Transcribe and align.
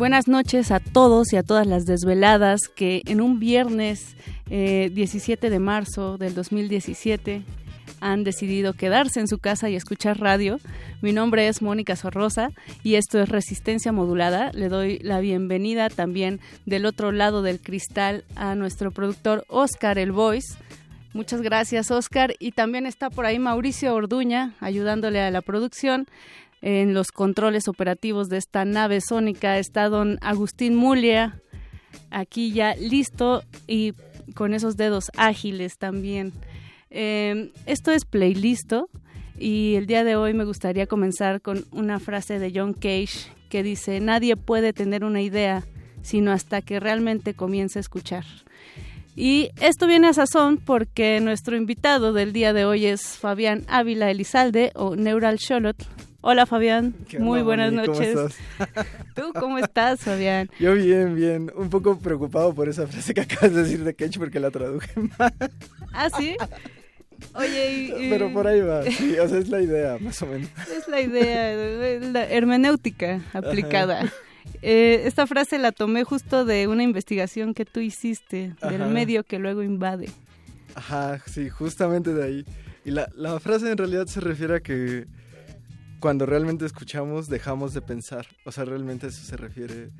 Buenas 0.00 0.28
noches 0.28 0.70
a 0.70 0.80
todos 0.80 1.30
y 1.34 1.36
a 1.36 1.42
todas 1.42 1.66
las 1.66 1.84
desveladas 1.84 2.60
que 2.74 3.02
en 3.04 3.20
un 3.20 3.38
viernes 3.38 4.16
17 4.46 5.46
eh, 5.46 5.50
de 5.50 5.58
marzo 5.58 6.16
del 6.16 6.34
2017 6.34 7.42
han 8.00 8.24
decidido 8.24 8.72
quedarse 8.72 9.20
en 9.20 9.28
su 9.28 9.36
casa 9.36 9.68
y 9.68 9.76
escuchar 9.76 10.18
radio. 10.18 10.58
Mi 11.02 11.12
nombre 11.12 11.48
es 11.48 11.60
Mónica 11.60 11.96
Sorrosa 11.96 12.48
y 12.82 12.94
esto 12.94 13.20
es 13.20 13.28
Resistencia 13.28 13.92
Modulada. 13.92 14.52
Le 14.54 14.70
doy 14.70 15.00
la 15.00 15.20
bienvenida 15.20 15.90
también 15.90 16.40
del 16.64 16.86
otro 16.86 17.12
lado 17.12 17.42
del 17.42 17.60
cristal 17.60 18.24
a 18.36 18.54
nuestro 18.54 18.92
productor 18.92 19.44
Oscar 19.48 19.98
El 19.98 20.12
Voice. 20.12 20.56
Muchas 21.12 21.42
gracias 21.42 21.90
Oscar 21.90 22.34
y 22.38 22.52
también 22.52 22.86
está 22.86 23.10
por 23.10 23.26
ahí 23.26 23.38
Mauricio 23.38 23.94
Orduña 23.94 24.54
ayudándole 24.60 25.20
a 25.20 25.30
la 25.30 25.42
producción 25.42 26.06
en 26.62 26.94
los 26.94 27.08
controles 27.12 27.68
operativos 27.68 28.28
de 28.28 28.38
esta 28.38 28.64
nave 28.64 29.00
sónica 29.00 29.58
está 29.58 29.88
don 29.88 30.18
Agustín 30.20 30.74
Mulia, 30.74 31.40
aquí 32.10 32.52
ya 32.52 32.74
listo 32.74 33.42
y 33.66 33.94
con 34.34 34.54
esos 34.54 34.76
dedos 34.76 35.10
ágiles 35.16 35.78
también. 35.78 36.32
Em, 36.90 37.50
esto 37.66 37.92
es 37.92 38.04
Playlisto 38.04 38.88
y 39.38 39.74
el 39.76 39.86
día 39.86 40.04
de 40.04 40.16
hoy 40.16 40.34
me 40.34 40.44
gustaría 40.44 40.86
comenzar 40.86 41.40
con 41.40 41.64
una 41.72 41.98
frase 41.98 42.38
de 42.38 42.52
John 42.54 42.74
Cage 42.74 43.30
que 43.48 43.62
dice, 43.62 44.00
nadie 44.00 44.36
puede 44.36 44.72
tener 44.72 45.04
una 45.04 45.22
idea 45.22 45.64
sino 46.02 46.32
hasta 46.32 46.62
que 46.62 46.80
realmente 46.80 47.34
comience 47.34 47.78
a 47.78 47.80
escuchar. 47.80 48.24
Y 49.16 49.50
esto 49.60 49.86
viene 49.86 50.08
a 50.08 50.12
sazón 50.14 50.56
porque 50.56 51.20
nuestro 51.20 51.56
invitado 51.56 52.12
del 52.12 52.32
día 52.32 52.52
de 52.52 52.64
hoy 52.64 52.86
es 52.86 53.18
Fabián 53.18 53.64
Ávila 53.68 54.10
Elizalde 54.10 54.72
o 54.74 54.96
Neural 54.96 55.38
Charlotte, 55.38 55.84
Hola 56.22 56.44
Fabián, 56.44 56.94
muy 57.18 57.40
buenas 57.40 57.72
noches. 57.72 58.14
¿Cómo 58.14 58.28
estás? 58.28 58.86
¿Tú 59.14 59.32
cómo 59.38 59.58
estás, 59.58 60.00
Fabián? 60.00 60.50
Yo 60.60 60.74
bien, 60.74 61.14
bien. 61.14 61.50
Un 61.56 61.70
poco 61.70 61.98
preocupado 61.98 62.54
por 62.54 62.68
esa 62.68 62.86
frase 62.86 63.14
que 63.14 63.22
acabas 63.22 63.54
de 63.54 63.62
decir 63.62 63.84
de 63.84 63.94
Cage 63.94 64.18
porque 64.18 64.38
la 64.38 64.50
traduje 64.50 64.90
mal. 65.18 65.32
¿Ah, 65.92 66.10
sí? 66.10 66.36
Oye, 67.34 68.08
Pero 68.10 68.32
por 68.32 68.46
ahí 68.46 68.60
va, 68.60 68.82
sí, 68.82 69.18
o 69.18 69.28
sea, 69.28 69.38
es 69.38 69.48
la 69.48 69.60
idea, 69.60 69.98
más 70.00 70.20
o 70.22 70.26
menos. 70.26 70.48
Es 70.74 70.88
la 70.88 71.00
idea, 71.00 72.00
la 72.00 72.24
hermenéutica 72.24 73.20
aplicada. 73.34 74.10
Eh, 74.62 75.02
esta 75.04 75.26
frase 75.26 75.58
la 75.58 75.70
tomé 75.70 76.04
justo 76.04 76.46
de 76.46 76.66
una 76.66 76.82
investigación 76.82 77.52
que 77.52 77.66
tú 77.66 77.80
hiciste 77.80 78.54
del 78.62 78.86
medio 78.86 79.22
que 79.24 79.38
luego 79.38 79.62
invade. 79.62 80.08
Ajá, 80.74 81.20
sí, 81.26 81.50
justamente 81.50 82.14
de 82.14 82.24
ahí. 82.24 82.44
Y 82.86 82.90
la, 82.90 83.10
la 83.14 83.38
frase 83.38 83.70
en 83.70 83.76
realidad 83.76 84.06
se 84.06 84.20
refiere 84.20 84.56
a 84.56 84.60
que 84.60 85.06
cuando 86.00 86.26
realmente 86.26 86.66
escuchamos 86.66 87.28
dejamos 87.28 87.74
de 87.74 87.82
pensar. 87.82 88.26
O 88.44 88.52
sea, 88.52 88.64
realmente 88.64 89.06
eso 89.08 89.22
se 89.22 89.36
refiere, 89.36 89.90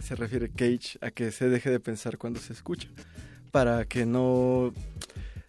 se 0.00 0.14
refiere 0.14 0.50
Cage 0.50 0.98
a 1.00 1.10
que 1.10 1.30
se 1.30 1.48
deje 1.48 1.70
de 1.70 1.80
pensar 1.80 2.18
cuando 2.18 2.40
se 2.40 2.52
escucha. 2.52 2.88
Para 3.52 3.86
que 3.86 4.04
no 4.04 4.74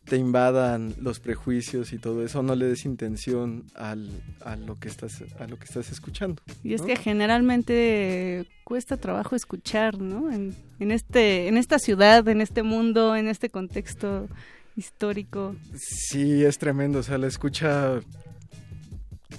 te 0.06 0.16
invadan 0.16 0.96
los 1.02 1.20
prejuicios 1.20 1.92
y 1.92 1.98
todo 1.98 2.24
eso, 2.24 2.42
no 2.42 2.56
le 2.56 2.68
des 2.68 2.86
intención 2.86 3.66
al, 3.76 4.10
a, 4.46 4.56
lo 4.56 4.76
que 4.76 4.88
estás, 4.88 5.22
a 5.38 5.48
lo 5.48 5.58
que 5.60 5.66
estás 5.66 5.92
escuchando. 5.92 6.42
Y 6.64 6.74
es 6.74 6.82
que 6.82 6.96
generalmente 6.96 8.48
cuesta 8.64 8.96
trabajo 8.96 9.36
escuchar, 9.36 10.00
¿no? 10.00 10.32
En, 10.32 10.56
en, 10.80 10.92
este, 10.92 11.50
en 11.50 11.58
esta 11.58 11.78
ciudad, 11.78 12.26
en 12.30 12.40
este 12.40 12.64
mundo, 12.64 13.18
en 13.18 13.28
este 13.28 13.50
contexto 13.50 14.30
histórico. 14.78 15.56
Sí, 15.76 16.46
es 16.46 16.58
tremendo, 16.58 17.00
o 17.00 17.04
sea, 17.04 17.18
la 17.18 17.28
escucha 17.28 18.00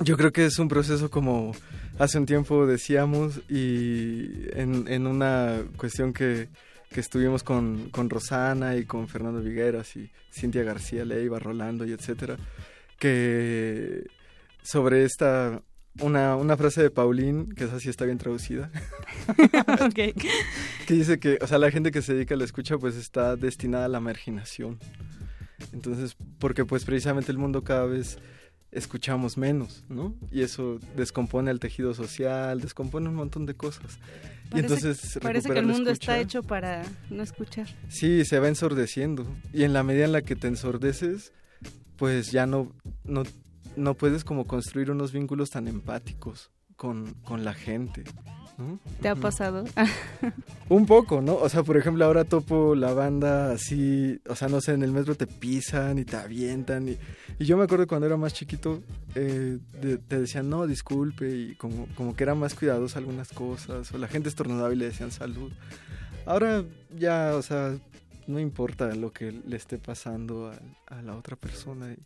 yo 0.04 0.16
creo 0.16 0.32
que 0.32 0.44
es 0.46 0.58
un 0.58 0.68
proceso 0.68 1.10
como 1.10 1.52
hace 1.98 2.18
un 2.18 2.26
tiempo 2.26 2.66
decíamos 2.66 3.40
y 3.48 4.46
en, 4.52 5.06
una 5.06 5.62
cuestión 5.76 6.12
que, 6.12 6.48
estuvimos 6.94 7.42
con, 7.42 7.90
Rosana 7.92 8.76
y 8.76 8.84
con 8.84 9.08
Fernando 9.08 9.40
Vigueras 9.40 9.96
y 9.96 10.10
Cintia 10.32 10.62
García 10.62 11.04
Leiva, 11.04 11.38
Rolando 11.38 11.86
y 11.86 11.92
etcétera, 11.92 12.36
que 12.98 14.04
sobre 14.62 15.04
esta 15.04 15.62
una, 16.00 16.36
una 16.36 16.56
frase 16.56 16.82
de 16.82 16.90
Paulín, 16.90 17.52
que 17.52 17.64
esa 17.64 17.80
sí 17.80 17.88
está 17.88 18.04
bien 18.04 18.18
traducida, 18.18 18.70
que 19.94 20.14
dice 20.94 21.18
que, 21.18 21.38
o 21.40 21.46
sea, 21.46 21.58
la 21.58 21.70
gente 21.70 21.90
que 21.90 22.02
se 22.02 22.14
dedica 22.14 22.34
a 22.34 22.38
la 22.38 22.44
escucha 22.44 22.78
pues 22.78 22.94
está 22.94 23.36
destinada 23.36 23.86
a 23.86 23.88
la 23.88 24.00
marginación. 24.00 24.78
Entonces, 25.72 26.16
porque 26.38 26.64
pues 26.64 26.84
precisamente 26.84 27.32
el 27.32 27.38
mundo 27.38 27.64
cada 27.64 27.84
vez 27.84 28.18
escuchamos 28.70 29.36
menos, 29.36 29.84
¿no? 29.88 30.14
Y 30.30 30.42
eso 30.42 30.78
descompone 30.96 31.50
el 31.50 31.60
tejido 31.60 31.94
social, 31.94 32.60
descompone 32.60 33.08
un 33.08 33.14
montón 33.14 33.46
de 33.46 33.54
cosas. 33.54 33.98
Parece, 34.50 34.56
y 34.56 34.58
entonces 34.60 35.18
parece 35.20 35.50
que 35.50 35.58
el 35.58 35.66
mundo 35.66 35.90
está 35.90 36.18
hecho 36.18 36.42
para 36.42 36.82
no 37.10 37.22
escuchar. 37.22 37.66
Sí, 37.88 38.24
se 38.24 38.38
va 38.38 38.48
ensordeciendo 38.48 39.26
y 39.52 39.64
en 39.64 39.72
la 39.72 39.82
medida 39.82 40.04
en 40.04 40.12
la 40.12 40.22
que 40.22 40.36
te 40.36 40.48
ensordeces, 40.48 41.32
pues 41.96 42.30
ya 42.30 42.46
no 42.46 42.72
no 43.04 43.24
no 43.76 43.94
puedes 43.94 44.24
como 44.24 44.44
construir 44.46 44.90
unos 44.90 45.12
vínculos 45.12 45.50
tan 45.50 45.68
empáticos 45.68 46.50
con, 46.76 47.14
con 47.24 47.44
la 47.44 47.54
gente. 47.54 48.04
¿Te 49.00 49.08
ha 49.08 49.14
pasado? 49.14 49.64
Un 50.70 50.84
poco, 50.84 51.22
¿no? 51.22 51.34
O 51.36 51.48
sea, 51.48 51.62
por 51.62 51.78
ejemplo, 51.78 52.04
ahora 52.04 52.24
topo 52.24 52.74
la 52.74 52.92
banda 52.92 53.52
así, 53.52 54.20
o 54.28 54.34
sea, 54.34 54.48
no 54.48 54.60
sé, 54.60 54.72
en 54.72 54.82
el 54.82 54.92
metro 54.92 55.14
te 55.14 55.26
pisan 55.26 55.98
y 55.98 56.04
te 56.04 56.16
avientan. 56.16 56.88
Y, 56.88 56.98
yo 57.42 57.56
me 57.56 57.64
acuerdo 57.64 57.86
cuando 57.86 58.06
era 58.06 58.18
más 58.18 58.34
chiquito, 58.34 58.82
eh, 59.14 59.58
te 60.08 60.20
decían, 60.20 60.50
no, 60.50 60.66
disculpe, 60.66 61.30
y 61.30 61.54
como, 61.54 61.86
como 61.94 62.14
que 62.14 62.24
eran 62.24 62.38
más 62.38 62.54
cuidados 62.54 62.96
algunas 62.96 63.30
cosas, 63.30 63.90
o 63.92 63.98
la 63.98 64.08
gente 64.08 64.28
estornudaba 64.28 64.72
y 64.72 64.76
le 64.76 64.86
decían 64.86 65.10
salud. 65.10 65.52
Ahora 66.26 66.62
ya, 66.98 67.32
o 67.36 67.40
sea, 67.40 67.74
no 68.28 68.38
importa 68.38 68.94
lo 68.94 69.10
que 69.10 69.32
le 69.32 69.56
esté 69.56 69.78
pasando 69.78 70.52
a, 70.86 71.02
la 71.02 71.16
otra 71.16 71.34
persona. 71.34 71.96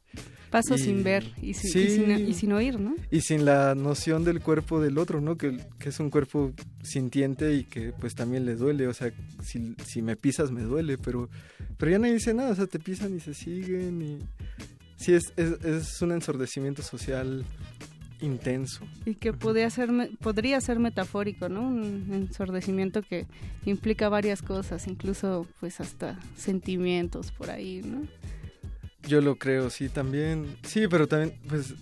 Paso 0.51 0.79
sin 0.79 1.03
ver 1.03 1.25
y 1.43 1.55
sin, 1.55 2.53
oír, 2.53 2.79
¿no? 2.79 2.95
Y 3.11 3.21
sin 3.23 3.45
la 3.45 3.75
noción 3.75 4.25
del 4.25 4.41
cuerpo 4.41 4.81
del 4.81 4.99
otro, 4.99 5.21
¿no? 5.21 5.37
Que, 5.37 5.59
es 5.81 6.01
un 6.01 6.11
cuerpo 6.11 6.53
sintiente 6.83 7.55
y 7.55 7.65
que 7.65 7.93
pues 7.93 8.15
también 8.15 8.47
le 8.47 8.55
duele. 8.55 8.87
O 8.87 8.95
sea, 8.95 9.13
si, 9.43 9.75
si 9.85 10.01
me 10.01 10.17
pisas 10.17 10.53
me 10.53 10.63
duele, 10.63 10.97
pero, 10.97 11.29
pero 11.77 11.91
ya 11.91 11.99
nadie 11.99 12.15
dice 12.15 12.33
nada. 12.33 12.53
O 12.53 12.55
sea, 12.55 12.67
te 12.67 12.79
pisan 12.79 13.17
y 13.17 13.21
se 13.21 13.35
siguen 13.35 14.01
y... 14.01 14.19
Sí, 14.97 15.15
es, 15.15 15.33
es, 15.37 15.65
es 15.65 16.01
un 16.01 16.13
ensordecimiento 16.13 16.81
social 16.83 17.45
intenso. 18.23 18.87
Y 19.05 19.17
que 19.17 19.33
podría 19.33 19.69
ser, 19.69 19.91
podría 20.21 20.61
ser 20.61 20.79
metafórico, 20.79 21.49
¿no? 21.49 21.63
Un 21.63 22.09
ensordecimiento 22.13 23.03
que 23.03 23.27
implica 23.67 24.09
varias 24.09 24.43
cosas, 24.43 24.87
incluso 24.87 25.47
pues 25.61 25.81
hasta 25.81 26.19
sentimientos 26.37 27.33
por 27.33 27.51
ahí, 27.51 27.83
¿no? 27.85 28.07
Yo 29.07 29.21
lo 29.21 29.37
creo, 29.37 29.69
sí, 29.69 29.89
también. 29.89 30.57
Sí, 30.63 30.87
pero 30.89 31.09
también, 31.09 31.39
pues, 31.49 31.75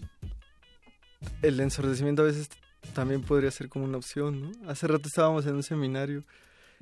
el 1.43 1.61
ensordecimiento 1.61 2.23
a 2.23 2.27
veces 2.27 2.49
también 2.95 3.21
podría 3.21 3.51
ser 3.51 3.69
como 3.69 3.85
una 3.85 3.99
opción, 3.99 4.41
¿no? 4.41 4.71
Hace 4.71 4.87
rato 4.87 5.07
estábamos 5.07 5.47
en 5.47 5.55
un 5.55 5.63
seminario 5.63 6.25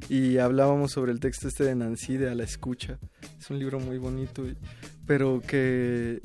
y 0.08 0.38
hablábamos 0.38 0.92
sobre 0.92 1.10
el 1.10 1.18
texto 1.18 1.48
este 1.48 1.64
de 1.64 1.74
Nancy 1.74 2.16
de 2.16 2.30
A 2.30 2.34
la 2.34 2.44
escucha. 2.44 2.98
Es 3.38 3.50
un 3.50 3.58
libro 3.58 3.80
muy 3.80 3.98
bonito, 3.98 4.44
pero 5.06 5.40
que... 5.40 6.22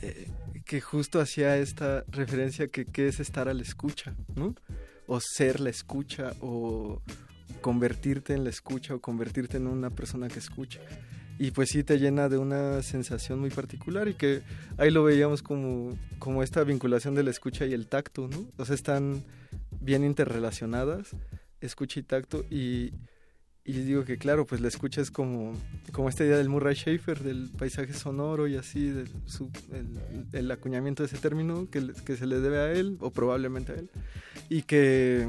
Eh, 0.00 0.28
que 0.72 0.80
justo 0.80 1.20
hacía 1.20 1.58
esta 1.58 2.02
referencia 2.08 2.66
que 2.66 2.86
qué 2.86 3.06
es 3.06 3.20
estar 3.20 3.46
a 3.46 3.52
la 3.52 3.60
escucha, 3.60 4.14
¿no? 4.34 4.54
O 5.06 5.20
ser 5.20 5.60
la 5.60 5.68
escucha, 5.68 6.32
o, 6.40 7.02
convertirte 7.60 8.32
en 8.32 8.44
la 8.44 8.48
escucha 8.48 8.94
o 8.94 8.98
convertirte 8.98 9.58
en 9.58 9.66
una 9.66 9.90
persona 9.90 10.28
que 10.28 10.38
escucha. 10.38 10.80
Y 11.38 11.50
pues 11.50 11.68
sí 11.68 11.84
te 11.84 11.98
llena 11.98 12.30
de 12.30 12.38
una 12.38 12.80
sensación 12.80 13.38
muy 13.38 13.50
particular 13.50 14.08
y 14.08 14.14
que 14.14 14.40
ahí 14.78 14.90
lo 14.90 15.04
veíamos 15.04 15.42
como, 15.42 15.90
como 16.18 16.42
esta 16.42 16.64
vinculación 16.64 17.14
de 17.14 17.24
la 17.24 17.32
escucha 17.32 17.66
y 17.66 17.74
el 17.74 17.86
tacto, 17.86 18.28
¿no? 18.28 18.46
O 18.56 18.64
sea, 18.64 18.74
están 18.74 19.24
bien 19.78 20.04
interrelacionadas, 20.04 21.10
escucha 21.60 22.00
y 22.00 22.02
tacto, 22.02 22.46
y, 22.50 22.94
y 23.64 23.72
digo 23.72 24.04
que 24.04 24.18
claro, 24.18 24.46
pues 24.46 24.60
la 24.60 24.68
escucha 24.68 25.00
es 25.00 25.10
como, 25.10 25.54
como 25.92 26.08
esta 26.08 26.24
idea 26.24 26.36
del 26.36 26.48
Murray 26.48 26.74
Schaefer, 26.74 27.20
del 27.20 27.50
paisaje 27.56 27.92
sonoro 27.92 28.48
y 28.48 28.56
así, 28.56 28.88
del, 28.88 29.10
el, 30.32 30.50
acuñamiento 30.50 31.02
de 31.02 31.08
ese 31.08 31.18
término 31.18 31.68
que, 31.70 31.92
que 32.04 32.16
se 32.16 32.26
le 32.26 32.40
debe 32.40 32.58
a 32.58 32.72
él, 32.72 32.96
o 33.00 33.10
probablemente 33.10 33.72
a 33.72 33.74
él, 33.76 33.90
y 34.48 34.62
que 34.62 35.28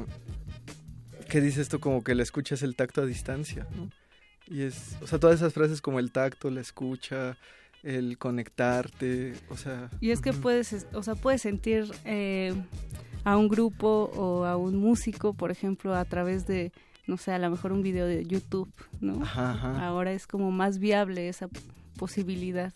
que 1.34 1.40
dice 1.40 1.60
esto 1.60 1.80
como 1.80 2.04
que 2.04 2.14
la 2.14 2.22
escucha 2.22 2.54
es 2.54 2.62
el 2.62 2.76
tacto 2.76 3.02
a 3.02 3.06
distancia, 3.06 3.66
¿no? 3.76 3.90
Y 4.46 4.62
es, 4.62 4.96
o 5.02 5.06
sea, 5.06 5.18
todas 5.18 5.36
esas 5.36 5.52
frases 5.52 5.80
como 5.80 5.98
el 5.98 6.12
tacto, 6.12 6.50
la 6.50 6.60
escucha, 6.60 7.36
el 7.82 8.18
conectarte, 8.18 9.34
o 9.48 9.56
sea... 9.56 9.90
Y 10.00 10.10
es 10.10 10.20
que 10.20 10.32
puedes, 10.32 10.86
o 10.92 11.02
sea, 11.02 11.14
puedes 11.14 11.42
sentir 11.42 11.90
eh, 12.04 12.54
a 13.24 13.36
un 13.36 13.48
grupo 13.48 14.12
o 14.14 14.44
a 14.44 14.56
un 14.56 14.76
músico, 14.76 15.32
por 15.32 15.50
ejemplo, 15.50 15.94
a 15.94 16.04
través 16.04 16.46
de, 16.46 16.72
no 17.06 17.16
sé, 17.16 17.32
a 17.32 17.38
lo 17.38 17.50
mejor 17.50 17.72
un 17.72 17.82
video 17.82 18.06
de 18.06 18.24
YouTube, 18.24 18.72
¿no? 19.00 19.22
Ajá, 19.22 19.86
Ahora 19.86 20.12
es 20.12 20.26
como 20.26 20.50
más 20.50 20.78
viable 20.78 21.28
esa 21.28 21.48
posibilidad. 21.96 22.72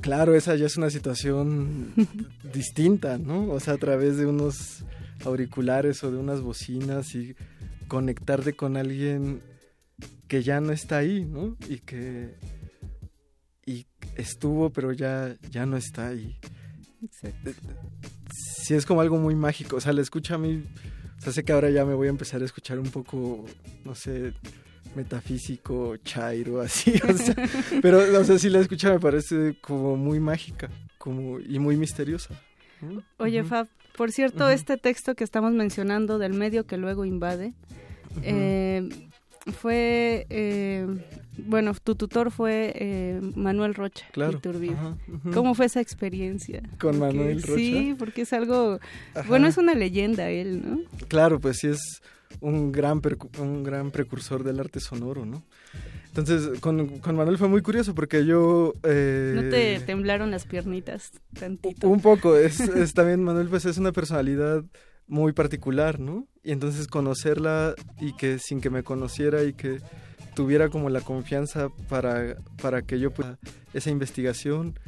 Claro, 0.00 0.34
esa 0.34 0.54
ya 0.54 0.66
es 0.66 0.76
una 0.76 0.90
situación 0.90 1.92
distinta, 2.52 3.18
¿no? 3.18 3.50
O 3.50 3.60
sea, 3.60 3.74
a 3.74 3.78
través 3.78 4.16
de 4.16 4.26
unos 4.26 4.84
auriculares 5.24 6.04
o 6.04 6.10
de 6.10 6.18
unas 6.18 6.40
bocinas 6.40 7.14
y 7.14 7.34
conectarte 7.88 8.54
con 8.54 8.76
alguien 8.76 9.42
que 10.28 10.42
ya 10.42 10.60
no 10.60 10.72
está 10.72 10.98
ahí, 10.98 11.24
¿no? 11.24 11.56
Y 11.68 11.78
que 11.78 12.36
y 13.66 13.86
estuvo 14.16 14.70
pero 14.70 14.92
ya 14.92 15.36
ya 15.50 15.66
no 15.66 15.76
está 15.76 16.08
ahí. 16.08 16.38
Sí 18.64 18.74
es 18.74 18.86
como 18.86 19.00
algo 19.00 19.16
muy 19.16 19.34
mágico, 19.34 19.76
o 19.76 19.80
sea, 19.80 19.92
le 19.92 20.02
escucha 20.02 20.34
a 20.34 20.38
mí, 20.38 20.64
o 21.18 21.20
sea, 21.20 21.32
sé 21.32 21.44
que 21.44 21.52
ahora 21.52 21.70
ya 21.70 21.84
me 21.84 21.94
voy 21.94 22.06
a 22.06 22.10
empezar 22.10 22.42
a 22.42 22.44
escuchar 22.44 22.78
un 22.78 22.90
poco, 22.90 23.44
no 23.84 23.94
sé, 23.94 24.32
metafísico, 24.94 25.96
chairo, 25.98 26.60
así, 26.62 26.94
o 27.08 27.12
sea, 27.16 27.34
pero, 27.82 27.98
o 28.18 28.24
sea, 28.24 28.38
si 28.38 28.48
la 28.48 28.60
escucha 28.60 28.90
me 28.90 29.00
parece 29.00 29.56
como 29.60 29.96
muy 29.96 30.20
mágica, 30.20 30.68
como, 30.98 31.40
y 31.40 31.58
muy 31.58 31.76
misteriosa. 31.76 32.34
Oye, 33.16 33.42
Fab, 33.42 33.66
por 33.96 34.12
cierto, 34.12 34.48
este 34.48 34.76
texto 34.76 35.16
que 35.16 35.24
estamos 35.24 35.52
mencionando 35.52 36.18
del 36.18 36.34
medio 36.34 36.66
que 36.66 36.76
luego 36.76 37.04
invade, 37.04 37.54
eh, 38.22 38.88
fue, 39.52 40.26
eh, 40.30 40.86
bueno, 41.38 41.72
tu 41.82 41.94
tutor 41.94 42.30
fue 42.30 42.72
eh, 42.74 43.20
Manuel 43.34 43.74
Rocha 43.74 44.06
claro, 44.12 44.40
¿Cómo 45.32 45.54
fue 45.54 45.66
esa 45.66 45.80
experiencia? 45.80 46.62
Con 46.80 46.98
Manuel 46.98 47.42
Rocha. 47.42 47.56
Sí, 47.56 47.94
porque 47.98 48.22
es 48.22 48.32
algo, 48.32 48.80
bueno, 49.26 49.46
es 49.46 49.56
una 49.56 49.74
leyenda 49.74 50.30
él, 50.30 50.62
¿no? 50.64 50.80
Claro, 51.08 51.40
pues 51.40 51.58
sí 51.58 51.68
es 51.68 52.02
un 52.40 52.72
gran, 52.72 53.00
un 53.38 53.64
gran 53.64 53.90
precursor 53.90 54.44
del 54.44 54.60
arte 54.60 54.80
sonoro, 54.80 55.24
¿no? 55.24 55.42
Entonces, 56.08 56.58
con, 56.60 56.98
con, 56.98 57.16
Manuel 57.16 57.38
fue 57.38 57.48
muy 57.48 57.62
curioso 57.62 57.94
porque 57.94 58.24
yo... 58.24 58.74
Eh, 58.82 59.32
¿No 59.36 59.42
te 59.50 59.78
temblaron 59.80 60.30
las 60.30 60.46
piernitas 60.46 61.12
tantito? 61.38 61.88
Un 61.88 62.00
poco, 62.00 62.36
es, 62.36 62.60
es, 62.60 62.94
también 62.94 63.22
Manuel 63.22 63.48
pues 63.48 63.64
es 63.66 63.78
una 63.78 63.92
personalidad 63.92 64.64
muy 65.08 65.32
particular, 65.32 65.98
¿no? 65.98 66.26
Y 66.44 66.52
entonces 66.52 66.86
conocerla 66.86 67.74
y 68.00 68.12
que 68.12 68.38
sin 68.38 68.60
que 68.60 68.70
me 68.70 68.82
conociera 68.82 69.42
y 69.44 69.54
que 69.54 69.80
tuviera 70.34 70.68
como 70.68 70.90
la 70.90 71.00
confianza 71.00 71.70
para, 71.88 72.36
para 72.62 72.82
que 72.82 73.00
yo 73.00 73.10
pueda 73.10 73.38
esa 73.74 73.90
investigación, 73.90 74.78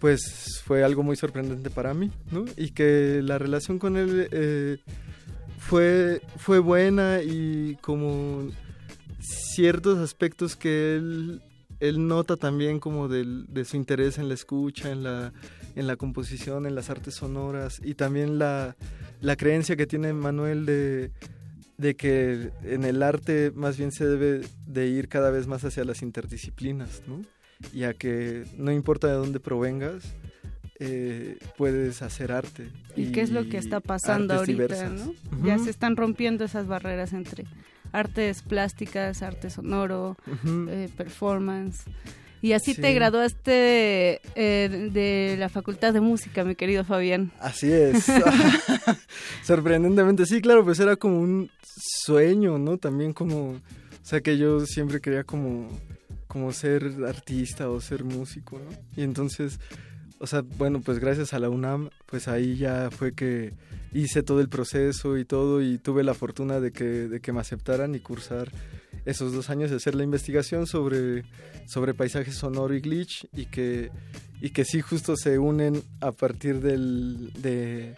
pues 0.00 0.60
fue 0.64 0.82
algo 0.82 1.02
muy 1.02 1.16
sorprendente 1.16 1.70
para 1.70 1.94
mí, 1.94 2.10
¿no? 2.32 2.44
Y 2.56 2.70
que 2.70 3.20
la 3.22 3.38
relación 3.38 3.78
con 3.78 3.96
él 3.96 4.28
eh, 4.32 4.78
fue, 5.58 6.22
fue 6.36 6.58
buena 6.58 7.22
y 7.22 7.76
como 7.80 8.50
ciertos 9.20 9.98
aspectos 9.98 10.56
que 10.56 10.96
él, 10.96 11.42
él 11.80 12.06
nota 12.06 12.36
también 12.36 12.80
como 12.80 13.08
del, 13.08 13.46
de 13.48 13.64
su 13.64 13.76
interés 13.76 14.18
en 14.18 14.28
la 14.28 14.34
escucha, 14.34 14.90
en 14.90 15.02
la, 15.02 15.32
en 15.76 15.86
la 15.86 15.96
composición, 15.96 16.66
en 16.66 16.74
las 16.74 16.90
artes 16.90 17.14
sonoras 17.14 17.80
y 17.84 17.94
también 17.94 18.38
la, 18.38 18.76
la 19.20 19.36
creencia 19.36 19.76
que 19.76 19.86
tiene 19.86 20.12
Manuel 20.12 20.66
de, 20.66 21.12
de 21.76 21.94
que 21.96 22.50
en 22.64 22.84
el 22.84 23.02
arte 23.02 23.52
más 23.54 23.78
bien 23.78 23.92
se 23.92 24.06
debe 24.06 24.46
de 24.66 24.86
ir 24.88 25.08
cada 25.08 25.30
vez 25.30 25.46
más 25.46 25.64
hacia 25.64 25.84
las 25.84 26.02
interdisciplinas, 26.02 27.02
¿no? 27.06 27.22
Y 27.72 27.84
a 27.84 27.94
que 27.94 28.44
no 28.56 28.70
importa 28.70 29.08
de 29.08 29.14
dónde 29.14 29.40
provengas, 29.40 30.14
eh, 30.80 31.38
puedes 31.56 32.02
hacer 32.02 32.30
arte. 32.30 32.68
¿Y, 32.94 33.10
qué 33.10 33.20
es 33.20 33.30
lo 33.30 33.48
que 33.48 33.58
está 33.58 33.80
pasando 33.80 34.34
ahorita? 34.34 34.90
¿no? 34.90 35.12
Ya 35.44 35.58
se 35.58 35.70
están 35.70 35.96
rompiendo 35.96 36.44
esas 36.44 36.68
barreras 36.68 37.12
entre 37.12 37.46
artes 37.92 38.42
plásticas, 38.42 39.22
arte 39.22 39.50
sonoro, 39.50 40.16
eh, 40.68 40.88
performance. 40.96 41.84
Y 42.40 42.52
así 42.52 42.74
te 42.74 42.92
graduaste 42.92 44.20
eh, 44.36 44.90
de 44.92 45.36
la 45.38 45.48
Facultad 45.48 45.92
de 45.92 46.00
Música, 46.00 46.44
mi 46.44 46.54
querido 46.54 46.84
Fabián. 46.84 47.32
Así 47.40 47.72
es. 47.72 48.06
Sorprendentemente, 49.42 50.24
sí, 50.24 50.40
claro, 50.40 50.64
pues 50.64 50.78
era 50.78 50.94
como 50.94 51.20
un 51.20 51.50
sueño, 51.64 52.58
¿no? 52.58 52.78
También 52.78 53.12
como, 53.12 53.50
o 53.50 53.60
sea, 54.02 54.20
que 54.20 54.38
yo 54.38 54.64
siempre 54.66 55.00
quería 55.00 55.24
como, 55.24 55.68
como 56.28 56.52
ser 56.52 56.84
artista 57.08 57.70
o 57.70 57.80
ser 57.80 58.04
músico, 58.04 58.58
¿no? 58.60 58.76
Y 58.96 59.02
entonces, 59.02 59.58
o 60.20 60.26
sea, 60.26 60.42
bueno, 60.56 60.80
pues 60.80 60.98
gracias 60.98 61.32
a 61.32 61.38
la 61.38 61.48
UNAM, 61.48 61.90
pues 62.06 62.28
ahí 62.28 62.56
ya 62.56 62.90
fue 62.90 63.12
que 63.12 63.54
hice 63.92 64.22
todo 64.22 64.40
el 64.40 64.48
proceso 64.48 65.16
y 65.16 65.24
todo 65.24 65.62
y 65.62 65.78
tuve 65.78 66.04
la 66.04 66.14
fortuna 66.14 66.60
de 66.60 66.72
que, 66.72 66.84
de 66.84 67.20
que 67.20 67.32
me 67.32 67.40
aceptaran 67.40 67.94
y 67.94 68.00
cursar 68.00 68.50
esos 69.04 69.32
dos 69.32 69.48
años 69.50 69.70
de 69.70 69.76
hacer 69.76 69.94
la 69.94 70.04
investigación 70.04 70.66
sobre, 70.66 71.24
sobre 71.66 71.94
paisaje 71.94 72.32
sonoro 72.32 72.74
y 72.74 72.80
glitch 72.80 73.26
y 73.32 73.46
que, 73.46 73.90
y 74.40 74.50
que 74.50 74.64
sí 74.64 74.80
justo 74.80 75.16
se 75.16 75.38
unen 75.38 75.82
a 76.00 76.12
partir 76.12 76.60
del, 76.60 77.32
de, 77.34 77.96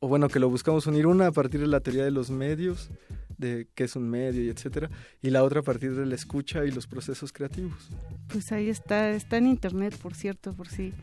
o 0.00 0.08
bueno, 0.08 0.28
que 0.28 0.40
lo 0.40 0.48
buscamos 0.48 0.86
unir 0.86 1.06
una 1.06 1.28
a 1.28 1.32
partir 1.32 1.60
de 1.60 1.68
la 1.68 1.80
teoría 1.80 2.04
de 2.04 2.10
los 2.10 2.30
medios 2.30 2.90
de 3.42 3.68
qué 3.74 3.84
es 3.84 3.96
un 3.96 4.08
medio 4.08 4.42
y 4.42 4.48
etcétera, 4.48 4.88
y 5.20 5.30
la 5.30 5.42
otra 5.42 5.60
a 5.60 5.62
partir 5.62 5.94
de 5.94 6.06
la 6.06 6.14
escucha 6.14 6.64
y 6.64 6.70
los 6.70 6.86
procesos 6.86 7.32
creativos. 7.32 7.90
Pues 8.28 8.52
ahí 8.52 8.70
está, 8.70 9.10
está 9.10 9.36
en 9.36 9.46
internet, 9.46 9.96
por 10.00 10.14
cierto, 10.14 10.54
por 10.54 10.68
si 10.68 10.94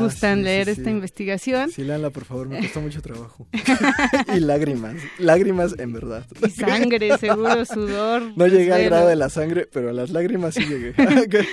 gustan 0.00 0.42
leer 0.42 0.68
esta 0.68 0.90
investigación. 0.90 1.70
Sí, 1.70 1.84
léanla, 1.84 2.10
por 2.10 2.24
favor, 2.24 2.48
me 2.48 2.60
costó 2.60 2.80
mucho 2.80 3.00
trabajo. 3.00 3.46
y 4.34 4.40
lágrimas, 4.40 4.96
lágrimas 5.18 5.78
en 5.78 5.92
verdad. 5.92 6.26
Y 6.44 6.50
sangre, 6.50 7.16
seguro, 7.18 7.64
sudor. 7.64 8.22
No 8.36 8.46
llegué 8.46 8.72
al 8.72 8.84
grado 8.84 9.08
de 9.08 9.16
la 9.16 9.28
sangre, 9.28 9.68
pero 9.70 9.90
a 9.90 9.92
las 9.92 10.10
lágrimas 10.10 10.54
sí 10.54 10.64
llegué. 10.64 10.94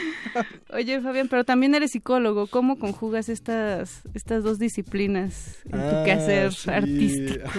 Oye, 0.74 1.02
Fabián, 1.02 1.28
pero 1.28 1.44
también 1.44 1.76
eres 1.76 1.92
psicólogo, 1.92 2.48
¿cómo 2.48 2.80
conjugas 2.80 3.30
estas, 3.30 4.02
estas 4.14 4.44
dos 4.44 4.58
disciplinas 4.58 5.58
en 5.66 5.72
tu 5.72 5.96
ah, 5.96 6.04
quehacer 6.06 6.52
artístico? 6.68 7.50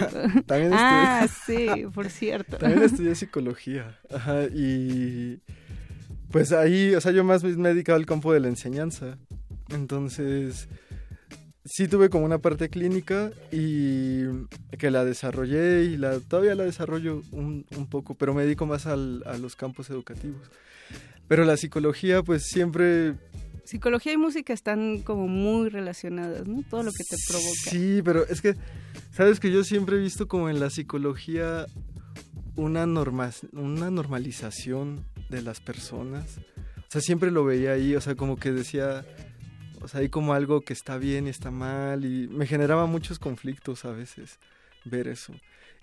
También 0.46 0.72
ah, 0.72 1.26
sí, 1.46 1.66
por 1.94 2.08
cierto. 2.08 2.58
También 2.62 2.82
estudié 2.84 3.14
psicología. 3.14 3.98
Ajá, 4.10 4.44
y 4.44 5.40
pues 6.30 6.52
ahí, 6.52 6.94
o 6.94 7.00
sea, 7.00 7.12
yo 7.12 7.24
más 7.24 7.44
me 7.44 7.68
he 7.68 7.74
dedicado 7.74 7.96
al 7.96 8.06
campo 8.06 8.32
de 8.32 8.40
la 8.40 8.48
enseñanza. 8.48 9.18
Entonces, 9.70 10.68
sí 11.64 11.88
tuve 11.88 12.08
como 12.08 12.24
una 12.24 12.38
parte 12.38 12.68
clínica 12.68 13.30
y 13.50 14.24
que 14.78 14.90
la 14.90 15.04
desarrollé 15.04 15.84
y 15.84 15.96
la 15.96 16.20
todavía 16.20 16.54
la 16.54 16.64
desarrollo 16.64 17.22
un, 17.32 17.66
un 17.76 17.86
poco, 17.88 18.14
pero 18.14 18.34
me 18.34 18.44
dedico 18.44 18.66
más 18.66 18.86
al, 18.86 19.22
a 19.26 19.36
los 19.38 19.56
campos 19.56 19.90
educativos. 19.90 20.50
Pero 21.28 21.44
la 21.44 21.56
psicología, 21.56 22.22
pues 22.22 22.44
siempre 22.46 23.14
psicología 23.64 24.12
y 24.12 24.16
música 24.16 24.52
están 24.52 25.00
como 25.00 25.28
muy 25.28 25.68
relacionadas, 25.68 26.46
¿no? 26.46 26.62
Todo 26.68 26.82
lo 26.82 26.92
que 26.92 27.04
te 27.04 27.16
provoca. 27.28 27.70
Sí, 27.70 28.02
pero 28.04 28.26
es 28.26 28.42
que, 28.42 28.54
sabes 29.12 29.40
que 29.40 29.50
yo 29.50 29.64
siempre 29.64 29.96
he 29.96 30.00
visto 30.00 30.28
como 30.28 30.50
en 30.50 30.60
la 30.60 30.68
psicología 30.68 31.66
una, 32.56 32.86
norma, 32.86 33.30
una 33.52 33.90
normalización 33.90 35.04
de 35.28 35.42
las 35.42 35.60
personas. 35.60 36.38
O 36.78 36.90
sea, 36.92 37.00
siempre 37.00 37.30
lo 37.30 37.44
veía 37.44 37.72
ahí, 37.72 37.96
o 37.96 38.00
sea, 38.00 38.14
como 38.14 38.36
que 38.36 38.52
decía, 38.52 39.04
o 39.80 39.88
sea, 39.88 40.00
hay 40.00 40.08
como 40.08 40.34
algo 40.34 40.60
que 40.60 40.72
está 40.72 40.98
bien 40.98 41.26
y 41.26 41.30
está 41.30 41.50
mal 41.50 42.04
y 42.04 42.28
me 42.28 42.46
generaba 42.46 42.86
muchos 42.86 43.18
conflictos 43.18 43.84
a 43.84 43.92
veces 43.92 44.38
ver 44.84 45.08
eso. 45.08 45.32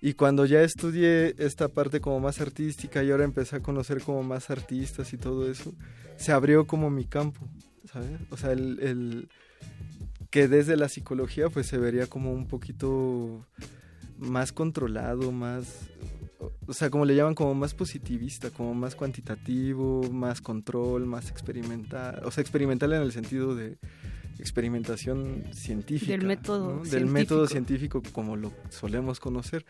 Y 0.01 0.13
cuando 0.13 0.45
ya 0.45 0.61
estudié 0.61 1.35
esta 1.39 1.67
parte 1.67 1.99
como 1.99 2.19
más 2.19 2.39
artística 2.39 3.03
y 3.03 3.11
ahora 3.11 3.25
empecé 3.25 3.57
a 3.57 3.59
conocer 3.61 4.01
como 4.01 4.23
más 4.23 4.49
artistas 4.49 5.11
y 5.11 5.17
todo 5.17 5.49
eso, 5.51 5.73
se 6.15 6.31
abrió 6.31 6.67
como 6.67 6.89
mi 6.89 7.05
campo, 7.05 7.47
¿sabes? 7.91 8.11
O 8.29 8.37
sea, 8.37 8.51
el, 8.53 8.79
el 8.79 9.29
que 10.29 10.47
desde 10.47 10.77
la 10.77 10.87
psicología 10.87 11.49
pues 11.49 11.67
se 11.67 11.77
vería 11.77 12.07
como 12.07 12.31
un 12.31 12.47
poquito 12.47 13.45
más 14.17 14.53
controlado, 14.53 15.31
más 15.31 15.89
o 16.39 16.73
sea, 16.73 16.89
como 16.89 17.05
le 17.05 17.15
llaman, 17.15 17.35
como 17.35 17.53
más 17.53 17.73
positivista, 17.73 18.49
como 18.49 18.73
más 18.73 18.95
cuantitativo, 18.95 20.03
más 20.11 20.41
control, 20.41 21.05
más 21.05 21.29
experimental, 21.29 22.21
o 22.23 22.31
sea, 22.31 22.41
experimental 22.41 22.93
en 22.93 23.01
el 23.01 23.11
sentido 23.11 23.55
de 23.55 23.77
experimentación 24.39 25.43
científica. 25.53 26.13
Del 26.13 26.25
método 26.25 26.75
¿no? 26.75 26.83
Del 26.83 27.05
método 27.05 27.47
científico 27.47 28.01
como 28.13 28.37
lo 28.37 28.53
solemos 28.69 29.19
conocer. 29.19 29.65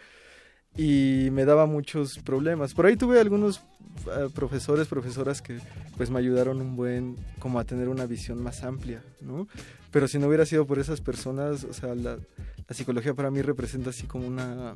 Y 0.77 1.29
me 1.31 1.45
daba 1.45 1.65
muchos 1.65 2.19
problemas. 2.19 2.75
Por 2.75 2.85
ahí 2.85 2.95
tuve 2.95 3.19
algunos 3.19 3.61
eh, 4.05 4.29
profesores, 4.35 4.87
profesoras 4.87 5.41
que 5.41 5.57
pues 5.97 6.11
me 6.11 6.19
ayudaron 6.19 6.61
un 6.61 6.75
buen, 6.75 7.15
como 7.39 7.59
a 7.59 7.63
tener 7.63 7.89
una 7.89 8.05
visión 8.05 8.41
más 8.43 8.63
amplia, 8.63 9.03
¿no? 9.19 9.47
Pero 9.89 10.07
si 10.07 10.19
no 10.19 10.27
hubiera 10.27 10.45
sido 10.45 10.67
por 10.67 10.77
esas 10.77 11.01
personas, 11.01 11.63
o 11.63 11.73
sea, 11.73 11.95
la, 11.95 12.17
la 12.17 12.75
psicología 12.75 13.15
para 13.15 13.31
mí 13.31 13.41
representa 13.41 13.89
así 13.89 14.05
como 14.05 14.27
una 14.27 14.75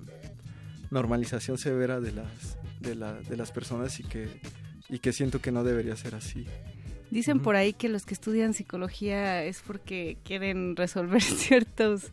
normalización 0.93 1.57
severa 1.57 1.99
de 1.99 2.11
las, 2.13 2.57
de, 2.79 2.95
la, 2.95 3.13
de 3.13 3.35
las 3.35 3.51
personas 3.51 3.99
y 3.99 4.03
que, 4.03 4.27
y 4.89 4.99
que 4.99 5.11
siento 5.11 5.41
que 5.41 5.51
no 5.51 5.63
debería 5.63 5.95
ser 5.95 6.15
así. 6.15 6.45
Dicen 7.11 7.41
por 7.41 7.55
ahí 7.55 7.73
que 7.73 7.89
los 7.89 8.07
que 8.07 8.15
estudian 8.15 8.55
psicología 8.55 9.43
es 9.43 9.61
porque 9.61 10.17
quieren 10.23 10.75
resolver 10.75 11.21
ciertos 11.21 12.11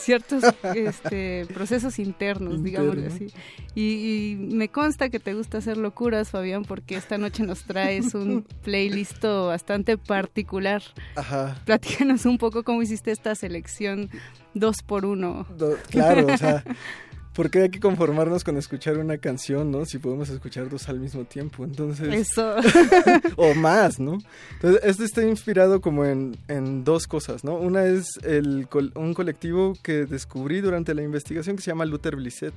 ciertos 0.00 0.42
este, 0.74 1.44
procesos 1.52 1.98
internos, 1.98 2.62
digámoslo 2.62 3.06
así. 3.06 3.26
Y, 3.74 4.30
y 4.32 4.36
me 4.36 4.70
consta 4.70 5.10
que 5.10 5.20
te 5.20 5.34
gusta 5.34 5.58
hacer 5.58 5.76
locuras, 5.76 6.30
Fabián, 6.30 6.64
porque 6.64 6.94
esta 6.96 7.18
noche 7.18 7.42
nos 7.42 7.64
traes 7.64 8.14
un 8.14 8.42
playlist 8.62 9.22
bastante 9.22 9.98
particular. 9.98 10.82
Ajá. 11.16 11.60
Platícanos 11.66 12.24
un 12.24 12.38
poco 12.38 12.62
cómo 12.62 12.80
hiciste 12.80 13.10
esta 13.10 13.34
selección 13.34 14.08
dos 14.54 14.82
por 14.82 15.04
uno. 15.04 15.46
Do- 15.58 15.76
claro, 15.90 16.26
o 16.32 16.36
sea, 16.38 16.64
¿por 17.34 17.50
qué 17.50 17.62
hay 17.62 17.70
que 17.70 17.80
conformarnos 17.80 18.44
con 18.44 18.56
escuchar 18.56 18.98
una 18.98 19.18
canción, 19.18 19.70
no? 19.70 19.84
Si 19.84 19.98
podemos 19.98 20.28
escuchar 20.28 20.68
dos 20.68 20.88
al 20.88 21.00
mismo 21.00 21.24
tiempo, 21.24 21.64
entonces... 21.64 22.12
Eso. 22.12 22.56
o 23.36 23.54
más, 23.54 24.00
¿no? 24.00 24.18
Entonces, 24.54 24.80
este 24.84 25.04
está 25.04 25.22
inspirado 25.22 25.80
como 25.80 26.04
en, 26.04 26.36
en 26.48 26.84
dos 26.84 27.06
cosas, 27.06 27.44
¿no? 27.44 27.54
Una 27.56 27.84
es 27.84 28.18
el, 28.22 28.68
un 28.94 29.14
colectivo 29.14 29.74
que 29.82 30.06
descubrí 30.06 30.60
durante 30.60 30.94
la 30.94 31.02
investigación 31.02 31.56
que 31.56 31.62
se 31.62 31.70
llama 31.70 31.84
Luther 31.84 32.16
Blissett. 32.16 32.54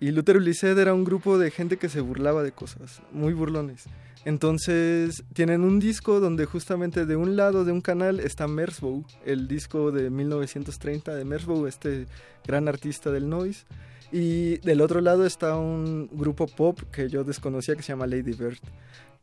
Y 0.00 0.10
Luther 0.10 0.38
Blissett 0.38 0.76
era 0.76 0.94
un 0.94 1.04
grupo 1.04 1.38
de 1.38 1.50
gente 1.50 1.76
que 1.76 1.88
se 1.88 2.00
burlaba 2.00 2.42
de 2.42 2.52
cosas, 2.52 3.02
muy 3.12 3.32
burlones. 3.32 3.84
Entonces, 4.24 5.24
tienen 5.32 5.62
un 5.62 5.80
disco 5.80 6.20
donde 6.20 6.46
justamente 6.46 7.06
de 7.06 7.16
un 7.16 7.36
lado 7.36 7.64
de 7.64 7.72
un 7.72 7.80
canal 7.80 8.20
está 8.20 8.46
Merzbow, 8.46 9.04
el 9.26 9.48
disco 9.48 9.90
de 9.90 10.10
1930 10.10 11.14
de 11.14 11.24
Merzbow, 11.24 11.66
este 11.66 12.06
gran 12.46 12.68
artista 12.68 13.10
del 13.10 13.28
noise. 13.28 13.64
Y 14.12 14.58
del 14.58 14.82
otro 14.82 15.00
lado 15.00 15.24
está 15.24 15.56
un 15.56 16.08
grupo 16.12 16.46
pop 16.46 16.78
que 16.92 17.08
yo 17.08 17.24
desconocía 17.24 17.74
que 17.74 17.82
se 17.82 17.88
llama 17.88 18.06
Lady 18.06 18.32
Bird. 18.32 18.58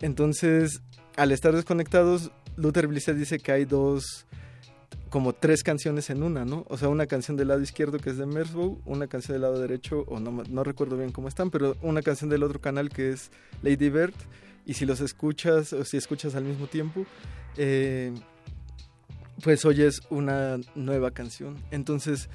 Entonces, 0.01 0.81
al 1.15 1.31
estar 1.31 1.55
desconectados, 1.55 2.31
Luther 2.57 2.87
Blissett 2.87 3.15
dice 3.15 3.39
que 3.39 3.51
hay 3.51 3.65
dos, 3.65 4.25
como 5.09 5.33
tres 5.33 5.63
canciones 5.63 6.09
en 6.09 6.23
una, 6.23 6.43
¿no? 6.43 6.65
O 6.69 6.77
sea, 6.77 6.89
una 6.89 7.05
canción 7.05 7.37
del 7.37 7.49
lado 7.49 7.61
izquierdo 7.61 7.99
que 7.99 8.09
es 8.09 8.17
de 8.17 8.25
Merzbow, 8.25 8.81
una 8.85 9.07
canción 9.07 9.35
del 9.35 9.43
lado 9.43 9.59
derecho, 9.59 10.05
o 10.07 10.19
no, 10.19 10.43
no 10.49 10.63
recuerdo 10.63 10.97
bien 10.97 11.11
cómo 11.11 11.27
están, 11.27 11.51
pero 11.51 11.77
una 11.81 12.01
canción 12.01 12.29
del 12.29 12.43
otro 12.43 12.59
canal 12.59 12.89
que 12.89 13.11
es 13.11 13.31
Lady 13.61 13.89
Bird. 13.89 14.15
Y 14.69 14.75
si 14.75 14.85
los 14.85 15.01
escuchas, 15.01 15.73
o 15.73 15.83
si 15.83 15.97
escuchas 15.97 16.35
al 16.35 16.43
mismo 16.43 16.67
tiempo, 16.67 17.05
eh, 17.57 18.13
pues 19.43 19.65
oyes 19.65 20.01
una 20.09 20.57
nueva 20.75 21.11
canción. 21.11 21.55
Entonces, 21.71 22.29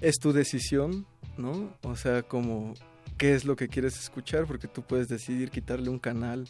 es 0.00 0.16
tu 0.18 0.32
decisión, 0.32 1.06
¿no? 1.36 1.74
O 1.82 1.96
sea, 1.96 2.22
como 2.22 2.74
qué 3.18 3.34
es 3.34 3.44
lo 3.44 3.56
que 3.56 3.68
quieres 3.68 3.98
escuchar, 3.98 4.46
porque 4.46 4.68
tú 4.68 4.82
puedes 4.82 5.08
decidir 5.08 5.50
quitarle 5.50 5.90
un 5.90 5.98
canal 5.98 6.46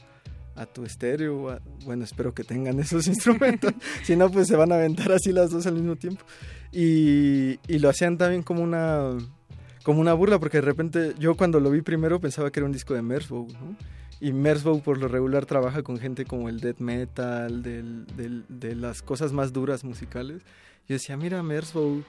a 0.56 0.66
tu 0.66 0.84
estéreo. 0.84 1.48
a- 1.50 1.60
bueno, 1.84 2.04
espero 2.04 2.34
que 2.34 2.44
tengan 2.44 2.78
esos 2.80 3.06
instrumentos. 3.06 3.72
si 4.04 4.16
no, 4.16 4.30
pues 4.30 4.46
se 4.48 4.56
van 4.56 4.72
a 4.72 4.74
aventar 4.74 5.10
así 5.12 5.32
las 5.32 5.50
dos 5.50 5.66
al 5.66 5.74
mismo 5.74 5.96
tiempo. 5.96 6.24
Y, 6.72 7.58
y 7.66 7.78
lo 7.78 7.88
hacían 7.88 8.18
también 8.18 8.42
como 8.42 8.62
una 8.62 9.16
como 9.82 10.02
una 10.02 10.12
burla, 10.12 10.38
porque 10.38 10.58
de 10.58 10.62
repente 10.62 11.14
yo 11.18 11.34
cuando 11.36 11.58
lo 11.58 11.70
vi 11.70 11.80
primero 11.80 12.20
pensaba 12.20 12.50
que 12.52 12.60
era 12.60 12.66
un 12.66 12.72
disco 12.72 12.92
de 12.92 13.00
Merzbow, 13.00 13.48
¿no? 13.48 13.76
Y 14.20 14.32
Merzbow 14.32 14.82
por 14.82 14.98
lo 14.98 15.08
regular 15.08 15.46
trabaja 15.46 15.82
con 15.82 15.98
gente 15.98 16.24
como 16.26 16.48
el 16.48 16.60
death 16.60 16.78
metal, 16.80 17.62
del, 17.62 18.06
del- 18.16 18.44
de 18.48 18.74
las 18.74 19.00
cosas 19.02 19.32
más 19.32 19.52
duras 19.52 19.82
musicales. 19.84 20.42
Yo 20.88 20.94
decía, 20.94 21.16
mira 21.16 21.42
Merzbow, 21.42 22.02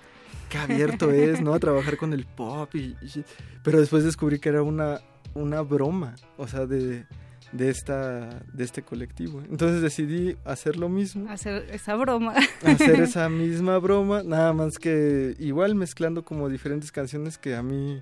qué 0.49 0.57
abierto 0.57 1.09
es, 1.11 1.41
¿no? 1.41 1.53
A 1.53 1.59
trabajar 1.59 1.95
con 1.97 2.11
el 2.13 2.25
pop. 2.25 2.73
Y, 2.75 2.95
y- 3.01 3.25
pero 3.63 3.79
después 3.79 4.03
descubrí 4.03 4.39
que 4.39 4.49
era 4.49 4.61
una, 4.61 4.99
una 5.35 5.61
broma, 5.61 6.15
o 6.37 6.47
sea, 6.49 6.65
de, 6.65 7.05
de, 7.53 7.69
esta, 7.69 8.41
de 8.51 8.63
este 8.65 8.81
colectivo. 8.81 9.41
Entonces 9.49 9.81
decidí 9.81 10.35
hacer 10.43 10.75
lo 10.77 10.89
mismo, 10.89 11.29
Hacer 11.31 11.65
esa 11.71 11.95
broma. 11.95 12.33
hacer 12.65 12.99
esa 12.99 13.29
misma 13.29 13.77
broma, 13.77 14.21
nada 14.23 14.51
más 14.51 14.77
que 14.77 15.33
igual 15.39 15.75
mezclando 15.75 16.25
como 16.25 16.49
diferentes 16.49 16.91
canciones 16.91 17.37
que 17.37 17.55
a 17.55 17.63
mí 17.63 18.01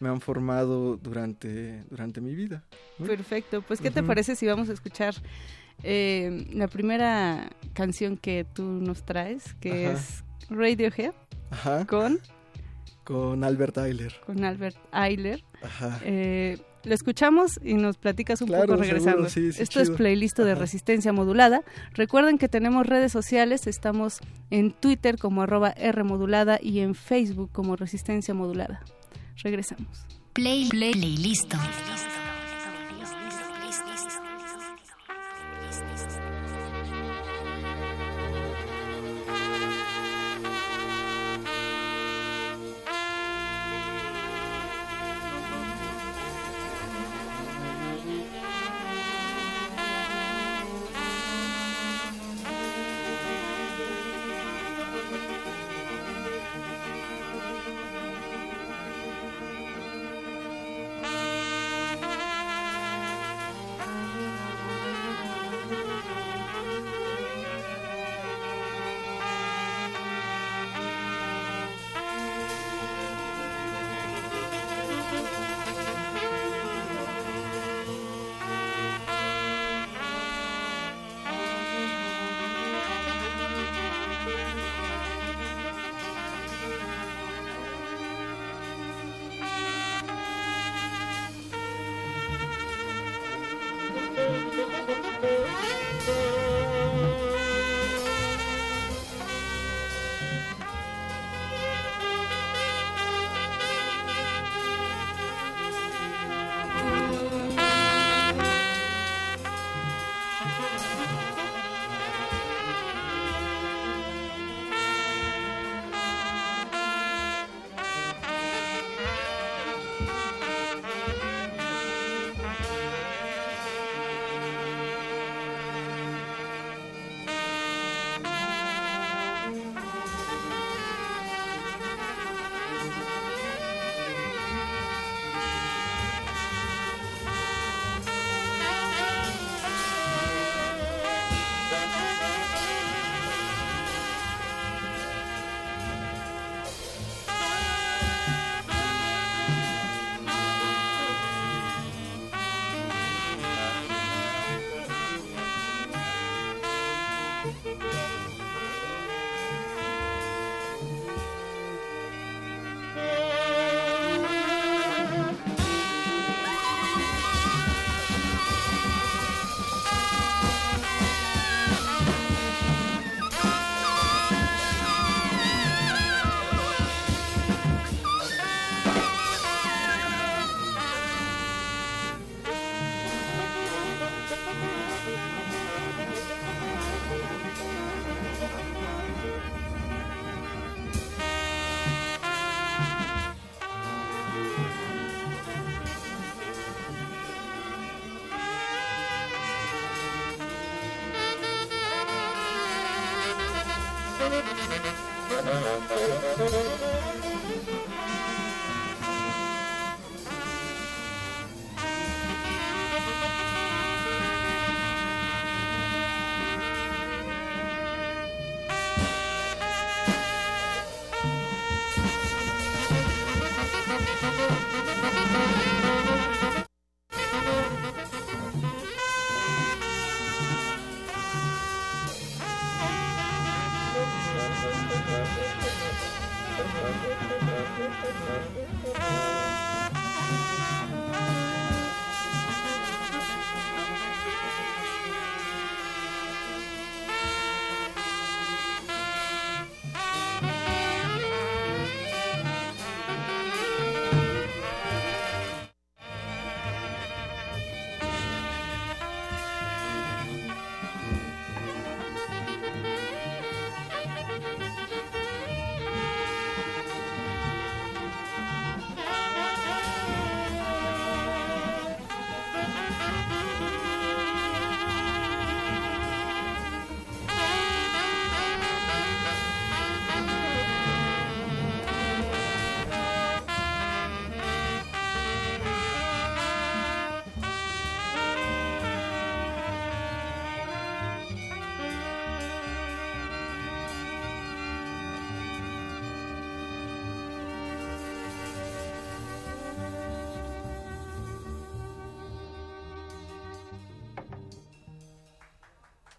me 0.00 0.08
han 0.08 0.20
formado 0.20 0.96
durante, 0.96 1.82
durante 1.90 2.20
mi 2.20 2.34
vida. 2.34 2.62
¿no? 2.98 3.06
Perfecto. 3.06 3.62
Pues, 3.62 3.80
¿qué 3.80 3.90
te 3.90 4.02
parece 4.02 4.36
si 4.36 4.46
vamos 4.46 4.68
a 4.68 4.72
escuchar 4.72 5.14
eh, 5.82 6.46
la 6.52 6.68
primera 6.68 7.50
canción 7.72 8.16
que 8.16 8.44
tú 8.52 8.62
nos 8.64 9.04
traes, 9.04 9.54
que 9.60 9.86
Ajá. 9.86 9.98
es 9.98 10.24
Radiohead 10.50 11.12
Ajá, 11.50 11.86
con, 11.86 12.18
con 13.04 13.44
Albert 13.44 13.78
Eiler. 13.78 14.14
con 14.26 14.44
Albert 14.44 14.76
Eiler? 14.92 15.44
Ajá. 15.62 16.00
Eh, 16.04 16.58
lo 16.84 16.94
escuchamos 16.94 17.58
y 17.62 17.74
nos 17.74 17.98
platicas 17.98 18.40
un 18.40 18.48
Claro, 18.48 18.66
poco 18.66 18.80
regresando. 18.80 19.28
seguro, 19.28 19.30
sí, 19.30 19.52
sí, 19.52 19.62
Esto 19.62 19.80
es 19.80 19.90
playlist 19.90 20.38
de 20.38 20.52
Ajá. 20.52 20.60
resistencia 20.60 21.12
modulada. 21.12 21.62
Recuerden 21.92 22.38
que 22.38 22.48
tenemos 22.48 22.86
redes 22.86 23.10
sociales, 23.12 23.66
estamos 23.66 24.18
en 24.50 24.72
Twitter 24.72 25.18
como 25.18 25.42
arroba 25.42 25.70
R 25.70 26.02
modulada 26.04 26.58
y 26.62 26.78
en 26.80 26.94
Facebook 26.94 27.50
como 27.52 27.76
resistencia 27.76 28.32
modulada. 28.32 28.80
Regresamos. 29.42 30.06
Play, 30.32 30.68
play, 30.68 30.92
playlist. 30.92 31.48
Thank 31.48 32.07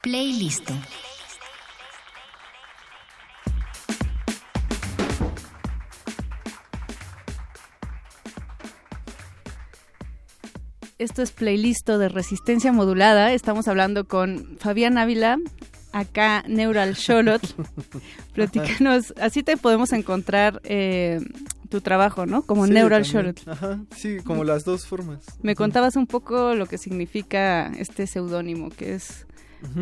Playlist. 0.10 0.72
Esto 10.98 11.22
es 11.22 11.32
playlist 11.32 11.88
de 11.88 12.10
resistencia 12.10 12.72
modulada. 12.72 13.34
Estamos 13.34 13.68
hablando 13.68 14.08
con 14.08 14.58
Fabián 14.60 14.98
Ávila, 14.98 15.38
acá 15.92 16.44
Neural 16.48 16.96
Sholot. 16.96 17.42
Platícanos, 18.34 19.14
así 19.22 19.44
te 19.44 19.58
podemos 19.58 19.94
encontrar 19.94 20.60
eh, 20.64 21.20
tu 21.70 21.82
trabajo, 21.82 22.26
¿no? 22.26 22.42
Como 22.42 22.66
Sí, 22.66 22.74
Neural. 22.74 23.04
Sholot. 23.04 23.48
Ajá, 23.48 23.80
sí, 23.96 24.18
como 24.26 24.44
las 24.44 24.66
dos 24.66 24.88
formas. 24.88 25.20
Me 25.44 25.54
contabas 25.54 25.96
un 25.96 26.08
poco 26.08 26.56
lo 26.56 26.66
que 26.66 26.80
significa 26.80 27.68
este 27.78 28.08
seudónimo, 28.08 28.70
que 28.70 28.96
es 28.96 29.28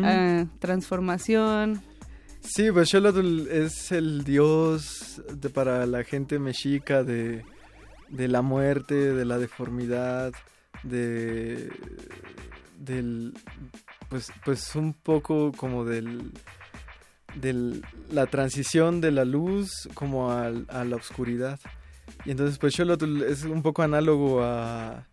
Ah, 0.02 0.44
transformación. 0.58 1.80
Sí, 2.40 2.70
pues 2.72 2.90
Xolotl 2.90 3.48
es 3.50 3.90
el 3.92 4.24
dios 4.24 5.20
de- 5.32 5.50
para 5.50 5.84
la 5.86 6.04
gente 6.04 6.38
mexica 6.38 7.02
de, 7.02 7.44
de 8.08 8.28
la 8.28 8.42
muerte, 8.42 8.94
de 8.94 9.24
la 9.24 9.38
deformidad, 9.38 10.32
de 10.84 11.70
del 12.78 13.34
pues 14.08 14.28
pues 14.44 14.74
un 14.76 14.94
poco 14.94 15.50
como 15.52 15.84
del 15.84 16.32
del 17.34 17.82
la 18.10 18.26
transición 18.26 19.00
de 19.00 19.10
la 19.10 19.24
luz 19.24 19.88
como 19.94 20.30
a, 20.30 20.50
la 20.50 20.96
oscuridad. 20.96 21.58
Y 22.24 22.30
entonces 22.30 22.58
pues 22.58 22.74
Xolotl 22.76 23.22
es 23.24 23.42
un 23.44 23.62
poco 23.62 23.82
análogo 23.82 24.42
a 24.44 25.07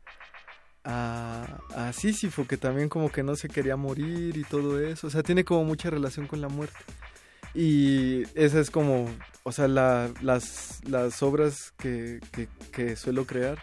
a, 0.86 1.58
a 1.76 1.92
Sísifo, 1.94 2.46
que 2.48 2.58
también 2.58 2.88
como 2.90 3.12
que 3.12 3.24
no 3.24 3.36
se 3.36 3.50
quería 3.50 3.76
morir 3.76 4.38
y 4.38 4.44
todo 4.44 4.80
eso. 4.80 5.08
O 5.08 5.10
sea, 5.10 5.24
tiene 5.24 5.44
como 5.44 5.64
mucha 5.66 5.90
relación 5.90 6.28
con 6.28 6.40
la 6.42 6.48
muerte. 6.48 6.78
Y 7.54 8.24
esa 8.38 8.60
es 8.60 8.70
como, 8.70 9.10
o 9.44 9.52
sea, 9.52 9.68
la- 9.68 10.12
las, 10.22 10.82
las 10.86 11.24
obras 11.24 11.74
que, 11.78 12.20
que, 12.32 12.48
que 12.72 12.96
suelo 12.96 13.26
crear 13.26 13.58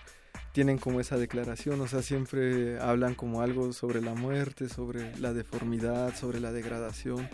tienen 0.53 0.77
como 0.79 1.01
esa 1.01 1.17
declaración, 1.17 1.81
o 1.81 1.87
sea, 1.89 2.03
siempre 2.03 2.79
hablan 2.79 3.15
como 3.15 3.41
algo 3.41 3.73
sobre 3.73 4.03
la 4.03 4.15
muerte, 4.15 4.69
sobre 4.69 5.17
la 5.19 5.33
deformidad, 5.33 6.15
sobre 6.15 6.41
la 6.41 6.53
degradación, 6.53 7.27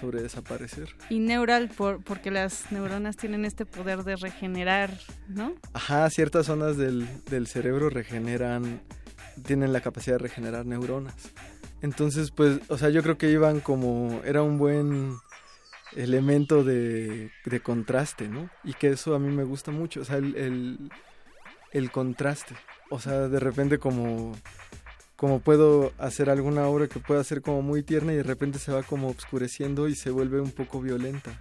sobre 0.00 0.22
desaparecer. 0.22 0.88
Y 1.10 1.18
neural, 1.18 1.68
por, 1.68 2.02
porque 2.02 2.30
las 2.30 2.72
neuronas 2.72 3.16
tienen 3.18 3.44
este 3.44 3.66
poder 3.66 4.04
de 4.04 4.16
regenerar, 4.16 4.90
¿no? 5.28 5.54
Ajá, 5.74 6.08
ciertas 6.08 6.46
zonas 6.46 6.78
del, 6.78 7.06
del 7.28 7.46
cerebro 7.46 7.90
regeneran, 7.90 8.80
tienen 9.44 9.72
la 9.72 9.80
capacidad 9.80 10.16
de 10.16 10.22
regenerar 10.22 10.66
neuronas. 10.66 11.14
Entonces, 11.82 12.30
pues, 12.30 12.60
o 12.68 12.78
sea, 12.78 12.90
yo 12.90 13.02
creo 13.02 13.18
que 13.18 13.30
iban 13.30 13.60
como, 13.60 14.20
era 14.24 14.42
un 14.42 14.56
buen 14.58 15.16
elemento 15.96 16.64
de, 16.64 17.30
de 17.44 17.60
contraste, 17.60 18.28
¿no? 18.28 18.48
Y 18.64 18.74
que 18.74 18.90
eso 18.90 19.14
a 19.14 19.18
mí 19.18 19.34
me 19.34 19.44
gusta 19.44 19.70
mucho, 19.70 20.00
o 20.00 20.04
sea, 20.04 20.16
el, 20.16 20.90
el, 21.72 21.90
contraste. 21.90 22.54
O 22.90 23.00
sea, 23.00 23.28
de 23.28 23.40
repente 23.40 23.78
como, 23.78 24.32
como 25.16 25.40
puedo 25.40 25.92
hacer 25.98 26.30
alguna 26.30 26.66
obra 26.66 26.86
que 26.86 27.00
pueda 27.00 27.22
ser 27.24 27.42
como 27.42 27.62
muy 27.62 27.82
tierna 27.82 28.12
y 28.12 28.16
de 28.16 28.22
repente 28.22 28.58
se 28.58 28.72
va 28.72 28.82
como 28.82 29.08
obscureciendo 29.08 29.88
y 29.88 29.94
se 29.94 30.10
vuelve 30.10 30.40
un 30.40 30.52
poco 30.52 30.80
violenta. 30.80 31.38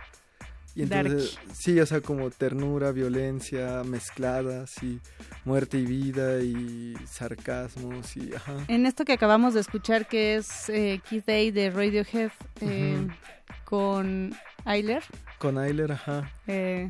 Y 0.73 0.83
entonces, 0.83 1.37
sí, 1.53 1.77
o 1.81 1.85
sea, 1.85 1.99
como 1.99 2.29
ternura, 2.31 2.91
violencia 2.93 3.83
mezcladas 3.83 4.81
y 4.81 4.99
muerte 5.43 5.77
y 5.77 5.85
vida 5.85 6.39
y 6.41 6.93
sarcasmos 7.05 8.15
y 8.15 8.33
ajá. 8.33 8.55
En 8.69 8.85
esto 8.85 9.03
que 9.03 9.11
acabamos 9.13 9.53
de 9.53 9.59
escuchar, 9.59 10.07
que 10.07 10.35
es 10.35 10.69
eh, 10.69 11.01
Day 11.27 11.51
de 11.51 11.71
Radiohead 11.71 12.31
eh, 12.61 13.05
con 13.65 14.33
Ayler, 14.63 15.03
Con 15.39 15.57
Ayler, 15.57 15.91
ajá. 15.91 16.31
eh, 16.47 16.89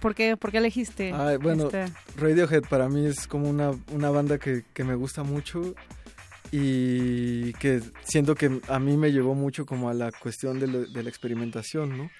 ¿por, 0.00 0.14
qué, 0.16 0.36
por 0.36 0.50
qué 0.50 0.58
elegiste? 0.58 1.12
Ay, 1.12 1.36
bueno, 1.36 1.66
esta? 1.66 1.86
Radiohead 2.16 2.62
para 2.68 2.88
mí 2.88 3.06
es 3.06 3.26
como 3.28 3.48
una, 3.48 3.70
una 3.92 4.10
banda 4.10 4.38
que, 4.38 4.64
que 4.74 4.82
me 4.82 4.94
gusta 4.96 5.22
mucho 5.22 5.74
y 6.52 7.52
que 7.54 7.80
siento 8.02 8.34
que 8.34 8.60
a 8.68 8.78
mí 8.78 8.96
me 8.96 9.12
llevó 9.12 9.34
mucho 9.34 9.66
como 9.66 9.88
a 9.88 9.94
la 9.94 10.10
cuestión 10.12 10.58
de, 10.58 10.66
lo- 10.66 10.84
de 10.86 11.02
la 11.02 11.08
experimentación, 11.08 11.96
¿no? 11.96 12.10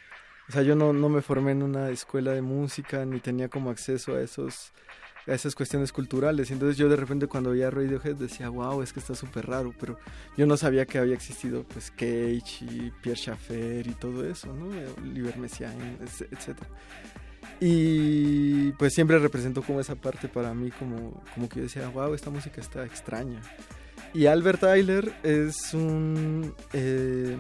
O 0.51 0.53
sea, 0.53 0.63
yo 0.63 0.75
no, 0.75 0.93
no 0.93 1.09
me 1.09 1.23
formé 1.23 1.53
en 1.53 1.63
una 1.63 1.91
escuela 1.91 2.33
de 2.33 2.43
música 2.43 3.05
ni 3.05 3.21
tenía 3.21 3.49
como 3.49 3.71
acceso 3.71 4.17
a 4.17 4.21
esos 4.21 4.73
a 5.29 5.33
esas 5.33 5.55
cuestiones 5.55 5.93
culturales. 5.93 6.51
Entonces 6.51 6.77
yo 6.77 6.89
de 6.89 6.97
repente 6.97 7.29
cuando 7.29 7.51
veía 7.51 7.71
Radiohead 7.71 8.17
decía, 8.17 8.49
wow, 8.49 8.83
es 8.83 8.93
que 8.93 8.99
está 8.99 9.15
súper 9.15 9.47
raro, 9.47 9.73
pero 9.79 9.97
yo 10.37 10.47
no 10.47 10.57
sabía 10.57 10.87
que 10.87 10.99
había 10.99 11.15
existido 11.15 11.63
pues 11.73 11.93
Cage 11.93 12.65
y 12.65 12.93
Pierre 13.01 13.17
Schaeffer 13.21 13.87
y 13.87 13.93
todo 13.93 14.29
eso, 14.29 14.53
¿no? 14.53 14.71
Oliver 15.01 15.39
Messiaen, 15.39 15.99
etc. 16.03 16.59
Y 17.61 18.73
pues 18.73 18.93
siempre 18.93 19.21
representó 19.21 19.63
como 19.63 19.79
esa 19.79 19.95
parte 19.95 20.27
para 20.27 20.53
mí, 20.53 20.73
como, 20.73 21.23
como 21.33 21.49
que 21.49 21.59
yo 21.59 21.63
decía, 21.63 21.89
wow, 21.91 22.13
esta 22.13 22.31
música 22.31 22.61
está 22.61 22.85
extraña. 22.85 23.41
Y 24.13 24.27
Albert 24.27 24.65
Ayler 24.65 25.13
es 25.23 25.75
un... 25.75 26.57
eh, 26.73 27.37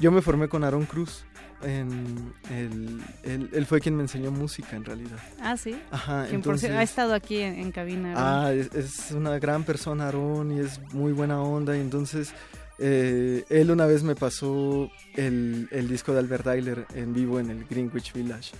yo 0.00 0.10
me 0.10 0.22
formé 0.22 0.48
con 0.48 0.64
Aaron 0.64 0.86
Cruz. 0.86 1.24
En 1.64 2.32
el, 2.50 3.00
él, 3.22 3.50
él 3.52 3.66
fue 3.66 3.80
quien 3.80 3.94
me 3.96 4.02
enseñó 4.02 4.30
música 4.30 4.74
en 4.76 4.84
realidad. 4.84 5.18
Ah, 5.40 5.56
sí. 5.56 5.78
Ajá, 5.90 6.24
Quien 6.24 6.36
entonces... 6.36 6.70
ha 6.70 6.82
estado 6.82 7.14
aquí 7.14 7.38
en, 7.38 7.54
en 7.58 7.70
cabina. 7.72 8.14
Ah, 8.16 8.52
es, 8.52 8.74
es 8.74 9.12
una 9.12 9.38
gran 9.38 9.62
persona, 9.64 10.08
Aaron, 10.08 10.50
y 10.52 10.60
es 10.60 10.80
muy 10.92 11.12
buena 11.12 11.40
onda. 11.40 11.76
Y 11.76 11.80
entonces, 11.80 12.32
eh, 12.78 13.44
él 13.48 13.70
una 13.70 13.86
vez 13.86 14.02
me 14.02 14.16
pasó 14.16 14.90
el, 15.14 15.68
el 15.70 15.88
disco 15.88 16.12
de 16.12 16.18
Albert 16.18 16.46
Ayler 16.48 16.86
en 16.94 17.12
vivo 17.14 17.38
en 17.38 17.50
el 17.50 17.64
Greenwich 17.66 18.12
Village. 18.12 18.52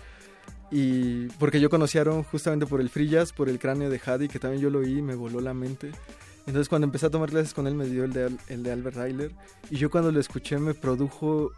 Y 0.70 1.26
porque 1.38 1.60
yo 1.60 1.68
conocí 1.68 1.98
a 1.98 2.02
Aaron 2.02 2.22
justamente 2.22 2.66
por 2.66 2.80
el 2.80 2.88
Free 2.88 3.08
Jazz, 3.08 3.32
por 3.32 3.48
el 3.48 3.58
cráneo 3.58 3.90
de 3.90 4.00
Hadi, 4.04 4.28
que 4.28 4.38
también 4.38 4.62
yo 4.62 4.70
lo 4.70 4.78
oí 4.78 4.98
y 4.98 5.02
me 5.02 5.14
voló 5.14 5.40
la 5.40 5.52
mente. 5.54 5.90
Entonces, 6.46 6.68
cuando 6.68 6.86
empecé 6.86 7.06
a 7.06 7.10
tomar 7.10 7.28
clases 7.30 7.52
con 7.52 7.66
él, 7.66 7.74
me 7.74 7.86
dio 7.86 8.04
el 8.04 8.12
de, 8.12 8.24
Al- 8.24 8.38
el 8.48 8.62
de 8.62 8.72
Albert 8.72 8.96
Ayler. 8.96 9.32
Y 9.70 9.76
yo 9.76 9.90
cuando 9.90 10.10
lo 10.10 10.18
escuché, 10.18 10.58
me 10.58 10.72
produjo 10.74 11.52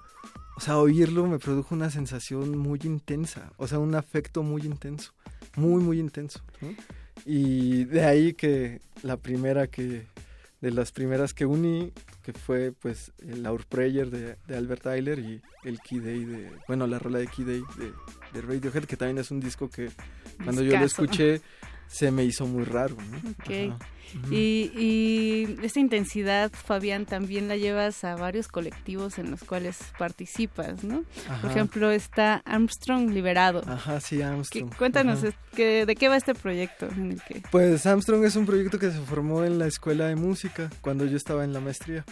o 0.56 0.60
sea, 0.60 0.78
oírlo 0.78 1.26
me 1.26 1.38
produjo 1.38 1.74
una 1.74 1.90
sensación 1.90 2.56
muy 2.56 2.80
intensa, 2.84 3.52
o 3.56 3.66
sea, 3.66 3.78
un 3.78 3.94
afecto 3.94 4.42
muy 4.42 4.62
intenso, 4.62 5.12
muy, 5.56 5.82
muy 5.82 5.98
intenso. 5.98 6.40
Y 7.26 7.84
de 7.84 8.04
ahí 8.04 8.34
que 8.34 8.80
la 9.02 9.16
primera 9.16 9.66
que, 9.66 10.06
de 10.60 10.70
las 10.70 10.92
primeras 10.92 11.34
que 11.34 11.46
uní, 11.46 11.92
que 12.22 12.32
fue 12.32 12.72
pues 12.72 13.12
el 13.18 13.46
Our 13.46 13.66
Prayer 13.66 14.10
de, 14.10 14.36
de 14.46 14.56
Albert 14.56 14.86
Eiler 14.86 15.18
y 15.18 15.42
el 15.64 15.80
Key 15.80 16.00
Day 16.00 16.24
de, 16.24 16.50
bueno, 16.66 16.86
la 16.86 16.98
rola 16.98 17.18
de 17.18 17.26
Key 17.26 17.44
Day 17.44 17.62
de, 17.76 17.92
de 18.32 18.40
Radiohead, 18.40 18.84
que 18.84 18.96
también 18.96 19.18
es 19.18 19.30
un 19.30 19.40
disco 19.40 19.68
que 19.68 19.90
cuando 20.42 20.62
yo 20.62 20.78
lo 20.78 20.84
escuché 20.84 21.42
se 21.88 22.10
me 22.10 22.24
hizo 22.24 22.46
muy 22.46 22.64
raro. 22.64 22.96
¿no? 22.96 23.76
y, 24.30 24.70
y, 24.76 25.58
esta 25.62 25.80
intensidad, 25.80 26.52
Fabián, 26.52 27.04
también 27.04 27.48
la 27.48 27.56
llevas 27.56 28.04
a 28.04 28.14
varios 28.16 28.48
colectivos 28.48 29.18
en 29.18 29.30
los 29.30 29.42
cuales 29.42 29.78
participas, 29.98 30.84
¿no? 30.84 31.04
Por 31.40 31.50
ejemplo, 31.50 31.90
está 31.90 32.42
Armstrong 32.44 33.10
Liberado. 33.10 33.62
Ajá, 33.66 34.00
sí, 34.00 34.22
Armstrong. 34.22 34.74
cuéntanos, 34.76 35.20
que, 35.54 35.84
¿de 35.86 35.96
qué 35.96 36.08
va 36.08 36.16
este 36.16 36.34
proyecto? 36.34 36.86
En 36.86 37.12
el 37.12 37.22
que... 37.22 37.42
Pues 37.50 37.86
Armstrong 37.86 38.24
es 38.24 38.36
un 38.36 38.46
proyecto 38.46 38.78
que 38.78 38.90
se 38.90 39.00
formó 39.00 39.44
en 39.44 39.58
la 39.58 39.66
escuela 39.66 40.06
de 40.06 40.16
música 40.16 40.70
cuando 40.80 41.04
yo 41.06 41.16
estaba 41.16 41.44
en 41.44 41.52
la 41.52 41.60
maestría. 41.60 42.04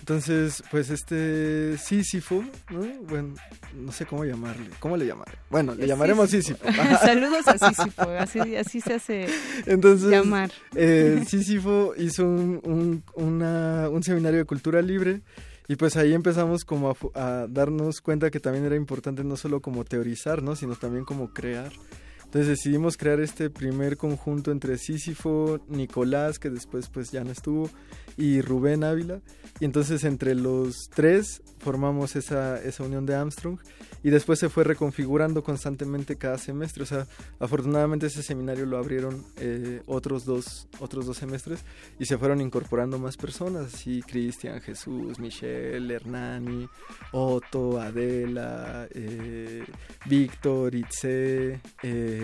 Entonces, 0.00 0.64
pues 0.70 0.90
este 0.90 1.76
Sísifo, 1.78 2.42
¿no? 2.70 2.80
Bueno, 3.08 3.34
no 3.74 3.92
sé 3.92 4.06
cómo 4.06 4.24
llamarle. 4.24 4.70
¿Cómo 4.80 4.96
le 4.96 5.06
llamaré? 5.06 5.32
Bueno, 5.50 5.74
le 5.74 5.86
llamaremos 5.86 6.30
Sísifo. 6.30 6.58
Saludos 7.00 7.46
a 7.46 7.58
Sísifo, 7.58 8.02
así, 8.18 8.56
así 8.56 8.80
se 8.80 8.94
hace 8.94 9.26
Entonces, 9.66 10.10
llamar. 10.10 10.50
Eh, 10.74 11.22
Sísifo 11.28 11.92
hizo 11.96 12.24
un, 12.24 13.04
un, 13.14 14.02
seminario 14.02 14.38
de 14.38 14.44
cultura 14.46 14.80
libre 14.80 15.20
y 15.68 15.76
pues 15.76 15.96
ahí 15.96 16.14
empezamos 16.14 16.64
como 16.64 16.90
a, 16.90 16.96
a, 17.14 17.46
darnos 17.46 18.00
cuenta 18.00 18.30
que 18.30 18.40
también 18.40 18.64
era 18.64 18.76
importante 18.76 19.22
no 19.22 19.36
solo 19.36 19.60
como 19.60 19.84
teorizar, 19.84 20.42
¿no? 20.42 20.56
Sino 20.56 20.74
también 20.76 21.04
como 21.04 21.32
crear. 21.32 21.70
Entonces 22.30 22.46
decidimos 22.46 22.96
crear 22.96 23.18
este 23.18 23.50
primer 23.50 23.96
conjunto 23.96 24.52
entre 24.52 24.78
Sísifo, 24.78 25.58
Nicolás, 25.66 26.38
que 26.38 26.48
después 26.48 26.88
pues 26.88 27.10
ya 27.10 27.24
no 27.24 27.32
estuvo, 27.32 27.68
y 28.16 28.40
Rubén 28.40 28.84
Ávila. 28.84 29.20
Y 29.58 29.64
entonces 29.64 30.04
entre 30.04 30.36
los 30.36 30.88
tres 30.94 31.42
formamos 31.58 32.14
esa, 32.14 32.62
esa 32.62 32.84
unión 32.84 33.04
de 33.04 33.16
Armstrong 33.16 33.58
y 34.04 34.10
después 34.10 34.38
se 34.38 34.48
fue 34.48 34.62
reconfigurando 34.62 35.42
constantemente 35.42 36.16
cada 36.16 36.38
semestre. 36.38 36.84
O 36.84 36.86
sea, 36.86 37.04
afortunadamente 37.40 38.06
ese 38.06 38.22
seminario 38.22 38.64
lo 38.64 38.78
abrieron 38.78 39.24
eh, 39.38 39.82
otros, 39.86 40.24
dos, 40.24 40.68
otros 40.78 41.06
dos 41.06 41.16
semestres 41.16 41.64
y 41.98 42.04
se 42.06 42.16
fueron 42.16 42.40
incorporando 42.40 42.96
más 43.00 43.16
personas, 43.16 43.74
así 43.74 44.02
Cristian, 44.02 44.60
Jesús, 44.60 45.18
Michelle, 45.18 45.92
Hernani, 45.92 46.68
Otto, 47.10 47.80
Adela, 47.80 48.86
eh, 48.92 49.64
Víctor, 50.06 50.76
Itze. 50.76 51.60
Eh, 51.82 52.19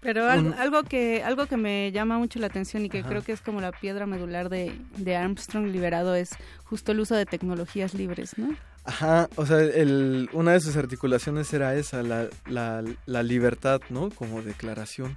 pero 0.00 0.28
algo, 0.30 0.84
que 0.84 1.24
algo 1.24 1.46
que 1.46 1.56
me 1.56 1.90
llama 1.90 2.16
mucho 2.18 2.38
la 2.38 2.46
atención 2.46 2.84
y 2.84 2.88
que 2.88 3.02
creo 3.02 3.22
que 3.22 3.32
es 3.32 3.40
como 3.40 3.60
la 3.60 3.72
piedra 3.72 4.06
medular 4.06 4.48
de, 4.48 4.72
de, 4.98 5.16
Armstrong 5.16 5.66
liberado 5.66 6.14
es 6.14 6.30
justo 6.64 6.92
el 6.92 7.00
uso 7.00 7.16
de 7.16 7.26
tecnologías 7.26 7.92
libres, 7.92 8.38
¿no? 8.38 8.54
Ajá, 8.84 9.28
o 9.34 9.44
sea, 9.46 9.58
el, 9.58 10.30
una 10.32 10.52
de 10.52 10.60
sus 10.60 10.76
articulaciones 10.76 11.52
era 11.52 11.74
esa, 11.74 12.04
la, 12.04 12.28
la, 12.46 12.84
la 13.06 13.22
libertad, 13.24 13.80
¿no? 13.90 14.10
Como 14.10 14.42
declaración. 14.42 15.16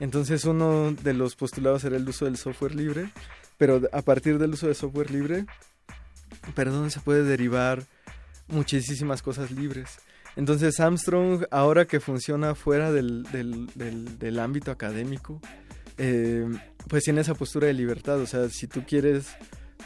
Entonces 0.00 0.44
uno 0.44 0.92
de 0.92 1.14
los 1.14 1.34
postulados 1.34 1.84
era 1.84 1.96
el 1.96 2.06
uso 2.06 2.26
del 2.26 2.36
software 2.36 2.74
libre, 2.74 3.10
pero 3.56 3.80
a 3.92 4.02
partir 4.02 4.38
del 4.38 4.50
uso 4.50 4.66
de 4.66 4.74
software 4.74 5.10
libre, 5.10 5.46
perdón, 6.54 6.90
se 6.90 7.00
puede 7.00 7.22
derivar 7.24 7.84
muchísimas 8.48 9.22
cosas 9.22 9.50
libres. 9.50 9.98
Entonces 10.36 10.78
Armstrong, 10.80 11.44
ahora 11.50 11.86
que 11.86 11.98
funciona 11.98 12.54
fuera 12.54 12.92
del, 12.92 13.24
del, 13.74 14.38
ámbito 14.38 14.70
académico, 14.70 15.40
eh, 15.96 16.46
pues 16.88 17.04
tiene 17.04 17.22
esa 17.22 17.34
postura 17.34 17.66
de 17.66 17.72
libertad. 17.72 18.20
O 18.20 18.26
sea, 18.26 18.48
si 18.50 18.66
tú 18.66 18.82
quieres, 18.86 19.28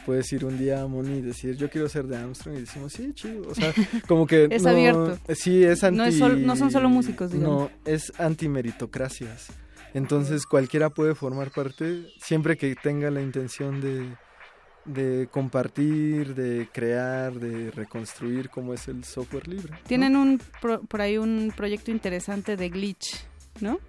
puedes 0.05 0.31
ir 0.33 0.43
un 0.43 0.57
día 0.57 0.81
a 0.81 0.87
Moni 0.87 1.19
y 1.19 1.21
decir, 1.21 1.55
yo 1.55 1.69
quiero 1.69 1.87
ser 1.87 2.05
de 2.07 2.17
Armstrong. 2.17 2.57
Y 2.57 2.61
decimos, 2.61 2.91
sí, 2.91 3.13
chido. 3.13 3.49
O 3.49 3.55
sea, 3.55 3.73
como 4.07 4.27
que... 4.27 4.49
es 4.51 4.65
abierto. 4.65 5.17
Sí, 5.33 5.63
es 5.63 5.83
anti... 5.85 6.19
No, 6.19 6.55
son 6.57 6.69
solo 6.69 6.89
músicos, 6.89 7.31
digamos. 7.31 7.71
No, 7.71 7.71
es 7.85 8.11
anti-meritocracias. 8.19 9.47
Entonces 9.93 10.45
cualquiera 10.45 10.89
puede 10.89 11.15
formar 11.15 11.51
parte 11.51 12.07
siempre 12.21 12.57
que 12.57 12.75
tenga 12.75 13.11
la 13.11 13.21
intención 13.21 13.81
de 13.81 14.15
de 14.85 15.27
compartir, 15.31 16.33
de 16.35 16.67
crear, 16.71 17.33
de 17.33 17.71
reconstruir 17.71 18.49
cómo 18.49 18.73
es 18.73 18.87
el 18.87 19.03
software 19.03 19.47
libre. 19.47 19.73
Tienen 19.87 20.15
un 20.15 20.41
por 20.87 21.01
ahí 21.01 21.17
un 21.17 21.53
proyecto 21.55 21.91
interesante 21.91 22.57
de 22.57 22.69
glitch, 22.69 23.25
¿no? 23.59 23.79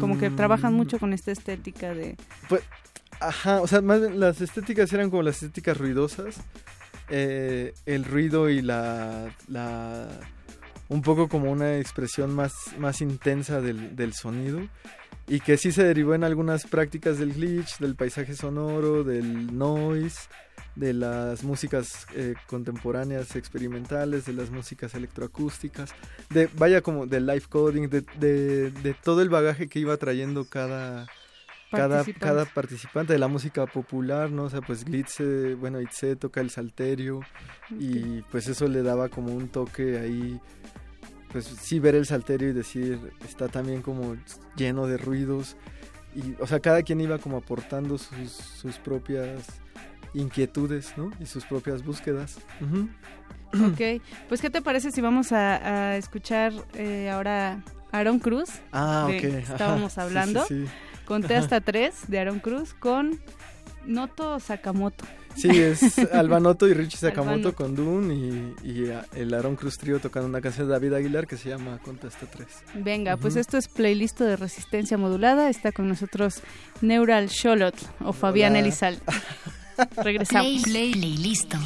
Como 0.00 0.18
que 0.18 0.30
trabajan 0.30 0.74
mm. 0.74 0.76
mucho 0.76 0.98
con 0.98 1.12
esta 1.12 1.32
estética 1.32 1.94
de... 1.94 2.16
Pues, 2.48 2.62
ajá, 3.20 3.62
o 3.62 3.66
sea, 3.66 3.80
más 3.80 4.00
las 4.00 4.40
estéticas 4.40 4.92
eran 4.92 5.10
como 5.10 5.22
las 5.22 5.42
estéticas 5.42 5.76
ruidosas. 5.78 6.36
Eh, 7.10 7.74
el 7.86 8.04
ruido 8.04 8.48
y 8.48 8.62
la, 8.62 9.34
la... 9.48 10.08
un 10.88 11.02
poco 11.02 11.28
como 11.28 11.50
una 11.50 11.78
expresión 11.78 12.34
más, 12.34 12.52
más 12.78 13.00
intensa 13.00 13.60
del, 13.60 13.96
del 13.96 14.12
sonido 14.12 14.60
y 15.26 15.40
que 15.40 15.56
sí 15.56 15.72
se 15.72 15.84
derivó 15.84 16.14
en 16.14 16.24
algunas 16.24 16.66
prácticas 16.66 17.18
del 17.18 17.32
glitch, 17.32 17.78
del 17.78 17.94
paisaje 17.94 18.34
sonoro, 18.34 19.04
del 19.04 19.56
noise, 19.56 20.28
de 20.76 20.92
las 20.92 21.44
músicas 21.44 22.06
eh, 22.14 22.34
contemporáneas 22.46 23.36
experimentales, 23.36 24.26
de 24.26 24.32
las 24.34 24.50
músicas 24.50 24.94
electroacústicas, 24.94 25.94
de 26.30 26.48
vaya 26.58 26.82
como 26.82 27.06
del 27.06 27.26
live 27.26 27.44
coding, 27.48 27.88
de, 27.88 28.02
de, 28.70 28.94
todo 29.02 29.22
el 29.22 29.30
bagaje 29.30 29.68
que 29.68 29.78
iba 29.78 29.96
trayendo 29.96 30.44
cada 30.44 31.06
cada, 31.70 32.04
cada 32.20 32.44
participante 32.44 33.14
de 33.14 33.18
la 33.18 33.26
música 33.26 33.66
popular, 33.66 34.30
¿no? 34.30 34.44
O 34.44 34.50
sea, 34.50 34.60
pues 34.60 34.84
Glitz, 34.84 35.20
bueno, 35.58 35.80
Itze 35.80 36.14
toca 36.14 36.40
el 36.40 36.50
salterio 36.50 37.20
y 37.70 38.22
pues 38.30 38.46
eso 38.46 38.68
le 38.68 38.82
daba 38.82 39.08
como 39.08 39.34
un 39.34 39.48
toque 39.48 39.98
ahí 39.98 40.40
pues 41.34 41.46
sí 41.46 41.80
ver 41.80 41.96
el 41.96 42.06
salterio 42.06 42.50
y 42.50 42.52
decir, 42.52 43.12
está 43.28 43.48
también 43.48 43.82
como 43.82 44.16
lleno 44.54 44.86
de 44.86 44.96
ruidos. 44.96 45.56
Y, 46.14 46.40
o 46.40 46.46
sea, 46.46 46.60
cada 46.60 46.84
quien 46.84 47.00
iba 47.00 47.18
como 47.18 47.38
aportando 47.38 47.98
sus, 47.98 48.30
sus 48.30 48.76
propias 48.76 49.44
inquietudes, 50.14 50.96
¿no? 50.96 51.10
Y 51.18 51.26
sus 51.26 51.44
propias 51.44 51.82
búsquedas. 51.84 52.36
Ok, 53.52 54.00
pues 54.28 54.40
¿qué 54.40 54.48
te 54.48 54.62
parece 54.62 54.92
si 54.92 55.00
vamos 55.00 55.32
a, 55.32 55.96
escuchar 55.96 56.52
eh, 56.74 57.10
ahora 57.10 57.64
Aaron 57.90 58.20
Cruz? 58.20 58.50
Ah, 58.70 59.08
ok. 59.08 59.24
Estábamos 59.24 59.98
hablando. 59.98 60.46
Conté 61.04 61.34
hasta 61.34 61.60
tres 61.60 62.04
de 62.06 62.20
Aaron 62.20 62.38
Cruz 62.38 62.74
con 62.74 63.20
Noto 63.84 64.38
Sakamoto. 64.38 65.04
Sí, 65.36 65.48
es 65.50 65.98
Albanoto 66.12 66.68
y 66.68 66.74
Richie 66.74 66.98
Sakamoto 66.98 67.54
con 67.54 67.74
Dune 67.74 68.54
y, 68.62 68.90
el 69.16 69.34
Aaron 69.34 69.56
Cruz 69.56 69.78
Trio 69.78 70.00
tocando 70.00 70.28
una 70.28 70.40
canción 70.40 70.66
de 70.66 70.72
David 70.72 70.94
Aguilar 70.94 71.26
que 71.26 71.36
se 71.36 71.48
llama 71.48 71.78
Contesta 71.78 72.26
3. 72.26 72.46
Venga, 72.74 73.16
pues 73.16 73.36
esto 73.36 73.56
es 73.56 73.68
playlist 73.68 74.20
de 74.20 74.36
resistencia 74.36 74.96
modulada. 74.96 75.48
Está 75.48 75.72
con 75.72 75.88
nosotros 75.88 76.42
Neural 76.80 77.28
Sholot 77.28 77.76
o 78.00 78.12
Fabián 78.12 78.56
Elizal. 78.56 79.00
Regresamos. 79.96 80.62
playlist. 80.62 80.66
Playlist. 80.66 81.54
Listo. 81.54 81.58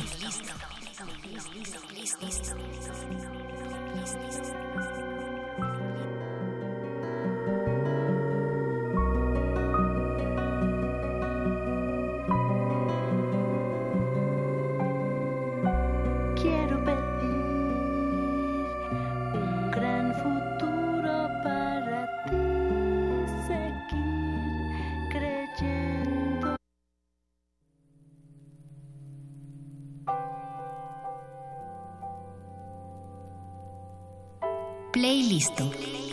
playlist. 34.99 36.08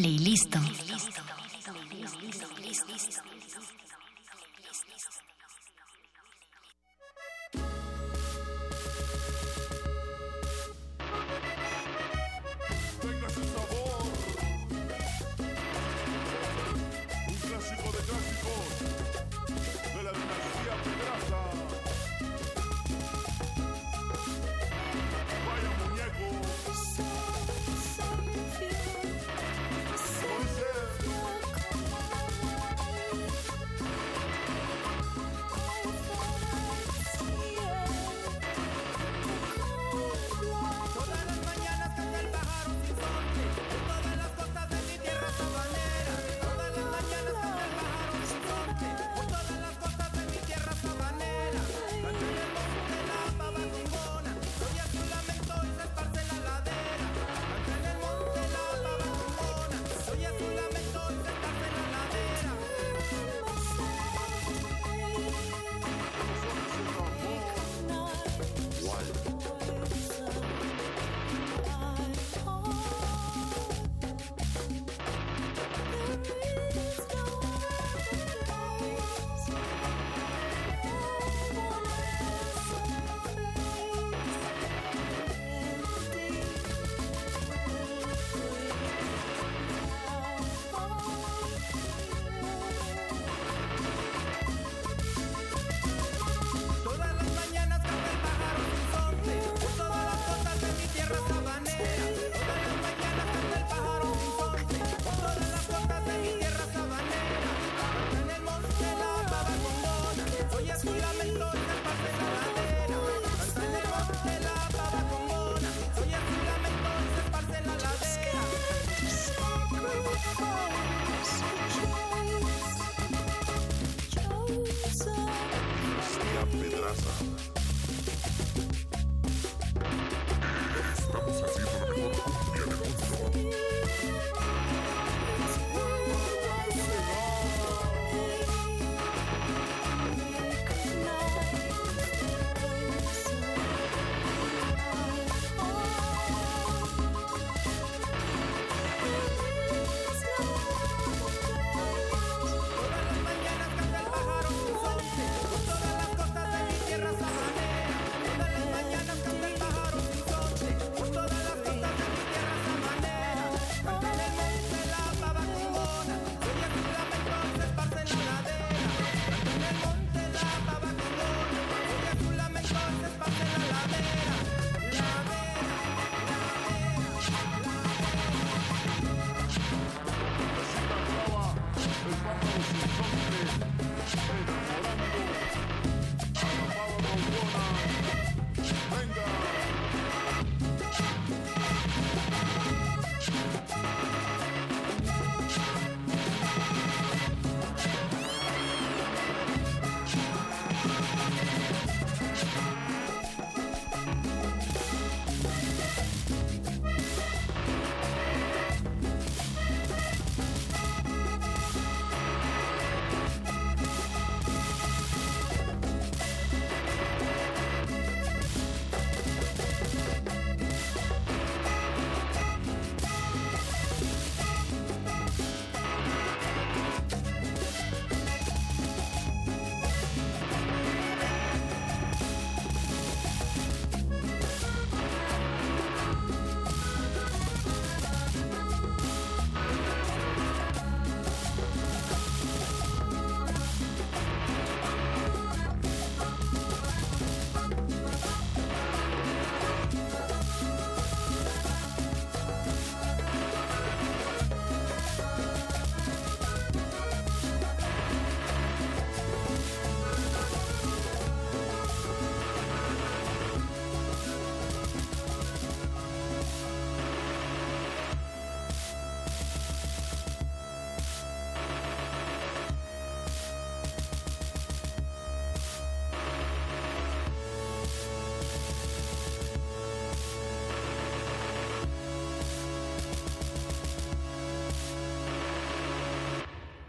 Play, 0.00 0.16
play, 0.16 1.17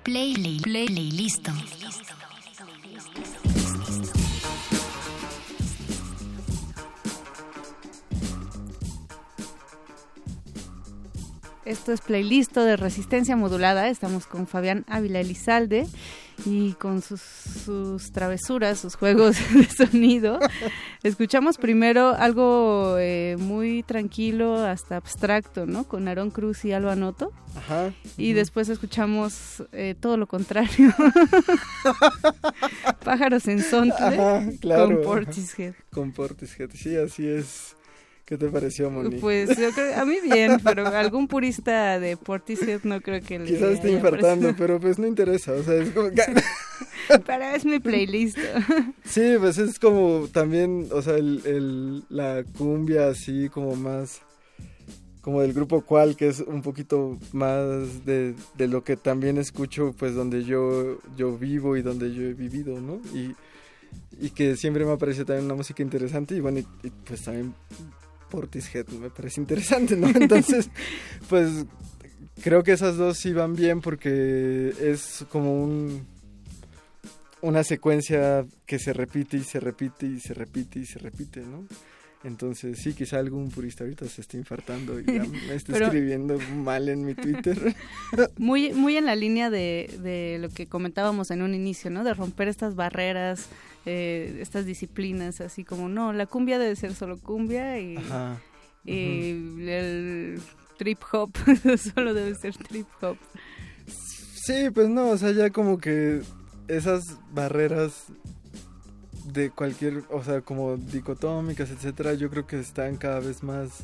play, 0.09 0.59
play, 0.63 1.11
listo. 1.11 1.51
Esto 11.65 11.91
es 11.91 12.01
playlist 12.01 12.55
de 12.55 12.75
resistencia 12.77 13.35
modulada. 13.35 13.89
Estamos 13.89 14.25
con 14.25 14.47
Fabián 14.47 14.83
Ávila 14.87 15.19
Elizalde 15.19 15.85
y 16.43 16.71
con 16.73 17.03
sus, 17.03 17.21
sus 17.21 18.11
travesuras, 18.11 18.79
sus 18.79 18.95
juegos 18.95 19.37
de 19.53 19.65
sonido. 19.65 20.39
Escuchamos 21.01 21.57
primero 21.57 22.09
algo 22.09 22.97
eh, 22.99 23.37
muy 23.39 23.83
tranquilo, 23.83 24.57
hasta 24.57 24.97
abstracto, 24.97 25.65
¿no? 25.65 25.85
Con 25.85 26.09
Aaron 26.09 26.29
Cruz 26.29 26.65
y 26.65 26.73
Alba 26.73 26.95
Noto. 26.95 27.31
Ajá. 27.55 27.93
Y 28.17 28.33
después 28.33 28.67
escuchamos 28.67 29.63
eh, 29.71 29.95
todo 29.97 30.17
lo 30.17 30.27
contrario. 30.27 30.93
Pájaros 33.03 33.47
en 33.47 33.63
Sontle 33.63 33.93
Ajá, 33.97 34.49
claro. 34.59 34.87
con 34.87 35.01
Portishead. 35.03 35.73
Con 35.91 36.11
Portishead, 36.11 36.69
sí, 36.73 36.95
así 36.97 37.27
es. 37.27 37.75
¿Qué 38.29 38.37
te 38.37 38.47
pareció, 38.47 38.91
Moni? 38.91 39.15
Pues 39.15 39.57
yo 39.57 39.71
creo, 39.71 39.99
a 39.99 40.05
mí 40.05 40.17
bien, 40.23 40.59
pero 40.63 40.85
algún 40.85 41.27
purista 41.27 41.99
de 41.99 42.15
Portishead 42.15 42.81
no 42.83 43.01
creo 43.01 43.21
que 43.23 43.39
le 43.39 43.45
Quizás 43.45 43.71
esté 43.71 43.91
infartando, 43.91 44.53
pero 44.55 44.79
pues 44.79 44.99
no 44.99 45.07
interesa, 45.07 45.53
o 45.53 45.63
sea, 45.63 45.73
es 45.81 45.89
como... 45.89 46.09
Pero 47.25 47.43
es 47.55 47.65
mi 47.65 47.79
playlist. 47.79 48.37
Sí, 49.03 49.33
pues 49.39 49.57
es 49.57 49.79
como 49.79 50.27
también, 50.31 50.89
o 50.91 51.01
sea, 51.01 51.15
el, 51.15 51.41
el- 51.43 52.03
la 52.09 52.43
cumbia 52.55 53.07
así 53.09 53.49
como 53.49 53.75
más, 53.75 54.21
como 55.21 55.41
del 55.41 55.53
grupo 55.53 55.81
Cual, 55.81 56.15
que 56.15 56.27
es 56.27 56.39
un 56.41 56.61
poquito 56.61 57.17
más 57.31 58.05
de, 58.05 58.35
de 58.55 58.67
lo 58.67 58.83
que 58.83 58.95
también 58.95 59.39
escucho, 59.39 59.95
pues 59.97 60.13
donde 60.13 60.43
yo, 60.43 60.99
yo 61.17 61.35
vivo 61.35 61.75
y 61.77 61.81
donde 61.81 62.13
yo 62.13 62.21
he 62.21 62.33
vivido, 62.35 62.79
¿no? 62.79 63.01
Y, 63.11 63.35
y 64.23 64.29
que 64.29 64.55
siempre 64.55 64.85
me 64.85 64.91
ha 64.91 64.97
parecido 64.97 65.25
también 65.25 65.45
una 65.45 65.55
música 65.55 65.81
interesante 65.81 66.35
y 66.35 66.41
bueno, 66.41 66.59
y, 66.59 66.67
y, 66.87 66.91
pues 67.07 67.23
también 67.23 67.55
Portishead 68.29 68.87
me 68.89 69.09
parece 69.09 69.41
interesante, 69.41 69.95
¿no? 69.95 70.07
Entonces, 70.15 70.69
pues 71.29 71.65
creo 72.43 72.63
que 72.63 72.71
esas 72.73 72.97
dos 72.97 73.17
sí 73.17 73.33
van 73.33 73.55
bien 73.55 73.81
porque 73.81 74.73
es 74.81 75.25
como 75.29 75.63
un 75.63 76.05
una 77.41 77.63
secuencia 77.63 78.45
que 78.65 78.79
se 78.79 78.91
repite 78.91 79.37
y 79.37 79.43
se 79.43 79.59
repite 79.61 80.05
y 80.05 80.19
se 80.19 80.33
repite 80.33 80.79
y 80.79 80.85
se 80.85 80.99
repite, 80.99 81.39
¿no? 81.41 81.65
Entonces, 82.25 82.79
sí, 82.83 82.91
quizá 82.93 83.17
algún 83.17 83.49
purista 83.49 83.85
ahorita 83.85 84.05
se 84.09 84.19
esté 84.19 84.37
infartando 84.37 84.99
y 84.99 85.05
ya 85.05 85.23
me 85.23 85.53
esté 85.55 85.71
Pero- 85.71 85.85
escribiendo 85.85 86.37
mal 86.57 86.89
en 86.89 87.05
mi 87.05 87.15
Twitter. 87.15 87.73
Muy, 88.37 88.73
muy 88.73 88.97
en 88.97 89.05
la 89.05 89.15
línea 89.15 89.49
de, 89.49 89.89
de 90.03 90.37
lo 90.41 90.49
que 90.49 90.67
comentábamos 90.67 91.31
en 91.31 91.41
un 91.41 91.55
inicio, 91.55 91.89
¿no? 91.89 92.03
De 92.03 92.13
romper 92.13 92.49
estas 92.49 92.75
barreras, 92.75 93.45
eh, 93.85 94.37
estas 94.41 94.65
disciplinas, 94.65 95.41
así 95.41 95.63
como, 95.63 95.89
no, 95.89 96.13
la 96.13 96.25
cumbia 96.25 96.59
debe 96.59 96.75
ser 96.75 96.93
solo 96.93 97.17
cumbia 97.17 97.79
y, 97.79 97.97
Ajá. 97.97 98.39
y 98.85 99.67
el 99.67 100.41
trip 100.77 100.99
hop 101.11 101.31
solo 101.95 102.13
debe 102.13 102.35
ser 102.35 102.55
trip 102.57 102.87
hop. 103.01 103.17
Sí, 104.45 104.69
pues 104.73 104.89
no, 104.89 105.09
o 105.09 105.17
sea, 105.17 105.31
ya 105.31 105.49
como 105.49 105.77
que 105.77 106.21
esas 106.67 107.17
barreras 107.31 108.05
de 109.25 109.51
cualquier, 109.51 110.03
o 110.09 110.23
sea, 110.23 110.41
como 110.41 110.77
dicotómicas, 110.77 111.69
etcétera, 111.69 112.13
yo 112.13 112.29
creo 112.29 112.47
que 112.47 112.59
están 112.59 112.97
cada 112.97 113.19
vez 113.19 113.43
más 113.43 113.81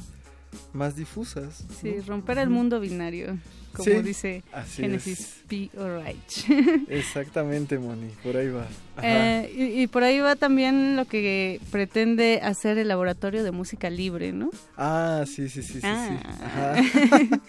más 0.74 0.95
difusas. 0.95 1.64
Sí, 1.82 1.95
¿no? 1.97 2.03
romper 2.08 2.38
el 2.39 2.49
mundo 2.49 2.80
binario, 2.80 3.38
como 3.74 3.86
Sí, 3.86 4.01
dice 4.01 4.43
Genesis 4.76 5.20
es. 5.20 5.36
P. 5.47 5.70
O'Reilly. 5.78 6.86
Exactamente, 6.89 7.78
Moni, 7.78 8.10
por 8.24 8.38
ahí 8.38 8.49
va. 8.49 8.66
Eh, 9.01 9.53
y, 9.56 9.82
y 9.84 9.88
por 9.88 10.03
ahí 10.03 10.20
va 10.20 10.36
también 10.36 10.95
lo 10.95 11.06
que 11.06 11.60
pretende 11.72 12.39
hacer 12.41 12.78
el 12.78 12.88
laboratorio 12.88 13.43
de 13.43 13.51
música 13.51 13.89
libre, 13.89 14.32
¿no? 14.32 14.49
Ah, 14.78 15.24
sí, 15.26 15.49
sí, 15.49 15.62
sí, 15.62 15.74
sí, 15.74 15.82
sí. 15.82 15.86
Ah. 15.86 16.20
Ajá. 16.43 16.76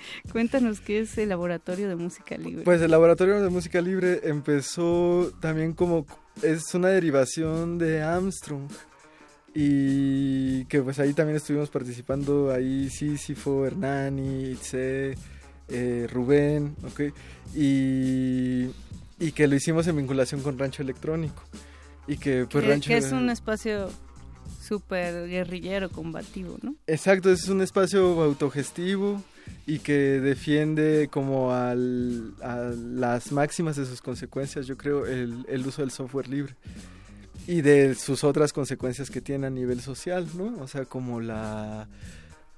Cuéntanos 0.33 0.81
qué 0.81 1.01
es 1.01 1.17
el 1.19 1.29
laboratorio 1.29 1.89
de 1.89 1.97
música 1.97 2.37
libre. 2.37 2.65
Pues 2.65 2.81
el 2.83 2.91
Laboratorio 2.91 3.41
de 3.41 3.49
Música 3.49 3.81
Libre 3.81 4.21
empezó 4.25 5.33
también 5.41 5.73
como 5.73 6.07
es 6.43 6.75
una 6.75 6.89
derivación 6.89 7.79
de 7.79 8.03
Armstrong 8.03 8.69
y 9.59 10.67
que 10.67 10.83
pues 10.83 10.99
ahí 10.99 11.15
también 11.15 11.39
estuvimos 11.39 11.71
participando 11.71 12.53
ahí 12.53 12.91
Sísifo, 12.91 13.65
Hernani, 13.65 14.51
Itze, 14.51 15.17
eh, 15.69 16.07
Rubén, 16.13 16.77
ok, 16.85 17.01
y, 17.55 18.67
y 19.19 19.33
que 19.35 19.49
lo 19.49 19.57
hicimos 19.57 19.87
en 19.87 19.97
vinculación 19.97 20.43
con 20.43 20.59
Rancho 20.59 20.83
Electrónico 20.83 21.43
y 22.07 22.19
que 22.19 22.47
pues 22.51 22.65
que, 22.65 22.71
Rancho 22.71 22.89
que 22.89 22.99
es 22.99 23.13
un 23.13 23.31
espacio 23.31 23.89
súper 24.61 25.27
guerrillero, 25.27 25.89
combativo, 25.89 26.59
¿no? 26.61 26.75
Exacto, 26.87 27.31
es 27.33 27.49
un 27.49 27.63
espacio 27.63 28.23
autogestivo 28.23 29.23
y 29.67 29.79
que 29.79 30.21
defiende 30.21 31.09
como 31.11 31.55
al, 31.55 32.35
a 32.43 32.75
las 32.77 33.33
máximas 33.33 33.77
de 33.77 33.87
sus 33.87 34.03
consecuencias, 34.03 34.67
yo 34.67 34.77
creo, 34.77 35.07
el, 35.07 35.47
el 35.49 35.67
uso 35.67 35.81
del 35.81 35.93
software 35.93 36.29
libre 36.29 36.57
y 37.47 37.61
de 37.63 37.95
sus 37.95 38.25
otras 38.25 38.53
consecuencias 38.53 39.11
que 39.11 39.21
tiene 39.21 39.47
a 39.47 39.51
nivel 39.51 39.81
social, 39.81 40.27
¿no? 40.37 40.57
O 40.63 40.67
sea, 40.69 40.85
como 40.85 41.21
la, 41.21 41.89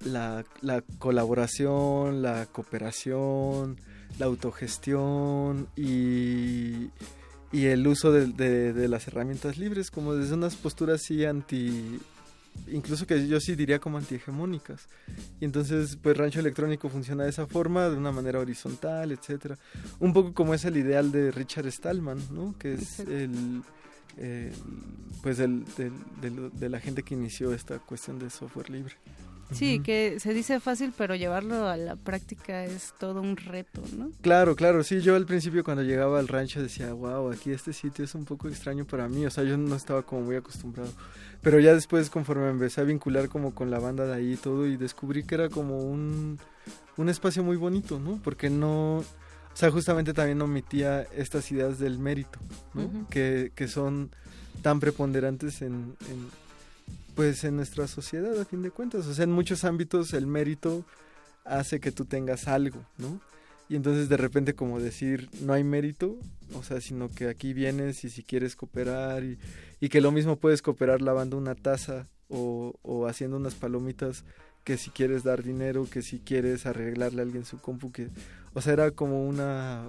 la, 0.04 0.44
la 0.62 0.82
colaboración, 0.98 2.22
la 2.22 2.46
cooperación, 2.46 3.76
la 4.18 4.26
autogestión 4.26 5.68
y, 5.76 6.88
y 7.52 7.66
el 7.66 7.86
uso 7.86 8.12
de, 8.12 8.26
de- 8.26 8.72
de 8.72 8.88
las 8.88 9.06
herramientas 9.08 9.58
libres, 9.58 9.90
como 9.90 10.14
desde 10.14 10.34
unas 10.34 10.56
posturas 10.56 11.02
así 11.02 11.24
anti, 11.24 11.98
incluso 12.68 13.06
que 13.06 13.28
yo 13.28 13.38
sí 13.40 13.54
diría 13.54 13.78
como 13.78 13.98
antihegemónicas. 13.98 14.88
Y 15.40 15.44
entonces, 15.44 15.98
pues 16.02 16.16
Rancho 16.16 16.40
Electrónico 16.40 16.88
funciona 16.88 17.24
de 17.24 17.30
esa 17.30 17.46
forma, 17.46 17.88
de 17.88 17.96
una 17.96 18.10
manera 18.12 18.40
horizontal, 18.40 19.12
etcétera. 19.12 19.58
Un 20.00 20.12
poco 20.12 20.32
como 20.32 20.54
es 20.54 20.64
el 20.64 20.76
ideal 20.78 21.12
de 21.12 21.30
Richard 21.30 21.70
Stallman, 21.70 22.18
¿no? 22.32 22.54
Que 22.58 22.74
es 22.74 23.00
el, 23.00 23.62
el- 24.18 24.52
pues 25.22 25.38
el, 25.40 25.64
del- 25.76 25.92
del- 26.20 26.50
de 26.58 26.68
la 26.68 26.80
gente 26.80 27.02
que 27.02 27.14
inició 27.14 27.52
esta 27.52 27.78
cuestión 27.78 28.18
de 28.18 28.30
software 28.30 28.70
libre. 28.70 28.94
Sí, 29.50 29.76
Ujú. 29.76 29.84
que 29.84 30.20
se 30.20 30.34
dice 30.34 30.60
fácil, 30.60 30.92
pero 30.96 31.14
llevarlo 31.14 31.66
a 31.68 31.76
la 31.78 31.96
práctica 31.96 32.64
es 32.66 32.92
todo 32.98 33.22
un 33.22 33.34
reto, 33.38 33.82
¿no? 33.96 34.10
Claro, 34.20 34.54
claro, 34.54 34.84
sí, 34.84 35.00
yo 35.00 35.16
al 35.16 35.24
principio 35.24 35.64
cuando 35.64 35.82
llegaba 35.82 36.18
al 36.18 36.28
rancho 36.28 36.62
decía, 36.62 36.92
wow, 36.92 37.32
aquí 37.32 37.50
este 37.52 37.72
sitio 37.72 38.04
es 38.04 38.14
un 38.14 38.26
poco 38.26 38.46
extraño 38.48 38.84
para 38.84 39.08
mí, 39.08 39.24
o 39.24 39.30
sea, 39.30 39.44
yo 39.44 39.56
no 39.56 39.74
estaba 39.74 40.02
como 40.02 40.20
muy 40.20 40.36
acostumbrado, 40.36 40.90
pero 41.40 41.58
ya 41.60 41.72
después 41.74 42.10
conforme 42.10 42.44
me 42.44 42.50
empecé 42.50 42.82
a 42.82 42.84
vincular 42.84 43.30
como 43.30 43.54
con 43.54 43.70
la 43.70 43.78
banda 43.78 44.04
de 44.04 44.14
ahí 44.16 44.32
y 44.34 44.36
todo 44.36 44.66
y 44.66 44.76
descubrí 44.76 45.22
que 45.24 45.36
era 45.36 45.48
como 45.48 45.78
un, 45.78 46.38
un 46.98 47.08
espacio 47.08 47.42
muy 47.42 47.56
bonito, 47.56 47.98
¿no? 47.98 48.20
Porque 48.22 48.50
no, 48.50 49.02
sea, 49.58 49.72
justamente 49.72 50.14
también 50.14 50.40
omitía 50.40 51.02
estas 51.16 51.50
ideas 51.50 51.80
del 51.80 51.98
mérito, 51.98 52.38
¿no? 52.74 53.08
Que, 53.08 53.50
que 53.56 53.66
son 53.66 54.10
tan 54.62 54.78
preponderantes 54.78 55.62
en, 55.62 55.96
en, 56.08 56.28
pues 57.16 57.42
en 57.42 57.56
nuestra 57.56 57.88
sociedad 57.88 58.40
a 58.40 58.44
fin 58.44 58.62
de 58.62 58.70
cuentas, 58.70 59.06
o 59.08 59.14
sea, 59.14 59.24
en 59.24 59.32
muchos 59.32 59.64
ámbitos 59.64 60.14
el 60.14 60.28
mérito 60.28 60.84
hace 61.44 61.80
que 61.80 61.90
tú 61.90 62.04
tengas 62.04 62.46
algo, 62.46 62.84
¿no? 62.98 63.20
Y 63.68 63.74
entonces 63.74 64.08
de 64.08 64.16
repente 64.16 64.54
como 64.54 64.78
decir, 64.78 65.28
no 65.42 65.54
hay 65.54 65.64
mérito, 65.64 66.16
o 66.54 66.62
sea, 66.62 66.80
sino 66.80 67.10
que 67.10 67.28
aquí 67.28 67.52
vienes 67.52 68.04
y 68.04 68.10
si 68.10 68.22
quieres 68.22 68.54
cooperar 68.54 69.24
y, 69.24 69.40
y 69.80 69.88
que 69.88 70.00
lo 70.00 70.12
mismo 70.12 70.36
puedes 70.36 70.62
cooperar 70.62 71.02
lavando 71.02 71.36
una 71.36 71.56
taza 71.56 72.06
o, 72.28 72.74
o 72.82 73.08
haciendo 73.08 73.36
unas 73.36 73.56
palomitas 73.56 74.24
que 74.68 74.76
si 74.76 74.90
quieres 74.90 75.22
dar 75.24 75.42
dinero, 75.42 75.88
que 75.90 76.02
si 76.02 76.18
quieres 76.18 76.66
arreglarle 76.66 77.22
a 77.22 77.24
alguien 77.24 77.46
su 77.46 77.58
compu, 77.58 77.90
que, 77.90 78.08
o 78.52 78.60
sea, 78.60 78.74
era 78.74 78.90
como 78.90 79.26
una, 79.26 79.80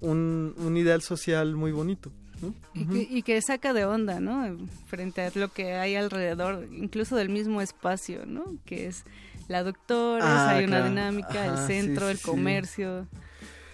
un, 0.00 0.54
un 0.56 0.76
ideal 0.78 1.02
social 1.02 1.54
muy 1.56 1.70
bonito, 1.70 2.10
¿no? 2.40 2.54
Y, 2.72 2.86
que, 2.86 3.16
y 3.18 3.22
que 3.22 3.42
saca 3.42 3.74
de 3.74 3.84
onda, 3.84 4.18
¿no? 4.18 4.56
Frente 4.86 5.20
a 5.20 5.30
lo 5.34 5.52
que 5.52 5.74
hay 5.74 5.94
alrededor, 5.94 6.66
incluso 6.72 7.16
del 7.16 7.28
mismo 7.28 7.60
espacio, 7.60 8.24
¿no? 8.24 8.46
Que 8.64 8.86
es 8.86 9.04
la 9.48 9.62
doctora, 9.62 10.24
Ah, 10.24 10.50
hay 10.56 10.64
una 10.64 10.88
dinámica, 10.88 11.44
Ajá, 11.44 11.60
el 11.60 11.66
centro, 11.66 12.06
sí, 12.06 12.12
el 12.12 12.16
sí. 12.16 12.24
comercio, 12.24 13.06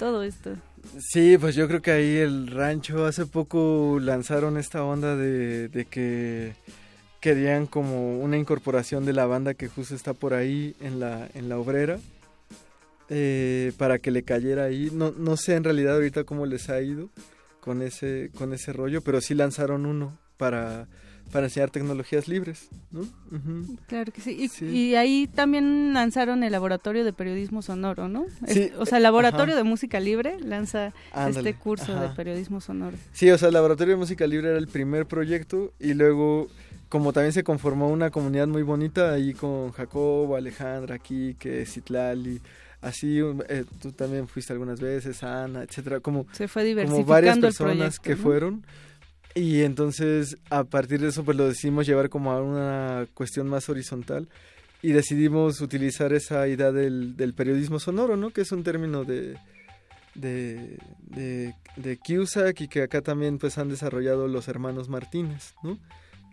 todo 0.01 0.24
esto. 0.24 0.57
Sí, 0.99 1.39
pues 1.39 1.55
yo 1.55 1.68
creo 1.68 1.80
que 1.80 1.93
ahí 1.93 2.16
el 2.16 2.49
rancho 2.49 3.07
hace 3.07 3.24
poco 3.24 3.99
lanzaron 4.01 4.57
esta 4.57 4.82
onda 4.82 5.14
de, 5.14 5.68
de 5.68 5.84
que 5.84 6.55
querían 7.27 7.66
como 7.66 8.20
una 8.20 8.39
incorporación 8.39 9.05
de 9.05 9.12
la 9.12 9.27
banda 9.27 9.55
que 9.55 9.66
justo 9.66 9.97
está 9.97 10.14
por 10.14 10.33
ahí 10.33 10.77
en 10.81 11.01
la, 11.01 11.29
en 11.35 11.49
la 11.49 11.59
obrera 11.59 11.99
eh, 13.09 13.72
para 13.79 13.99
que 13.99 14.12
le 14.12 14.22
cayera 14.22 14.62
ahí. 14.62 14.91
No, 14.93 15.11
no 15.11 15.37
sé 15.37 15.57
en 15.57 15.64
realidad 15.64 15.97
ahorita 15.97 16.22
cómo 16.22 16.47
les 16.47 16.70
ha 16.70 16.81
ido 16.81 17.11
con 17.59 17.83
ese, 17.83 18.31
con 18.39 18.53
ese 18.53 18.72
rollo, 18.72 19.01
pero 19.01 19.20
sí 19.20 19.35
lanzaron 19.35 19.87
uno 19.87 20.16
para, 20.37 20.87
para 21.33 21.47
enseñar 21.47 21.70
tecnologías 21.70 22.29
libres, 22.29 22.68
¿no? 22.93 23.09
Claro 23.89 24.12
que 24.12 24.20
sí. 24.20 24.49
Y, 24.61 24.95
ahí 24.95 25.27
también 25.27 25.95
lanzaron 25.95 26.45
el 26.45 26.53
Laboratorio 26.53 27.05
de 27.05 27.12
Periodismo 27.12 27.61
Sonoro, 27.61 28.07
¿no? 28.07 28.27
Sí. 28.47 28.70
o 28.79 28.87
sea, 28.87 28.99
el 28.99 29.03
Laboratorio 29.03 29.57
de 29.57 29.64
Música 29.64 29.99
Libre 29.99 30.39
lanza 30.39 30.95
este 31.29 31.55
curso 31.55 31.99
de 31.99 32.09
periodismo 32.11 32.61
sonoro. 32.61 32.97
Sí, 33.12 33.29
o 33.33 33.37
sea, 33.37 33.49
el 33.49 33.55
Laboratorio 33.55 33.95
de 33.95 33.99
Música 33.99 34.29
Libre 34.29 34.51
era 34.51 34.59
el 34.59 34.68
primer 34.68 35.07
proyecto 35.07 35.72
y 35.81 35.95
luego 35.95 36.47
como 36.89 37.12
también 37.12 37.32
se 37.32 37.45
conformó 37.45 37.89
una 37.89 38.11
comunidad 38.11 38.47
muy 38.47 38.62
bonita 38.62 39.12
ahí 39.12 39.34
con 39.34 39.72
Jacobo, 39.72 40.37
Alejandra, 40.37 40.99
Kike, 40.99 41.66
Citlali, 41.66 42.41
así 42.80 43.20
eh, 43.49 43.64
tú 43.80 43.93
también 43.93 44.28
fuiste 44.28 44.53
algunas 44.53 44.80
veces, 44.80 45.22
Ana, 45.22 45.62
etcétera, 45.62 46.01
como, 46.01 46.26
se 46.32 46.49
fue 46.49 46.74
como 46.84 47.05
varias 47.05 47.39
personas 47.39 47.99
que 47.99 48.16
fueron 48.16 48.64
y 49.34 49.62
entonces 49.62 50.39
a 50.51 50.64
partir 50.64 51.01
de 51.01 51.09
eso 51.09 51.24
pues 51.24 51.37
lo 51.37 51.47
decidimos 51.47 51.87
llevar 51.87 52.09
como 52.09 52.32
a 52.32 52.41
una 52.41 53.07
cuestión 53.14 53.49
más 53.49 53.68
horizontal 53.68 54.28
y 54.82 54.93
decidimos 54.93 55.61
utilizar 55.61 56.12
esa 56.12 56.47
idea 56.49 56.70
del, 56.72 57.16
del 57.16 57.34
periodismo 57.34 57.80
sonoro, 57.80 58.16
¿no? 58.16 58.30
Que 58.30 58.43
es 58.43 58.53
un 58.53 58.62
término 58.62 59.05
de 59.05 59.37
de, 60.16 60.78
de, 61.01 61.55
de 61.76 61.99
Cusack 61.99 62.61
y 62.62 62.68
que 62.68 62.82
acá 62.82 63.03
también 63.03 63.39
pues 63.39 63.59
han 63.59 63.68
desarrollado 63.68 64.28
los 64.28 64.49
hermanos 64.49 64.89
Martínez, 64.89 65.55
¿no? 65.62 65.78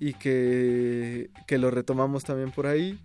Y 0.04 0.14
que, 0.16 1.30
que 1.48 1.58
lo 1.58 1.72
retomamos 1.72 2.26
también 2.26 2.52
por 2.52 2.68
ahí 2.68 3.00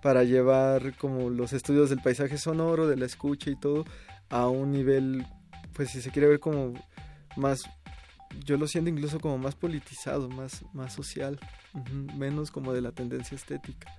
para 0.00 0.22
llevar 0.22 0.96
como 0.96 1.28
los 1.28 1.52
estudios 1.52 1.90
del 1.90 2.00
paisaje 2.00 2.38
sonoro, 2.38 2.86
de 2.86 2.96
la 2.96 3.06
escucha 3.06 3.50
y 3.50 3.56
todo 3.56 3.84
a 4.30 4.46
un 4.46 4.70
nivel, 4.70 5.26
pues 5.72 5.90
si 5.90 6.00
se 6.00 6.12
quiere 6.12 6.28
ver 6.28 6.38
como 6.38 6.74
más, 7.36 7.64
yo 8.44 8.56
lo 8.56 8.68
siento 8.68 8.88
incluso 8.88 9.18
como 9.18 9.36
más 9.36 9.56
politizado, 9.56 10.28
más, 10.28 10.64
más 10.72 10.92
social, 10.92 11.40
menos 12.16 12.52
como 12.52 12.72
de 12.72 12.82
la 12.82 12.92
tendencia 12.92 13.34
estética. 13.34 13.92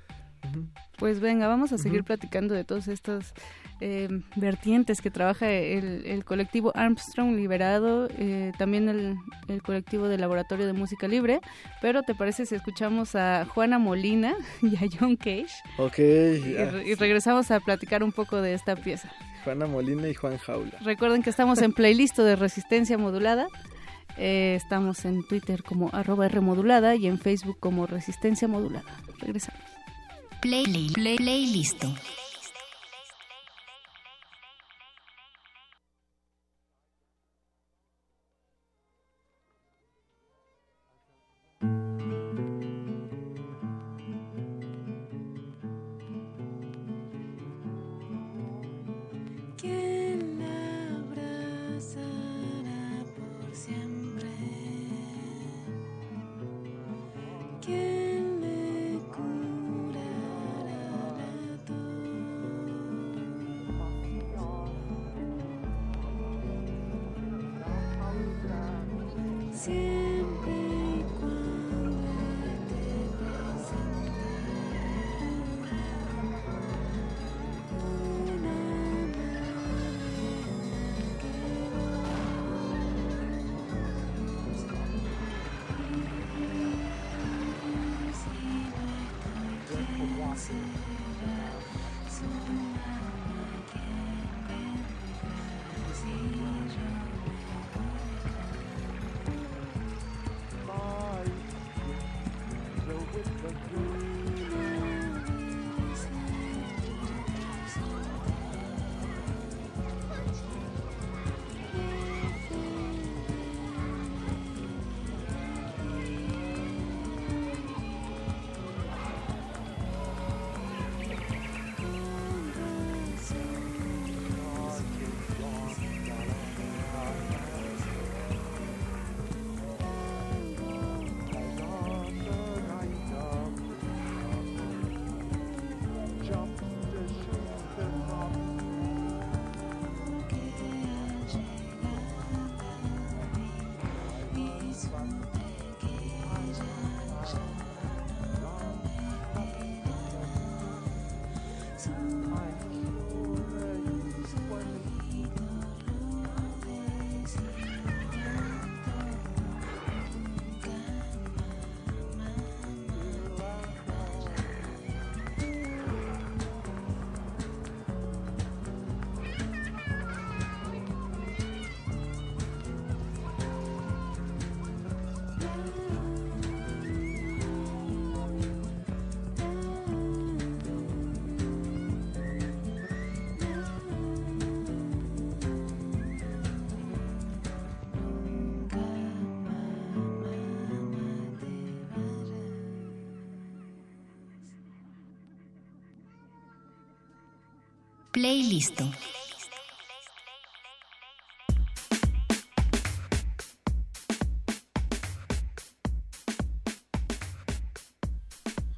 Pues 0.98 1.20
venga, 1.20 1.50
vamos 1.50 1.74
a 1.74 1.78
seguir 1.78 2.06
platicando 2.06 2.54
de 2.54 2.64
todos 2.64 2.88
estos 2.88 3.34
eh, 3.82 4.08
vertientes 4.36 5.02
que 5.02 5.12
trabaja 5.12 5.50
el, 5.50 6.24
colectivo 6.24 6.72
Armstrong 6.76 7.36
Liberado, 7.36 8.08
eh, 8.18 8.54
también 8.58 8.88
el, 8.88 9.62
colectivo 9.64 10.08
de 10.08 10.18
Laboratorio 10.18 10.66
de 10.66 10.74
Música 10.74 11.08
Libre, 11.08 11.42
pero 11.82 12.04
¿te 12.04 12.16
parece 12.16 12.46
si 12.46 12.56
escuchamos 12.56 13.16
a 13.16 13.46
Juana 13.46 13.78
Molina 13.78 14.36
y 14.62 14.76
a 14.78 14.88
John 14.98 15.18
Cage? 15.18 15.52
Ok. 15.78 16.00
Y, 16.00 16.96
regresamos 16.96 17.52
a 17.52 17.60
platicar 17.60 18.04
un 18.04 18.12
poco 18.12 18.42
de 18.42 18.54
esta 18.54 18.76
pieza. 18.76 19.12
Juana 19.44 19.68
Molina 19.68 20.08
y 20.08 20.14
Juan 20.14 20.38
Jaula. 20.38 20.78
Recuerden 20.82 21.22
que 21.22 21.30
estamos 21.30 21.62
en 21.62 21.74
playlist 21.74 22.18
de 22.18 22.36
Resistencia 22.36 22.98
Modulada. 22.98 23.48
Eh, 24.18 24.56
estamos 24.56 25.04
en 25.04 25.28
Twitter 25.28 25.64
como 25.64 25.90
arroba 25.92 26.30
Rmodulada 26.30 26.96
y 26.96 27.08
en 27.08 27.20
Facebook 27.20 27.58
como 27.60 27.86
Resistencia 27.86 28.48
Modulada. 28.48 29.00
Regresamos. 29.20 29.62
Play, 30.42 30.64
play, 30.64 31.18
play, 31.18 31.46
listo. 31.48 31.88
Playlist. 31.88 32.25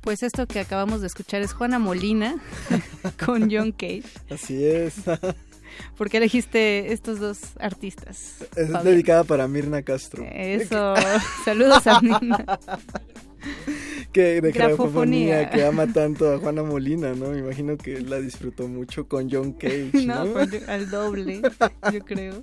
Pues 0.07 0.23
esto 0.23 0.47
que 0.47 0.61
acabamos 0.61 1.01
de 1.01 1.07
escuchar 1.07 1.41
es 1.41 1.51
Juana 1.51 1.79
Molina 1.79 2.37
con 3.25 3.51
John 3.51 3.73
Cage. 3.73 4.05
Así 4.29 4.63
es. 4.63 5.01
¿Por 5.97 6.09
qué 6.09 6.15
elegiste 6.15 6.93
estos 6.93 7.19
dos 7.19 7.39
artistas? 7.59 8.35
Es 8.55 8.71
dedicada 8.85 9.25
para 9.25 9.49
Mirna 9.49 9.81
Castro. 9.81 10.25
Eso. 10.31 10.93
Saludos 11.43 11.85
a 11.87 11.99
Mirna. 11.99 12.57
que 14.13 14.39
de 14.39 14.51
grafofonía. 14.53 15.49
que 15.49 15.65
ama 15.65 15.91
tanto 15.91 16.31
a 16.31 16.37
Juana 16.37 16.63
Molina, 16.63 17.13
¿no? 17.13 17.31
Me 17.31 17.39
imagino 17.39 17.75
que 17.75 17.99
la 17.99 18.21
disfrutó 18.21 18.69
mucho 18.69 19.09
con 19.09 19.29
John 19.29 19.51
Cage, 19.51 19.91
¿no? 20.05 20.23
no 20.23 20.39
al 20.69 20.89
doble, 20.89 21.41
yo 21.91 21.99
creo. 22.05 22.41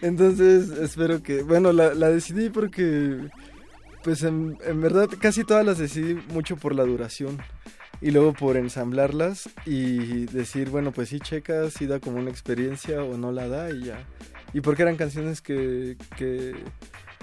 Entonces, 0.00 0.70
espero 0.78 1.22
que, 1.22 1.42
bueno, 1.42 1.72
la, 1.72 1.90
decidí 2.08 2.48
porque 2.48 3.18
Pues 4.04 4.22
en, 4.22 4.58
en 4.64 4.80
verdad 4.80 5.08
casi 5.20 5.44
todas 5.44 5.64
las 5.64 5.78
decidí 5.78 6.14
mucho 6.32 6.56
por 6.56 6.74
la 6.74 6.84
duración 6.84 7.38
y 8.02 8.10
luego 8.10 8.32
por 8.32 8.56
ensamblarlas 8.56 9.48
y 9.64 10.26
decir, 10.26 10.70
bueno, 10.70 10.90
pues 10.90 11.08
sí 11.08 11.20
checa, 11.20 11.70
si 11.70 11.86
da 11.86 12.00
como 12.00 12.18
una 12.18 12.30
experiencia 12.30 13.02
o 13.02 13.16
no 13.16 13.30
la 13.30 13.46
da 13.46 13.70
y 13.70 13.84
ya. 13.84 14.04
Y 14.52 14.60
porque 14.60 14.82
eran 14.82 14.96
canciones 14.96 15.40
que, 15.40 15.96
que, 16.16 16.52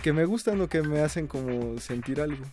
que 0.02 0.14
me 0.14 0.24
gustan 0.26 0.62
o 0.62 0.70
que 0.70 0.82
me 0.82 1.02
hacen 1.02 1.28
como 1.28 1.78
sentir 1.80 2.22
algo. 2.22 2.46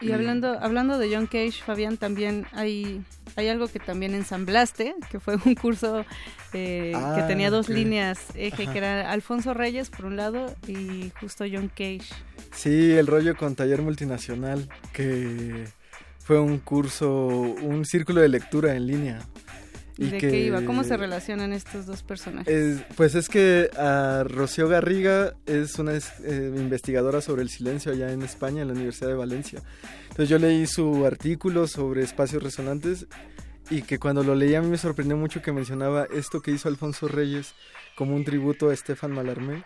Y 0.00 0.12
hablando, 0.12 0.58
hablando 0.60 0.98
de 0.98 1.14
John 1.14 1.26
Cage, 1.26 1.62
Fabián, 1.64 1.96
también 1.96 2.46
hay, 2.52 3.02
hay 3.34 3.48
algo 3.48 3.66
que 3.68 3.78
también 3.78 4.14
ensamblaste, 4.14 4.94
que 5.10 5.20
fue 5.20 5.36
un 5.44 5.54
curso 5.54 6.00
eh, 6.52 6.92
que 6.92 6.96
Ah, 6.96 7.26
tenía 7.26 7.50
dos 7.50 7.68
líneas 7.70 8.18
eje, 8.34 8.64
Ajá. 8.64 8.72
que 8.72 8.78
era 8.78 9.10
Alfonso 9.10 9.54
Reyes 9.54 9.88
por 9.88 10.04
un 10.04 10.16
lado 10.16 10.54
y 10.68 11.10
justo 11.20 11.44
John 11.50 11.68
Cage. 11.68 12.02
Sí, 12.52 12.92
el 12.92 13.06
rollo 13.06 13.36
con 13.36 13.54
Taller 13.54 13.80
Multinacional, 13.82 14.68
que 14.92 15.64
fue 16.18 16.40
un 16.40 16.58
curso, 16.58 17.26
un 17.28 17.84
círculo 17.86 18.20
de 18.20 18.28
lectura 18.28 18.74
en 18.74 18.86
línea. 18.86 19.20
¿Y 19.98 20.06
de 20.10 20.18
que- 20.18 20.30
qué 20.30 20.40
iba? 20.40 20.62
¿Cómo 20.62 20.84
se 20.84 20.96
relacionan 20.96 21.52
estos 21.52 21.86
dos 21.86 22.02
personajes? 22.02 22.52
Es- 22.52 22.82
pues 22.96 23.14
es 23.14 23.28
que 23.28 23.70
a 23.78 24.24
Rocío 24.28 24.68
Garriga 24.68 25.34
es 25.46 25.78
una 25.78 25.94
es- 25.94 26.12
eh, 26.24 26.52
investigadora 26.56 27.20
sobre 27.22 27.42
el 27.42 27.48
silencio 27.48 27.92
allá 27.92 28.12
en 28.12 28.22
España, 28.22 28.62
en 28.62 28.68
la 28.68 28.74
Universidad 28.74 29.08
de 29.08 29.14
Valencia. 29.14 29.62
Entonces 30.02 30.28
yo 30.28 30.38
leí 30.38 30.66
su 30.66 31.06
artículo 31.06 31.66
sobre 31.66 32.02
espacios 32.02 32.42
resonantes 32.42 33.06
y 33.70 33.82
que 33.82 33.98
cuando 33.98 34.22
lo 34.22 34.34
leí 34.34 34.54
a 34.54 34.60
mí 34.62 34.68
me 34.68 34.78
sorprendió 34.78 35.16
mucho 35.16 35.40
que 35.42 35.50
mencionaba 35.52 36.06
esto 36.14 36.40
que 36.42 36.50
hizo 36.50 36.68
Alfonso 36.68 37.08
Reyes 37.08 37.54
como 37.96 38.14
un 38.14 38.24
tributo 38.24 38.68
a 38.70 38.74
Estefan 38.74 39.12
Mallarmé 39.12 39.64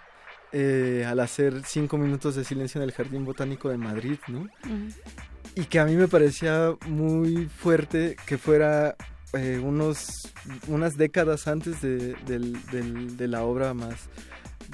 eh, 0.53 1.05
al 1.07 1.21
hacer 1.21 1.63
cinco 1.67 1.97
minutos 1.99 2.35
de 2.35 2.45
silencio 2.45 2.81
en 2.81 2.89
el 2.89 2.93
Jardín 2.93 3.25
Botánico 3.25 3.69
de 3.69 3.77
Madrid, 3.77 4.19
¿no? 4.29 4.41
Ujú. 4.41 4.89
y 5.57 5.65
que 5.65 5.81
a 5.81 5.85
mí 5.85 5.97
me 5.97 6.07
parecía 6.09 6.73
muy 6.89 7.47
fuerte 7.47 8.17
que 8.27 8.39
fuera 8.39 8.95
eh, 9.35 9.61
unos 9.63 10.33
unas 10.69 10.97
décadas 10.97 11.47
antes 11.49 11.81
de, 11.83 12.15
del- 12.27 12.57
del- 12.73 13.17
de 13.17 13.29
la 13.29 13.43
obra 13.45 13.75
más 13.75 14.09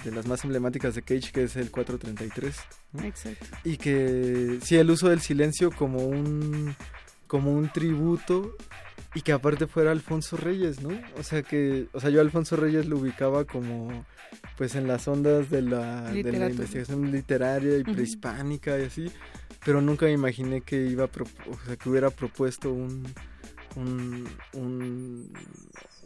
de 0.04 0.10
las 0.12 0.26
más 0.26 0.44
emblemáticas 0.44 0.94
de 0.94 1.02
Cage 1.02 1.32
que 1.32 1.44
es 1.44 1.56
el 1.56 1.70
433 1.70 2.54
¿no? 2.92 3.02
Exacto. 3.04 3.46
y 3.64 3.76
que 3.78 4.58
sí 4.62 4.76
el 4.76 4.90
uso 4.90 5.08
del 5.08 5.20
silencio 5.20 5.70
como 5.70 6.04
un 6.06 6.74
como 7.26 7.52
un 7.52 7.70
tributo 7.72 8.56
y 9.14 9.22
que 9.22 9.32
aparte 9.32 9.66
fuera 9.66 9.92
Alfonso 9.92 10.36
Reyes, 10.36 10.82
¿no? 10.82 10.90
O 11.18 11.22
sea 11.22 11.42
que, 11.42 11.88
o 11.92 12.00
sea, 12.00 12.10
yo 12.10 12.18
a 12.20 12.22
Alfonso 12.22 12.54
Reyes 12.54 12.84
lo 12.86 12.98
ubicaba 12.98 13.44
como 13.46 14.04
pues 14.58 14.74
en 14.74 14.86
las 14.86 15.08
ondas 15.08 15.48
de 15.48 15.62
la, 15.62 16.02
de 16.02 16.08
la 16.08 16.12
Literatura. 16.12 16.50
investigación 16.50 17.10
literaria 17.10 17.78
y 17.78 17.84
prehispánica 17.84 18.78
y 18.78 18.84
así, 18.84 19.10
pero 19.64 19.80
nunca 19.80 20.04
me 20.06 20.12
imaginé 20.12 20.60
que 20.60 20.84
iba 20.86 21.04
a 21.04 21.08
pro- 21.08 21.24
o 21.50 21.56
sea, 21.66 21.76
que 21.76 21.88
hubiera 21.88 22.10
propuesto 22.10 22.70
un 22.70 23.06
un, 23.76 25.30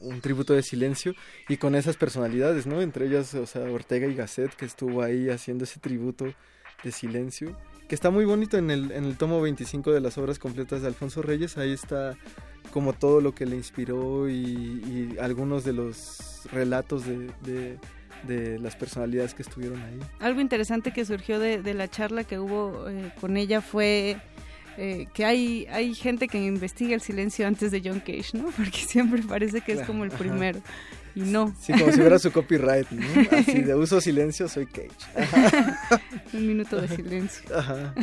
un 0.01 0.21
tributo 0.21 0.55
de 0.55 0.63
silencio 0.63 1.15
y 1.49 1.57
con 1.57 1.75
esas 1.75 1.97
personalidades, 1.97 2.67
¿no? 2.67 2.81
Entre 2.81 3.07
ellas, 3.07 3.35
o 3.35 3.47
sea, 3.47 3.63
Ortega 3.71 4.07
y 4.07 4.15
Gasset 4.15 4.55
que 4.55 4.65
estuvo 4.65 5.03
ahí 5.03 5.29
haciendo 5.31 5.65
ese 5.65 5.81
tributo 5.81 6.33
de 6.83 6.93
silencio, 6.93 7.57
que 7.89 7.95
está 7.95 8.11
muy 8.11 8.25
bonito 8.25 8.57
en 8.57 8.71
el, 8.71 8.93
en 8.93 9.05
el 9.05 9.17
tomo 9.17 9.41
25 9.41 9.93
de 9.93 10.01
las 10.01 10.17
obras 10.19 10.39
completas 10.39 10.81
de 10.83 10.89
Alfonso 10.89 11.23
Reyes, 11.23 11.59
ahí 11.59 11.73
está 11.73 12.17
como 12.73 12.93
todo 12.93 13.21
lo 13.21 13.35
que 13.35 13.47
le 13.47 13.57
inspiró 13.57 14.29
y, 14.31 15.17
algunos 15.21 15.65
de 15.65 15.73
los 15.73 16.43
relatos 16.53 17.05
de, 17.07 17.31
de- 17.43 17.79
de 18.27 18.59
las 18.59 18.77
personalidades 18.77 19.33
que 19.33 19.41
estuvieron 19.41 19.81
ahí. 19.81 19.99
Algo 20.19 20.43
interesante 20.43 20.93
que 20.93 21.07
surgió 21.07 21.39
de, 21.39 21.63
de 21.63 21.73
la 21.73 21.89
charla 21.89 22.23
que 22.25 22.39
hubo 22.39 22.87
eh, 22.87 23.13
con 23.19 23.39
ella 23.39 23.63
fue 23.63 24.21
eh, 24.81 25.07
que 25.13 25.25
hay, 25.25 25.67
hay 25.71 25.95
gente 25.95 26.27
que 26.27 26.39
investiga 26.43 26.95
el 26.95 27.01
silencio 27.03 27.47
antes 27.47 27.71
de 27.71 27.83
John 27.85 28.01
Cage, 28.01 28.31
¿no? 28.35 28.47
Porque 28.57 28.79
siempre 28.79 29.23
parece 29.23 29.61
que 29.61 29.73
es 29.73 29.83
como 29.87 30.05
el 30.05 30.11
Ajá. 30.11 30.19
primero. 30.19 30.61
Y 31.15 31.21
no, 31.23 31.53
Sí, 31.61 31.73
como 31.73 31.91
si 31.93 31.99
hubiera 32.01 32.19
su 32.21 32.31
copyright, 32.33 32.89
¿no? 32.91 33.05
Así 33.37 33.61
de 33.63 33.75
uso 33.75 34.01
silencio, 34.01 34.49
soy 34.49 34.67
Cage. 34.67 34.89
un 36.33 36.47
minuto 36.47 36.81
de 36.81 36.89
silencio. 36.89 37.43
Ajá. 37.57 37.95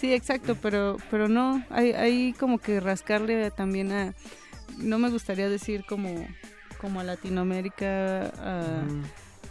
Sí, 0.00 0.12
exacto, 0.12 0.56
pero, 0.60 0.96
pero 1.10 1.28
no, 1.28 1.62
hay, 1.70 1.92
hay 1.92 2.32
como 2.32 2.58
que 2.58 2.80
rascarle 2.80 3.50
también 3.50 3.92
a, 3.92 4.14
no 4.78 4.98
me 4.98 5.10
gustaría 5.10 5.48
decir 5.50 5.84
como, 5.86 6.26
como 6.80 7.00
a 7.00 7.04
Latinoamérica, 7.04 8.26
a- 8.38 8.82
Mm. 8.86 9.02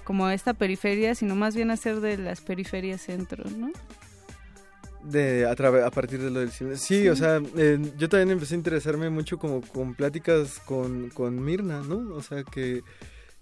como 0.03 0.25
a 0.25 0.33
esta 0.33 0.53
periferia, 0.53 1.13
sino 1.15 1.35
más 1.35 1.55
bien 1.55 1.69
hacer 1.71 1.99
de 1.99 2.17
las 2.17 2.41
periferias 2.41 3.01
centro, 3.01 3.43
¿no? 3.57 3.71
De, 5.09 5.45
a, 5.45 5.51
a 5.51 5.91
partir 5.91 6.19
de 6.21 6.29
lo 6.31 6.39
del 6.39 6.51
silencio. 6.51 6.77
Sí, 6.85 7.01
Sí. 7.03 7.07
o 7.09 7.15
sea, 7.15 7.41
eh, 7.57 7.79
yo 7.97 8.09
también 8.09 8.31
empecé 8.31 8.55
a 8.55 8.57
interesarme 8.57 9.09
mucho 9.09 9.37
como 9.37 9.61
con 9.61 9.93
pláticas 9.95 10.59
con, 10.65 11.09
con 11.09 11.43
Mirna, 11.43 11.81
¿no? 11.83 12.13
O 12.15 12.21
sea, 12.23 12.43
que, 12.43 12.81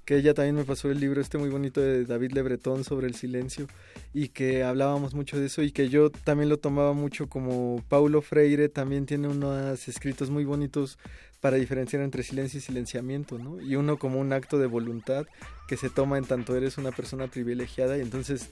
que 0.05 0.17
ella 0.17 0.33
también 0.33 0.55
me 0.55 0.65
pasó 0.65 0.91
el 0.91 0.99
libro 0.99 1.21
este 1.21 1.37
muy 1.37 1.49
bonito 1.49 1.79
de 1.79 2.03
David 2.05 2.33
Le 2.33 2.41
Breton 2.41 2.83
sobre 2.83 3.07
el 3.07 3.15
silencio 3.15 3.67
y 4.13 4.27
que 4.29 4.63
hablábamos 4.63 5.13
mucho 5.13 5.39
de 5.39 5.45
eso 5.45 5.61
y 5.61 5.71
que 5.71 5.87
yo 5.89 6.09
también 6.09 6.49
lo 6.49 6.57
tomaba 6.57 6.91
mucho 6.93 7.27
como 7.29 7.81
Paulo 7.87 8.21
Freire 8.21 8.67
también 8.67 9.05
tiene 9.05 9.29
unos 9.29 9.87
escritos 9.87 10.29
muy 10.29 10.43
bonitos 10.43 10.97
para 11.43 11.57
diferenciar 11.57 12.01
entre 12.01 12.23
silencio 12.23 12.59
y 12.59 12.61
silenciamiento, 12.61 13.37
¿no? 13.37 13.59
Y 13.59 13.75
uno 13.75 13.99
como 13.99 14.17
un 14.17 14.31
acto 14.31 14.59
de 14.59 14.65
voluntad 14.65 15.25
que 15.67 15.75
se 15.75 15.89
toma 15.89 16.17
en 16.17 16.23
tanto 16.23 16.55
eres 16.55 16.77
una 16.77 16.93
persona 16.93 17.27
privilegiada 17.27 17.97
y 17.97 17.99
entonces 17.99 18.51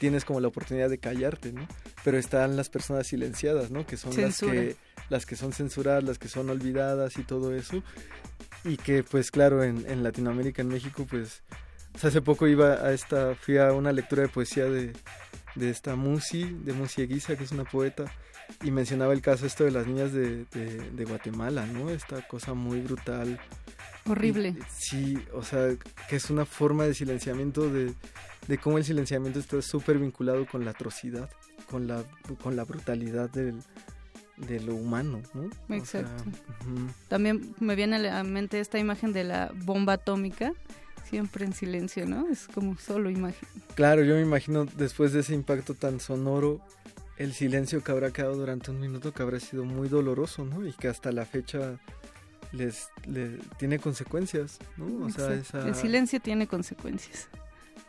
tienes 0.00 0.24
como 0.24 0.40
la 0.40 0.48
oportunidad 0.48 0.90
de 0.90 0.98
callarte, 0.98 1.52
¿no? 1.52 1.68
Pero 2.02 2.18
están 2.18 2.56
las 2.56 2.68
personas 2.68 3.06
silenciadas, 3.06 3.70
¿no? 3.70 3.86
Que 3.86 3.96
son 3.96 4.12
Censura. 4.12 4.54
las 4.54 4.64
que 4.64 4.76
las 5.08 5.24
que 5.24 5.36
son 5.36 5.52
censuradas, 5.52 6.02
las 6.02 6.18
que 6.18 6.26
son 6.26 6.50
olvidadas 6.50 7.16
y 7.16 7.22
todo 7.22 7.54
eso. 7.54 7.84
Y 8.64 8.76
que 8.76 9.04
pues 9.04 9.30
claro, 9.30 9.62
en, 9.62 9.88
en 9.88 10.02
Latinoamérica, 10.02 10.62
en 10.62 10.68
México, 10.68 11.06
pues 11.08 11.44
hace 12.02 12.22
poco 12.22 12.48
iba 12.48 12.72
a 12.84 12.92
esta, 12.92 13.36
fui 13.36 13.58
a 13.58 13.72
una 13.72 13.92
lectura 13.92 14.22
de 14.22 14.28
poesía 14.28 14.64
de, 14.64 14.94
de 15.54 15.70
esta 15.70 15.94
Musi, 15.94 16.42
de 16.42 16.72
Musi 16.72 17.02
Eguiza, 17.02 17.36
que 17.36 17.44
es 17.44 17.52
una 17.52 17.62
poeta, 17.62 18.12
y 18.62 18.70
mencionaba 18.70 19.12
el 19.12 19.20
caso 19.22 19.46
esto 19.46 19.64
de 19.64 19.70
las 19.70 19.86
niñas 19.86 20.12
de, 20.12 20.44
de, 20.46 20.90
de 20.90 21.04
Guatemala, 21.04 21.66
¿no? 21.66 21.90
Esta 21.90 22.26
cosa 22.26 22.54
muy 22.54 22.80
brutal. 22.80 23.38
Horrible. 24.08 24.50
Y- 24.50 24.58
sí, 24.78 25.18
o 25.32 25.42
sea, 25.42 25.68
que 26.08 26.16
es 26.16 26.30
una 26.30 26.44
forma 26.44 26.84
de 26.84 26.94
silenciamiento 26.94 27.68
de, 27.70 27.92
de 28.48 28.58
cómo 28.58 28.78
el 28.78 28.84
silenciamiento 28.84 29.38
está 29.40 29.60
súper 29.62 29.98
vinculado 29.98 30.46
con 30.46 30.64
la 30.64 30.70
atrocidad, 30.72 31.28
con 31.70 31.86
la, 31.86 32.04
con 32.42 32.54
la 32.56 32.64
brutalidad 32.64 33.28
del, 33.30 33.60
de 34.36 34.60
lo 34.60 34.74
humano, 34.74 35.20
¿no? 35.34 35.42
O 35.42 35.84
sea, 35.84 36.00
Exacto. 36.02 36.24
También 37.08 37.54
me 37.60 37.74
viene 37.74 37.96
a 37.96 37.98
la 37.98 38.22
mente 38.22 38.60
esta 38.60 38.78
imagen 38.78 39.12
de 39.12 39.24
la 39.24 39.52
bomba 39.64 39.94
atómica, 39.94 40.52
siempre 41.08 41.44
en 41.44 41.52
silencio, 41.52 42.06
¿no? 42.06 42.28
Es 42.28 42.46
como 42.48 42.76
solo 42.78 43.10
imagen. 43.10 43.48
Claro, 43.74 44.02
yo 44.04 44.14
me 44.14 44.22
imagino 44.22 44.64
después 44.76 45.12
de 45.12 45.20
ese 45.20 45.34
impacto 45.34 45.74
tan 45.74 46.00
sonoro, 46.00 46.60
el 47.18 47.32
silencio 47.32 47.82
que 47.82 47.92
habrá 47.92 48.10
quedado 48.10 48.34
durante 48.36 48.70
un 48.70 48.80
minuto 48.80 49.12
que 49.12 49.22
habrá 49.22 49.40
sido 49.40 49.64
muy 49.64 49.88
doloroso, 49.88 50.44
¿no? 50.44 50.66
Y 50.66 50.72
que 50.72 50.88
hasta 50.88 51.12
la 51.12 51.24
fecha 51.24 51.78
les, 52.52 52.88
le- 53.08 53.38
tiene 53.58 53.78
consecuencias, 53.78 54.58
¿no? 54.76 55.06
O 55.06 55.10
sea, 55.10 55.32
esa... 55.34 55.66
El 55.66 55.74
silencio 55.74 56.20
tiene 56.20 56.46
consecuencias. 56.46 57.28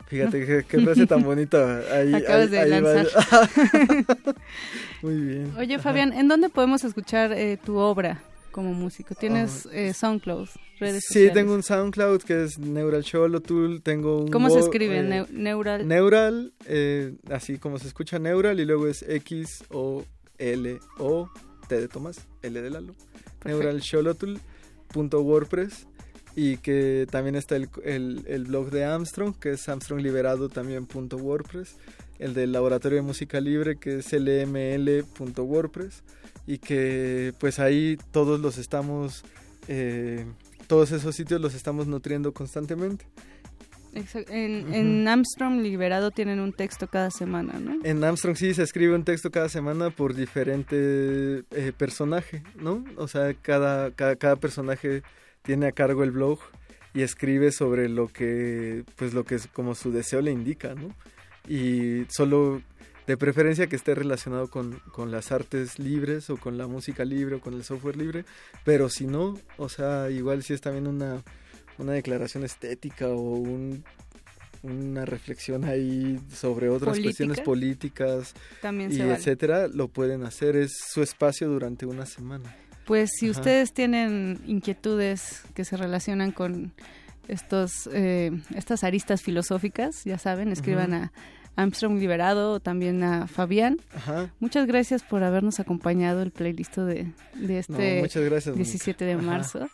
Fíjate 0.06 0.46
qué, 0.46 0.64
qué 0.66 0.80
frase 0.80 1.06
tan 1.06 1.22
bonita. 1.22 1.80
Ahí, 1.92 2.14
Acabas 2.14 2.44
ahí- 2.44 2.48
de 2.48 2.58
ahí 2.58 2.70
lanzar. 2.70 3.06
Muy 5.02 5.20
bien. 5.20 5.52
Oye. 5.58 5.78
Fabián, 5.78 6.12
¿en 6.12 6.28
dónde 6.28 6.48
podemos 6.48 6.82
escuchar 6.84 7.32
eh, 7.32 7.58
tu 7.62 7.76
obra 7.76 8.20
como 8.58 8.72
músico? 8.74 9.14
¿Tienes 9.14 9.66
eh, 9.72 9.94
SoundCloud, 9.94 10.48
redes 10.80 11.04
Sí, 11.04 11.14
sociales? 11.14 11.34
tengo 11.34 11.54
un 11.54 11.62
SoundCloud 11.62 12.22
que 12.22 12.42
es 12.44 12.58
Neural 12.58 13.04
Tool, 13.40 13.80
tengo 13.82 14.22
un... 14.22 14.28
¿Cómo 14.30 14.50
se 14.50 14.58
escribe? 14.58 14.98
eh, 14.98 15.02
Neu- 15.04 15.28
Neural. 15.30 15.86
Neural, 15.86 16.52
eh, 16.66 17.14
así 17.30 17.58
como 17.58 17.78
se 17.78 17.86
escucha 17.86 18.18
Neural 18.18 18.58
y 18.58 18.64
luego 18.64 18.88
es 18.88 19.02
X 19.02 19.62
O 19.70 20.04
L 20.38 20.78
O 20.98 21.30
T 21.68 21.80
de 21.80 21.86
Tomás, 21.88 22.26
L 22.42 22.60
de 22.60 22.70
Lalo. 22.70 22.94
Perfecto. 23.38 23.48
neuralxolotl.wordpress 23.48 25.86
y 26.34 26.56
que 26.58 27.06
también 27.10 27.34
está 27.36 27.56
el, 27.56 27.68
el- 27.84 28.24
el 28.26 28.44
blog 28.44 28.70
de 28.70 28.84
Armstrong 28.84 29.34
que 29.38 29.50
es 29.52 29.68
armstrongliberado 29.68 30.48
también 30.48 30.86
wordpress 30.94 31.76
el 32.18 32.34
del 32.34 32.52
laboratorio 32.52 32.96
de 32.96 33.02
música 33.02 33.40
libre 33.40 33.76
que 33.78 33.98
es 33.98 34.12
lml.wordpress 34.12 36.02
y 36.48 36.58
que 36.58 37.34
pues 37.38 37.58
ahí 37.58 37.98
todos 38.10 38.40
los 38.40 38.56
estamos 38.56 39.22
eh, 39.68 40.24
todos 40.66 40.92
esos 40.92 41.14
sitios 41.14 41.42
los 41.42 41.54
estamos 41.54 41.86
nutriendo 41.86 42.32
constantemente 42.32 43.04
En, 44.28 44.72
en 44.72 45.08
Armstrong 45.08 45.60
Liberado 45.60 46.10
tienen 46.10 46.40
un 46.40 46.52
texto 46.54 46.86
cada 46.86 47.10
semana, 47.10 47.58
¿no? 47.58 47.78
En 47.84 48.02
Armstrong 48.02 48.36
sí 48.36 48.54
se 48.54 48.62
escribe 48.62 48.94
un 48.94 49.04
texto 49.04 49.30
cada 49.30 49.48
semana 49.48 49.90
por 49.90 50.14
diferente 50.14 51.44
eh, 51.50 51.72
personaje, 51.76 52.42
¿no? 52.56 52.84
O 52.96 53.08
sea, 53.08 53.34
cada, 53.34 53.90
cada, 53.90 54.16
cada 54.16 54.36
personaje 54.36 55.02
tiene 55.42 55.66
a 55.66 55.72
cargo 55.72 56.02
el 56.02 56.12
blog 56.12 56.38
y 56.94 57.02
escribe 57.02 57.52
sobre 57.52 57.88
lo 57.88 58.08
que, 58.08 58.84
pues 58.96 59.12
lo 59.12 59.24
que 59.24 59.34
es 59.34 59.48
como 59.48 59.74
su 59.74 59.90
deseo 59.90 60.22
le 60.22 60.32
indica, 60.32 60.74
¿no? 60.74 60.94
Y 61.46 62.04
solo 62.08 62.62
de 63.08 63.16
preferencia 63.16 63.68
que 63.68 63.74
esté 63.74 63.94
relacionado 63.94 64.48
con, 64.48 64.80
con 64.92 65.10
las 65.10 65.32
artes 65.32 65.78
libres 65.78 66.28
o 66.28 66.36
con 66.36 66.58
la 66.58 66.66
música 66.66 67.06
libre 67.06 67.36
o 67.36 67.40
con 67.40 67.54
el 67.54 67.64
software 67.64 67.96
libre, 67.96 68.26
pero 68.64 68.90
si 68.90 69.06
no, 69.06 69.34
o 69.56 69.70
sea, 69.70 70.10
igual 70.10 70.42
si 70.42 70.52
es 70.52 70.60
también 70.60 70.86
una, 70.86 71.22
una 71.78 71.92
declaración 71.92 72.44
estética 72.44 73.08
o 73.08 73.18
un 73.18 73.82
una 74.62 75.04
reflexión 75.04 75.64
ahí 75.64 76.18
sobre 76.34 76.68
otras 76.68 76.98
cuestiones 76.98 77.40
políticas 77.42 78.34
También 78.60 78.92
y 78.92 79.00
etcétera, 79.00 79.68
lo 79.68 79.86
pueden 79.86 80.24
hacer. 80.24 80.56
Es 80.56 80.72
su 80.92 81.00
espacio 81.00 81.48
durante 81.48 81.86
una 81.86 82.06
semana. 82.06 82.56
Pues 82.84 83.08
si 83.20 83.30
ustedes 83.30 83.72
tienen 83.72 84.40
inquietudes 84.48 85.42
que 85.54 85.64
se 85.64 85.76
relacionan 85.76 86.32
con 86.32 86.72
estos 87.28 87.88
eh, 87.92 88.32
estas 88.56 88.82
aristas 88.82 89.22
filosóficas, 89.22 90.02
ya 90.04 90.18
saben, 90.18 90.50
escriban 90.50 90.92
a 90.92 91.12
Armstrong 91.58 91.98
Liberado 91.98 92.60
también 92.60 93.02
a 93.02 93.26
Fabián. 93.26 93.80
Muchas 94.38 94.66
gracias 94.66 95.02
por 95.02 95.24
habernos 95.24 95.58
acompañado 95.58 96.22
el 96.22 96.30
playlist 96.30 96.76
de, 96.76 97.12
de 97.34 97.58
este 97.58 98.02
17 98.54 99.04
de 99.04 99.16
marzo. 99.16 99.68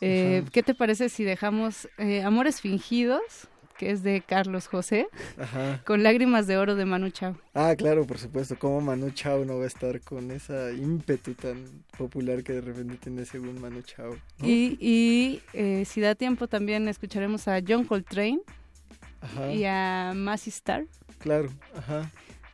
Eh, 0.00 0.44
¿Qué 0.52 0.62
te 0.62 0.74
parece 0.74 1.08
si 1.08 1.24
dejamos 1.24 1.88
eh, 1.98 2.22
Amores 2.22 2.60
Fingidos? 2.60 3.48
que 3.76 3.90
es 3.90 4.04
de 4.04 4.22
Carlos 4.24 4.68
José, 4.68 5.08
con 5.84 6.04
Lágrimas 6.04 6.46
de 6.46 6.56
Oro 6.56 6.76
de 6.76 6.84
Manu 6.84 7.10
Chao. 7.10 7.36
Ah, 7.54 7.74
claro, 7.76 8.06
por 8.06 8.18
supuesto. 8.18 8.56
¿Cómo 8.56 8.80
Manu 8.80 9.10
Chao 9.10 9.44
no 9.44 9.58
va 9.58 9.64
a 9.64 9.66
estar 9.66 10.00
con 10.00 10.30
esa 10.30 10.70
ímpetu 10.70 11.34
tan 11.34 11.64
popular 11.98 12.44
que 12.44 12.52
de 12.52 12.60
repente 12.60 12.98
tiene 12.98 13.24
según 13.24 13.60
Manu 13.60 13.82
Chao? 13.82 14.16
Y, 14.40 14.78
y 14.78 15.42
eh, 15.54 15.84
si 15.86 16.00
da 16.00 16.14
tiempo 16.14 16.46
también 16.46 16.86
escucharemos 16.86 17.48
a 17.48 17.60
John 17.66 17.82
Coltrane 17.82 18.38
y 19.52 19.64
a 19.64 20.12
Massey 20.14 20.50
Star. 20.50 20.84
Claro, 21.24 21.48
ajá. 21.74 22.10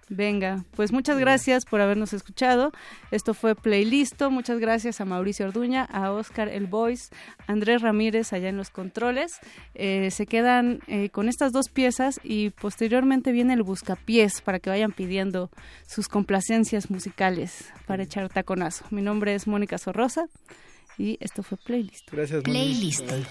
Venga, 0.09 0.65
pues 0.77 0.93
muchas 0.93 1.19
gracias 1.19 1.65
por 1.65 1.81
habernos 1.81 2.13
escuchado. 2.13 2.71
Esto 3.11 3.35
fue 3.35 3.57
Playlisto. 3.57 4.31
Muchas 4.31 4.61
gracias 4.61 5.01
a 5.01 5.05
Mauricio 5.05 5.47
Orduña, 5.47 5.85
a 5.85 6.13
Oscar 6.13 6.49
El 6.49 6.69
Voice, 6.69 7.11
Andrés 7.49 7.83
Ramírez 7.83 8.33
allá 8.33 8.49
en 8.49 8.57
los 8.57 8.71
controles. 8.71 9.33
Eh, 9.75 10.11
se 10.13 10.27
quedan 10.27 10.81
eh, 10.87 11.11
con 11.11 11.29
estas 11.29 11.53
dos 11.53 11.69
piezas 11.69 12.21
y 12.23 12.51
posteriormente 12.51 13.33
viene 13.33 13.55
el 13.55 13.65
buscapiés 13.65 14.41
para 14.41 14.61
que 14.61 14.71
vayan 14.71 14.93
pidiendo 14.93 15.51
sus 15.85 16.07
complacencias 16.07 16.91
musicales 16.91 17.73
para 17.89 18.05
echar 18.05 18.29
taconazo. 18.29 18.85
Mi 18.91 19.03
nombre 19.03 19.35
es 19.35 19.49
Mónica 19.49 19.79
Sorrosa 19.79 20.27
y 20.97 21.19
esto 21.21 21.43
fue 21.43 21.59
Playlist. 21.59 22.09
Gracias. 22.13 22.45
Playlist. 22.45 23.07
tan 23.07 23.25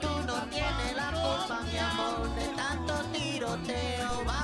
Tú 0.00 0.08
no 0.26 0.42
tienes 0.50 0.96
la 0.96 1.10
culpa, 1.12 1.60
mi 1.70 1.78
amor, 1.78 2.34
de 2.34 2.46
tanto 2.56 2.94
tiroteo. 3.12 4.41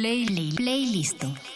Play, 0.00 0.24
playlist. 0.56 1.49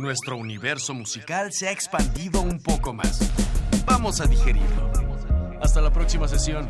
Nuestro 0.00 0.38
universo 0.38 0.94
musical 0.94 1.52
se 1.52 1.68
ha 1.68 1.72
expandido 1.72 2.40
un 2.40 2.58
poco 2.62 2.94
más. 2.94 3.20
Vamos 3.84 4.22
a 4.22 4.26
digerirlo. 4.26 4.90
Hasta 5.60 5.82
la 5.82 5.92
próxima 5.92 6.26
sesión. 6.26 6.66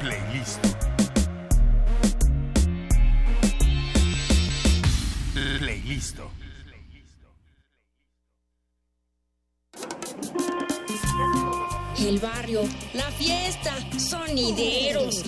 Playlist. 0.00 0.64
Playlist. 5.58 6.18
El 11.98 12.18
barrio, 12.18 12.62
la 12.94 13.10
fiesta, 13.10 13.74
sonideros. 13.98 15.22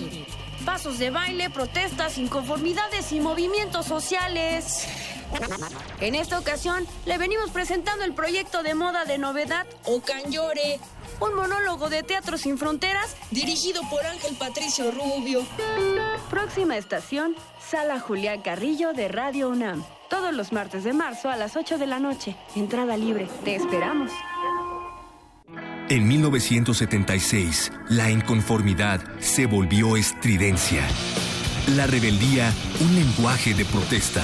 Pasos 0.65 0.97
de 0.97 1.11
baile, 1.11 1.51
protestas, 1.51 2.17
inconformidades 2.17 3.11
y 3.11 3.19
movimientos 3.19 3.85
sociales. 3.85 4.87
En 6.01 6.15
esta 6.15 6.39
ocasión 6.39 6.87
le 7.05 7.19
venimos 7.19 7.51
presentando 7.51 8.03
el 8.03 8.13
proyecto 8.13 8.63
de 8.63 8.73
moda 8.73 9.05
de 9.05 9.19
novedad 9.19 9.67
Ocanyore, 9.85 10.79
un 11.19 11.35
monólogo 11.35 11.89
de 11.89 12.01
Teatro 12.01 12.39
Sin 12.39 12.57
Fronteras 12.57 13.15
dirigido 13.29 13.83
por 13.87 14.03
Ángel 14.03 14.35
Patricio 14.35 14.89
Rubio. 14.89 15.45
Próxima 16.31 16.75
estación, 16.75 17.35
Sala 17.59 17.99
Julián 17.99 18.41
Carrillo 18.41 18.93
de 18.93 19.09
Radio 19.09 19.49
UNAM. 19.49 19.83
Todos 20.09 20.33
los 20.33 20.51
martes 20.51 20.83
de 20.83 20.93
marzo 20.93 21.29
a 21.29 21.35
las 21.35 21.55
8 21.55 21.77
de 21.77 21.85
la 21.85 21.99
noche. 21.99 22.35
Entrada 22.55 22.97
libre. 22.97 23.27
Te 23.45 23.55
esperamos. 23.55 24.11
En 25.87 26.07
1976, 26.07 27.71
la 27.89 28.09
inconformidad 28.09 29.01
se 29.19 29.45
volvió 29.45 29.95
estridencia. 29.97 30.83
La 31.75 31.85
rebeldía, 31.85 32.51
un 32.79 32.95
lenguaje 32.95 33.53
de 33.53 33.65
protesta. 33.65 34.23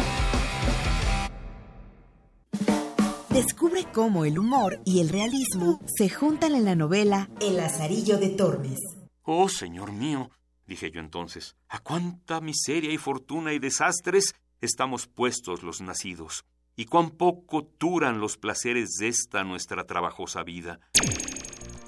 cómo 3.91 4.25
el 4.25 4.39
humor 4.39 4.79
y 4.85 5.01
el 5.01 5.09
realismo 5.09 5.79
se 5.85 6.09
juntan 6.09 6.55
en 6.55 6.65
la 6.65 6.73
novela 6.75 7.29
El 7.39 7.57
Lazarillo 7.57 8.17
de 8.17 8.29
Tormes. 8.29 8.79
Oh, 9.23 9.47
señor 9.49 9.91
mío, 9.91 10.31
dije 10.65 10.89
yo 10.91 10.99
entonces, 10.99 11.55
a 11.67 11.77
cuánta 11.79 12.41
miseria 12.41 12.91
y 12.91 12.97
fortuna 12.97 13.53
y 13.53 13.59
desastres 13.59 14.33
estamos 14.61 15.05
puestos 15.07 15.61
los 15.63 15.81
nacidos, 15.81 16.45
y 16.75 16.85
cuán 16.85 17.11
poco 17.11 17.69
duran 17.79 18.19
los 18.19 18.37
placeres 18.37 18.95
de 18.99 19.09
esta 19.09 19.43
nuestra 19.43 19.85
trabajosa 19.85 20.41
vida. 20.43 20.79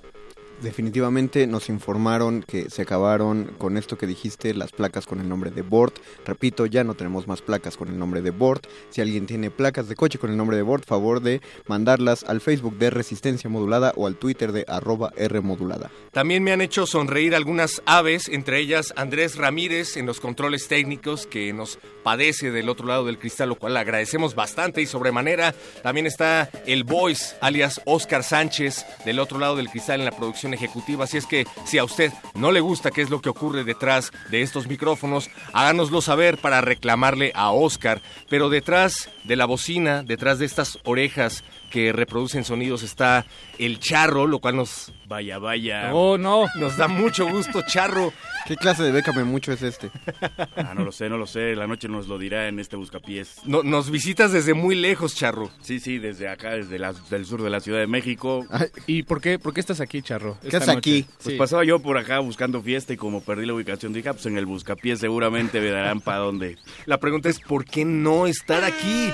Definitivamente 0.62 1.46
nos 1.46 1.70
informaron 1.70 2.42
que 2.42 2.70
se 2.72 2.82
acabaron 2.82 3.52
con 3.60 3.78
esto 3.78 3.98
que 3.98 4.08
dijiste, 4.08 4.56
las 4.56 4.72
placas 4.72 5.06
con 5.06 5.20
el 5.20 5.30
nombre 5.30 5.52
de 5.52 5.62
Bort. 5.62 5.98
Repito, 6.26 6.66
ya 6.66 6.84
no 6.84 6.96
tenemos 6.96 7.28
más 7.28 7.44
placas 7.44 7.78
con 7.78 7.90
el 7.90 8.00
nombre 8.00 8.22
de 8.22 8.32
Bort. 8.32 8.66
Si 8.90 9.00
alguien 9.02 9.28
tiene 9.28 9.52
placas 9.52 9.88
de 9.88 9.96
coche 9.96 10.18
con 10.18 10.32
el 10.32 10.38
nombre 10.38 10.58
de 10.58 10.64
Bort, 10.64 10.86
favor 10.86 11.22
de 11.22 11.42
mandarlas 11.68 12.24
al 12.24 12.42
Facebook 12.42 12.78
de 12.80 12.90
Resistencia 12.90 13.50
Modulada 13.50 13.94
o 13.96 14.08
al 14.08 14.16
Twitter 14.16 14.52
de 14.52 14.66
arroba 14.68 15.14
R 15.16 15.42
Modulada. 15.42 15.92
También 16.12 16.44
me 16.44 16.52
han 16.52 16.62
hecho 16.62 16.88
sonreír 16.88 17.36
algunas 17.36 17.84
aves, 17.86 18.28
entre 18.28 18.60
ellas 18.60 18.94
Andrés 18.96 19.36
Ramírez 19.36 19.96
en 19.96 20.08
los 20.08 20.20
controles 20.20 20.68
técnicos 20.68 21.28
que 21.28 21.54
nos 21.54 21.78
padece 22.04 22.50
del 22.52 22.70
otro 22.70 22.88
lado 22.88 23.06
del 23.06 23.20
cristal, 23.20 23.50
lo 23.50 23.56
cual 23.56 23.76
le 23.76 23.80
agradecemos 23.80 24.34
bastante 24.34 24.82
y 24.82 24.88
sobremanera. 24.88 25.54
También 25.84 26.08
está 26.08 26.50
el 26.66 26.84
Voice, 26.84 27.36
alias 27.42 27.82
Oscar 27.86 28.24
Sánchez, 28.24 28.86
del 29.06 29.20
otro 29.20 29.38
lado 29.38 29.56
del 29.56 29.70
cristal 29.70 30.00
en 30.00 30.06
la 30.06 30.12
producción 30.12 30.47
ejecutiva. 30.54 31.06
Así 31.06 31.18
es 31.18 31.26
que 31.26 31.46
si 31.66 31.78
a 31.78 31.84
usted 31.84 32.12
no 32.36 32.52
le 32.52 32.60
gusta 32.60 32.92
qué 32.92 33.02
es 33.02 33.10
lo 33.10 33.22
que 33.22 33.30
ocurre 33.30 33.64
detrás 33.64 34.12
de 34.30 34.42
estos 34.42 34.68
micrófonos, 34.68 35.30
háganoslo 35.54 36.02
saber 36.02 36.38
para 36.38 36.62
reclamarle 36.62 37.32
a 37.36 37.52
Oscar. 37.52 38.02
Pero 38.30 38.50
detrás 38.50 39.10
de 39.24 39.36
la 39.36 39.46
bocina, 39.46 40.04
detrás 40.04 40.40
de 40.40 40.46
estas 40.46 40.80
orejas 40.84 41.44
que 41.70 41.92
reproducen 41.94 42.44
sonidos 42.44 42.84
está 42.84 43.26
el 43.60 43.80
charro, 43.80 44.28
lo 44.28 44.40
cual 44.40 44.56
nos... 44.56 44.92
Vaya, 45.08 45.38
vaya. 45.38 45.94
Oh, 45.94 46.18
no. 46.18 46.46
Nos 46.56 46.76
da 46.78 46.88
mucho 46.88 47.28
gusto, 47.30 47.62
charro. 47.66 48.12
¿Qué 48.46 48.56
clase 48.58 48.84
de 48.84 48.92
bécame 48.92 49.24
mucho 49.24 49.52
es 49.54 49.62
este? 49.62 49.90
Ah, 50.58 50.74
no 50.76 50.84
lo 50.84 50.92
sé, 50.92 51.08
no 51.10 51.18
lo 51.18 51.26
sé. 51.28 51.56
La 51.56 51.66
noche 51.68 51.88
nos 51.88 52.08
lo 52.08 52.18
dirá 52.18 52.48
en 52.50 52.60
este 52.60 52.76
buscapiés. 52.76 53.38
No- 53.46 53.64
nos 53.64 53.90
visitas 53.90 54.32
desde 54.34 54.54
muy 54.54 54.76
lejos, 54.76 55.16
charro. 55.16 55.50
Sí, 55.62 55.80
sí, 55.80 55.98
desde 55.98 56.28
acá, 56.28 56.52
desde 56.52 56.78
la- 56.80 56.94
del 57.10 57.26
sur 57.26 57.42
de 57.42 57.50
la 57.50 57.60
Ciudad 57.62 57.80
de 57.80 57.88
México. 57.88 58.46
¿Y 58.86 59.04
por 59.04 59.22
qué, 59.22 59.40
por 59.40 59.54
qué 59.54 59.60
estás 59.62 59.80
aquí, 59.80 60.02
Charro? 60.02 60.38
¿Qué 60.42 60.60
noche? 60.60 60.72
aquí? 60.72 61.06
Pues 61.24 61.34
Sí. 61.34 61.38
pasaba 61.38 61.64
yo 61.64 61.80
por 61.80 61.98
acá 61.98 62.20
buscando 62.20 62.62
fiesta 62.62 62.92
y 62.94 62.98
como 62.98 63.22
perdí 63.22 63.46
la 63.46 63.54
ubicación, 63.54 63.94
dije, 63.94 64.10
ah, 64.10 64.14
pues 64.14 64.26
en 64.26 64.38
el 64.38 64.46
buscapiés 64.46 65.00
seguramente 65.00 65.60
me 65.62 65.70
darán 65.70 66.02
para 66.02 66.18
dónde. 66.20 66.58
La 66.86 66.98
pregunta 67.00 67.30
es, 67.30 67.40
¿por 67.40 67.64
qué 67.66 67.86
no 67.86 68.28
estar 68.28 68.64
aquí? 68.64 69.10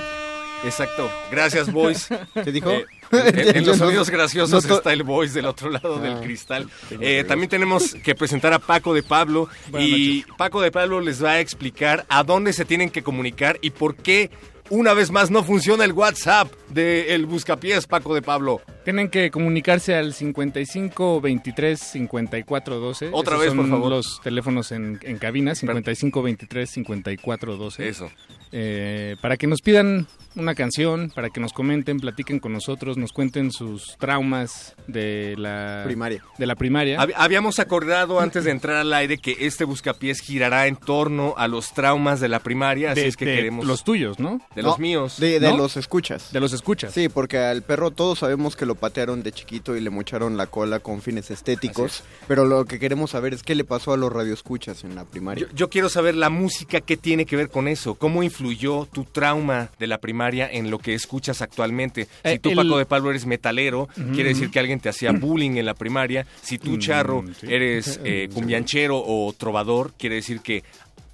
Exacto. 0.64 1.10
Gracias, 1.30 1.70
boys. 1.72 2.08
¿Qué 2.42 2.52
dijo? 2.52 2.70
Eh, 2.70 2.84
en, 3.12 3.56
en 3.58 3.66
los 3.66 3.76
sonidos 3.78 4.10
graciosos 4.10 4.64
está 4.64 4.92
el 4.92 5.02
voice 5.02 5.34
del 5.34 5.46
otro 5.46 5.70
lado 5.70 5.98
del 5.98 6.14
Ah. 6.14 6.20
cristal. 6.22 6.68
Eh, 7.00 7.24
también 7.26 7.48
tenemos 7.50 7.94
que 7.94 8.14
presentar 8.14 8.52
a 8.52 8.58
Paco 8.58 8.94
de 8.94 9.02
Pablo 9.02 9.48
Buenas 9.70 9.88
y 9.88 10.24
Paco 10.38 10.60
de 10.60 10.70
Pablo 10.72 11.00
les 11.00 11.22
va 11.22 11.32
a 11.32 11.40
explicar 11.40 12.04
a 12.08 12.22
dónde 12.24 12.52
se 12.52 12.64
tienen 12.64 12.90
que 12.90 13.02
comunicar 13.02 13.58
y 13.62 13.70
por 13.70 13.94
qué 13.96 14.30
una 14.70 14.94
vez 14.94 15.10
más 15.10 15.30
no 15.30 15.44
funciona 15.44 15.84
el 15.84 15.92
WhatsApp 15.92 16.50
de 16.70 17.14
el 17.14 17.26
Buscapiés 17.26 17.86
Paco 17.86 18.14
de 18.14 18.22
Pablo. 18.22 18.62
Tienen 18.84 19.10
que 19.10 19.30
comunicarse 19.30 19.94
al 19.94 20.14
55 20.14 21.20
23 21.20 21.78
54 21.78 22.80
12. 22.80 23.10
Otra 23.12 23.34
Esos 23.34 23.46
vez, 23.46 23.54
por 23.54 23.68
favor. 23.68 23.90
los 23.90 24.20
teléfonos 24.22 24.72
en, 24.72 24.98
en 25.02 25.18
cabina, 25.18 25.54
55 25.54 26.22
23 26.22 26.70
54 26.70 27.56
12. 27.58 27.88
Eso. 27.88 28.10
Eh, 28.56 29.16
para 29.20 29.36
que 29.36 29.48
nos 29.48 29.60
pidan 29.62 30.06
una 30.36 30.54
canción, 30.54 31.10
para 31.14 31.30
que 31.30 31.40
nos 31.40 31.52
comenten, 31.52 31.98
platiquen 31.98 32.38
con 32.40 32.52
nosotros, 32.52 32.96
nos 32.96 33.12
cuenten 33.12 33.50
sus 33.52 33.96
traumas 33.98 34.74
de 34.88 35.34
la 35.36 35.82
Primaria. 35.84 36.22
De 36.38 36.46
la 36.46 36.54
primaria. 36.56 36.98
Hab- 37.00 37.14
Habíamos 37.16 37.58
acordado 37.58 38.18
antes 38.20 38.44
de 38.44 38.50
entrar 38.52 38.76
al 38.76 38.92
aire 38.92 39.18
que 39.18 39.36
este 39.40 39.64
Buscapiés 39.64 40.20
girará 40.20 40.66
en 40.68 40.74
torno 40.76 41.34
a 41.36 41.46
los 41.48 41.72
traumas 41.72 42.20
de 42.20 42.28
la 42.28 42.40
primaria, 42.40 42.92
así 42.92 43.00
De- 43.02 43.06
es 43.08 43.16
que 43.16 43.24
de 43.26 43.36
queremos... 43.36 43.64
los 43.66 43.82
tuyos, 43.84 44.18
¿no? 44.20 44.40
De 44.56 44.62
No, 44.62 44.68
los 44.68 44.78
míos. 44.78 45.18
De, 45.18 45.38
de 45.40 45.50
¿no? 45.50 45.56
los 45.56 45.76
escuchas. 45.76 46.32
De 46.32 46.40
los 46.40 46.52
escuchas. 46.52 46.92
Sí, 46.94 47.08
porque 47.08 47.38
al 47.38 47.62
perro 47.62 47.90
todos 47.92 48.20
sabemos 48.20 48.54
que 48.56 48.66
lo 48.66 48.74
patearon 48.76 49.22
de 49.24 49.30
chiquito 49.32 49.76
y 49.76 49.80
le 49.80 49.90
mocharon 49.90 50.36
la 50.36 50.46
cola 50.46 50.78
con 50.80 51.00
fines 51.02 51.30
estéticos. 51.30 52.02
Pero 52.28 52.44
lo 52.44 52.64
que 52.64 52.78
queremos 52.80 53.10
saber 53.12 53.34
es 53.34 53.42
qué 53.44 53.54
le 53.54 53.64
pasó 53.64 53.92
a 53.92 53.96
los 53.96 54.12
radioescuchas 54.12 54.82
en 54.84 54.94
la 54.96 55.04
primaria. 55.04 55.46
Yo, 55.48 55.54
yo 55.54 55.70
quiero 55.70 55.88
saber 55.88 56.14
la 56.16 56.28
música 56.30 56.80
que 56.80 56.96
tiene 56.96 57.24
que 57.24 57.36
ver 57.36 57.50
con 57.50 57.68
eso. 57.68 57.94
¿Cómo 57.94 58.22
influyó 58.44 58.86
tu 58.92 59.04
trauma 59.04 59.70
de 59.78 59.86
la 59.86 59.98
primaria 59.98 60.48
en 60.50 60.70
lo 60.70 60.78
que 60.78 60.94
escuchas 60.94 61.40
actualmente? 61.42 62.04
Si 62.04 62.10
Eh, 62.24 62.38
tú, 62.38 62.50
el- 62.50 62.56
Paco 62.56 62.78
de 62.78 62.86
Pablo, 62.86 63.10
eres 63.10 63.24
metalero, 63.26 63.88
quiere 64.14 64.30
decir 64.30 64.50
que 64.50 64.58
alguien 64.60 64.80
te 64.80 64.88
hacía 64.90 65.12
bullying 65.12 65.56
en 65.56 65.64
la 65.66 65.74
primaria. 65.74 66.26
Si 66.42 66.58
tú, 66.58 66.72
Mm, 66.72 66.78
Charro, 66.78 67.24
sí. 67.40 67.46
eres 67.48 67.98
eh, 68.04 68.28
cumbianchero 68.34 69.02
o 69.04 69.32
trovador, 69.36 69.92
quiere 69.98 70.16
decir 70.16 70.40
que 70.40 70.62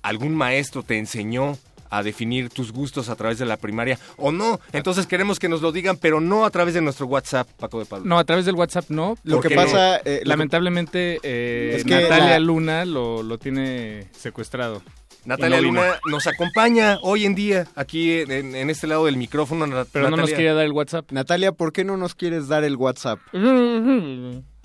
algún 0.03 0.35
maestro 0.35 0.83
te 0.83 0.99
enseñó 0.99 1.57
a 1.93 2.03
definir 2.05 2.51
tus 2.51 2.71
gustos 2.73 3.09
a 3.09 3.17
través 3.17 3.39
de 3.39 3.47
la 3.47 3.57
primaria 3.57 3.99
o 4.17 4.31
no. 4.31 4.61
Entonces 4.73 5.07
queremos 5.07 5.39
que 5.41 5.49
nos 5.49 5.61
lo 5.61 5.73
digan, 5.73 5.97
pero 5.97 6.21
no 6.21 6.45
a 6.45 6.51
través 6.51 6.73
de 6.75 6.81
nuestro 6.81 7.07
WhatsApp, 7.07 7.49
Paco 7.59 7.81
de 7.81 7.85
Pablo. 7.85 8.07
No, 8.07 8.17
a 8.19 8.25
través 8.25 8.45
del 8.47 8.55
WhatsApp 8.55 8.87
no. 8.91 9.17
Lo 9.25 9.41
que 9.41 9.51
pasa, 9.51 9.97
eh, 10.05 10.23
lamentablemente, 10.25 11.19
eh, 11.23 11.75
Es 11.79 11.85
que 11.85 11.91
Natalia 12.03 12.31
la- 12.31 12.39
Luna 12.39 12.85
lo, 12.85 13.23
lo 13.25 13.39
tiene 13.39 14.07
secuestrado. 14.17 14.83
Natalia 15.25 15.59
no. 15.61 15.67
Luna 15.69 16.01
nos 16.07 16.27
acompaña 16.27 16.99
hoy 17.03 17.25
en 17.27 17.35
día 17.35 17.67
aquí 17.75 18.21
en, 18.21 18.55
en 18.55 18.71
este 18.71 18.87
lado 18.87 19.07
del 19.07 19.17
micrófono. 19.17 19.67
Pero 19.93 20.05
no 20.05 20.11
nos 20.11 20.19
Natalia. 20.21 20.37
quería 20.37 20.55
dar 20.55 20.65
el 20.65 20.73
WhatsApp. 20.73 21.11
Natalia, 21.13 21.53
¿por 21.53 21.73
qué 21.73 21.85
no 21.85 21.97
nos 21.97 22.15
quieres 22.15 22.49
dar 22.49 22.65
el 22.65 22.77
WhatsApp? 22.77 23.19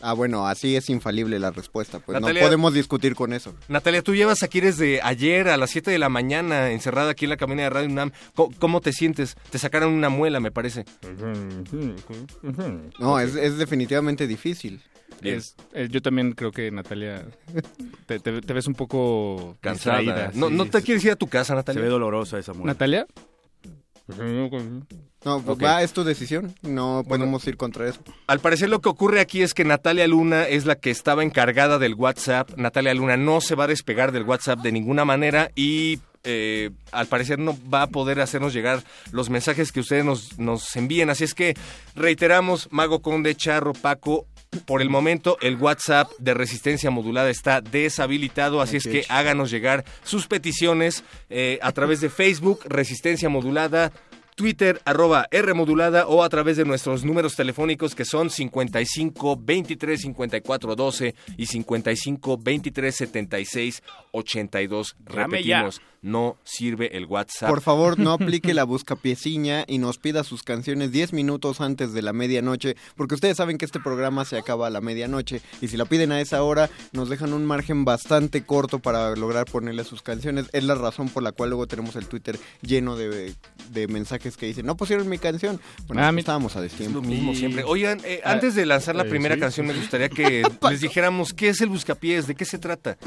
Ah, 0.01 0.13
bueno, 0.13 0.45
así 0.45 0.75
es 0.75 0.89
infalible 0.89 1.39
la 1.39 1.51
respuesta. 1.51 1.99
Pues 1.99 2.19
Natalia- 2.19 2.41
no 2.41 2.47
podemos 2.47 2.73
discutir 2.73 3.15
con 3.15 3.33
eso. 3.33 3.55
Natalia, 3.69 4.01
tú 4.03 4.13
llevas 4.13 4.43
aquí 4.43 4.59
desde 4.59 5.01
ayer 5.01 5.47
a 5.47 5.57
las 5.57 5.71
7 5.71 5.89
de 5.89 5.97
la 5.97 6.09
mañana 6.09 6.71
encerrada 6.71 7.11
aquí 7.11 7.25
en 7.25 7.29
la 7.29 7.37
cabina 7.37 7.63
de 7.63 7.69
Radio 7.69 7.89
UNAM. 7.89 8.11
¿Cómo, 8.35 8.53
cómo 8.59 8.81
te 8.81 8.93
sientes? 8.93 9.35
Te 9.49 9.57
sacaron 9.57 9.93
una 9.93 10.09
muela, 10.09 10.39
me 10.39 10.51
parece. 10.51 10.85
No, 12.99 13.19
es, 13.19 13.35
es 13.35 13.57
definitivamente 13.57 14.27
difícil. 14.27 14.81
Es- 15.21 15.55
eh, 15.73 15.87
yo 15.89 16.01
también 16.01 16.33
creo 16.33 16.51
que 16.51 16.69
Natalia 16.71 17.25
te, 18.05 18.19
te- 18.19 18.41
te 18.41 18.53
ves 18.53 18.67
un 18.67 18.75
poco 18.75 19.57
Cansada. 19.61 19.99
distraída, 19.99 20.31
no, 20.35 20.49
sí. 20.49 20.53
¿No 20.55 20.65
te 20.65 20.81
quieres 20.81 21.03
ir 21.05 21.11
a 21.11 21.15
tu 21.15 21.27
casa, 21.27 21.55
Natalia? 21.55 21.79
Se 21.79 21.83
ve 21.85 21.89
dolorosa 21.91 22.37
esa 22.37 22.53
muerte. 22.53 22.67
¿Natalia? 22.67 23.07
No, 24.07 25.41
pues 25.41 25.57
Ok. 25.57 25.63
va, 25.63 25.81
es 25.81 25.91
tu 25.93 26.03
decisión. 26.03 26.53
No 26.61 27.03
podemos 27.07 27.45
ir 27.47 27.57
contra 27.57 27.87
eso. 27.89 27.99
Al 28.27 28.39
parecer 28.39 28.69
lo 28.69 28.79
que 28.79 28.89
ocurre 28.89 29.19
aquí 29.19 29.41
es 29.41 29.55
que 29.55 29.65
Natalia 29.65 30.07
Luna 30.07 30.43
es 30.47 30.65
la 30.67 30.75
que 30.75 30.91
estaba 30.91 31.23
encargada 31.23 31.79
del 31.79 31.95
WhatsApp. 31.95 32.51
Natalia 32.55 32.93
Luna 32.93 33.17
no 33.17 33.41
se 33.41 33.55
va 33.55 33.63
a 33.63 33.67
despegar 33.67 34.11
del 34.11 34.23
WhatsApp 34.23 34.59
de 34.59 34.71
ninguna 34.71 35.05
manera 35.05 35.49
y 35.55 35.99
eh, 36.23 36.69
al 36.91 37.07
parecer 37.07 37.39
no 37.39 37.57
va 37.71 37.83
a 37.83 37.87
poder 37.87 38.19
hacernos 38.21 38.53
llegar 38.53 38.83
los 39.11 39.31
mensajes 39.31 39.71
que 39.71 39.79
ustedes 39.79 40.05
nos, 40.05 40.37
nos 40.37 40.75
envíen. 40.75 41.09
Así 41.09 41.23
es 41.23 41.33
que 41.33 41.55
reiteramos, 41.95 42.67
Mago 42.71 43.01
Conde, 43.01 43.33
Charro, 43.35 43.73
Paco, 43.73 44.27
por 44.65 44.81
el 44.81 44.89
momento 44.89 45.37
el 45.41 45.55
WhatsApp 45.55 46.11
de 46.19 46.33
resistencia 46.33 46.91
modulada 46.91 47.29
está 47.29 47.61
deshabilitado, 47.61 48.61
así 48.61 48.77
es 48.77 48.83
que 48.83 49.05
háganos 49.09 49.51
llegar 49.51 49.85
sus 50.03 50.27
peticiones 50.27 51.03
eh, 51.29 51.59
a 51.61 51.71
través 51.71 52.01
de 52.01 52.09
Facebook, 52.09 52.61
Resistencia 52.65 53.29
Modulada. 53.29 53.91
Twitter 54.35 54.81
arroba 54.83 55.27
R 55.31 55.53
modulada 55.53 56.07
o 56.07 56.21
a 56.21 56.27
través 56.27 56.57
de 56.57 56.65
nuestros 56.65 57.05
números 57.05 57.37
telefónicos 57.37 57.95
que 57.95 58.03
son 58.03 58.29
55 58.29 59.37
23 59.41 60.01
54 60.01 60.75
12 60.75 61.15
y 61.37 61.45
55 61.45 62.37
23 62.37 62.95
76 62.95 63.83
82. 64.11 64.95
Llame 65.09 65.41
ya. 65.41 65.69
No 66.05 66.37
sirve 66.43 66.95
el 66.97 67.05
WhatsApp. 67.07 67.49
Por 67.49 67.61
favor, 67.61 67.97
no 67.97 68.11
aplique 68.13 68.53
la 68.53 68.63
buscapieciña 68.63 69.63
y 69.67 69.79
nos 69.79 69.97
pida 69.97 70.23
sus 70.23 70.43
canciones 70.43 70.91
10 70.91 71.13
minutos 71.13 71.61
antes 71.61 71.93
de 71.93 72.01
la 72.03 72.13
medianoche, 72.13 72.75
porque 72.95 73.15
ustedes 73.15 73.37
saben 73.37 73.57
que 73.57 73.65
este 73.65 73.79
programa 73.79 74.23
se 74.23 74.37
acaba 74.37 74.67
a 74.67 74.69
la 74.69 74.81
medianoche 74.81 75.41
y 75.61 75.67
si 75.67 75.77
la 75.77 75.85
piden 75.85 76.11
a 76.11 76.21
esa 76.21 76.43
hora 76.43 76.69
nos 76.91 77.09
dejan 77.09 77.33
un 77.33 77.43
margen 77.45 77.85
bastante 77.85 78.43
corto 78.43 78.77
para 78.79 79.15
lograr 79.15 79.45
ponerle 79.45 79.83
sus 79.83 80.01
canciones. 80.03 80.45
Es 80.53 80.63
la 80.63 80.75
razón 80.75 81.09
por 81.09 81.23
la 81.23 81.31
cual 81.31 81.49
luego 81.49 81.65
tenemos 81.65 81.95
el 81.95 82.05
Twitter 82.07 82.37
lleno 82.61 82.95
de, 82.95 83.33
de 83.71 83.87
mensajes 83.87 84.37
que 84.37 84.45
dicen, 84.45 84.65
no 84.67 84.77
pusieron 84.77 85.09
mi 85.09 85.17
canción. 85.17 85.59
Bueno, 85.87 86.03
Ah, 86.05 86.11
mi- 86.11 86.19
estábamos 86.19 86.55
a 86.55 86.61
destiempo. 86.61 86.99
Lo 87.01 87.07
mismo 87.07 87.33
siempre. 87.33 87.63
Oigan, 87.63 87.99
eh, 88.05 88.21
Ah, 88.23 88.33
antes 88.33 88.53
de 88.53 88.65
lanzar 88.67 88.95
la 88.95 89.03
eh, 89.05 89.09
primera 89.09 89.35
sí. 89.35 89.41
canción, 89.41 89.65
me 89.65 89.73
gustaría 89.73 90.09
que 90.09 90.43
les 90.69 90.81
dijéramos 90.81 91.33
qué 91.33 91.49
es 91.49 91.61
el 91.61 91.69
Buscapiés, 91.69 92.27
de 92.27 92.35
qué 92.35 92.45
se 92.45 92.59
trata. 92.59 92.97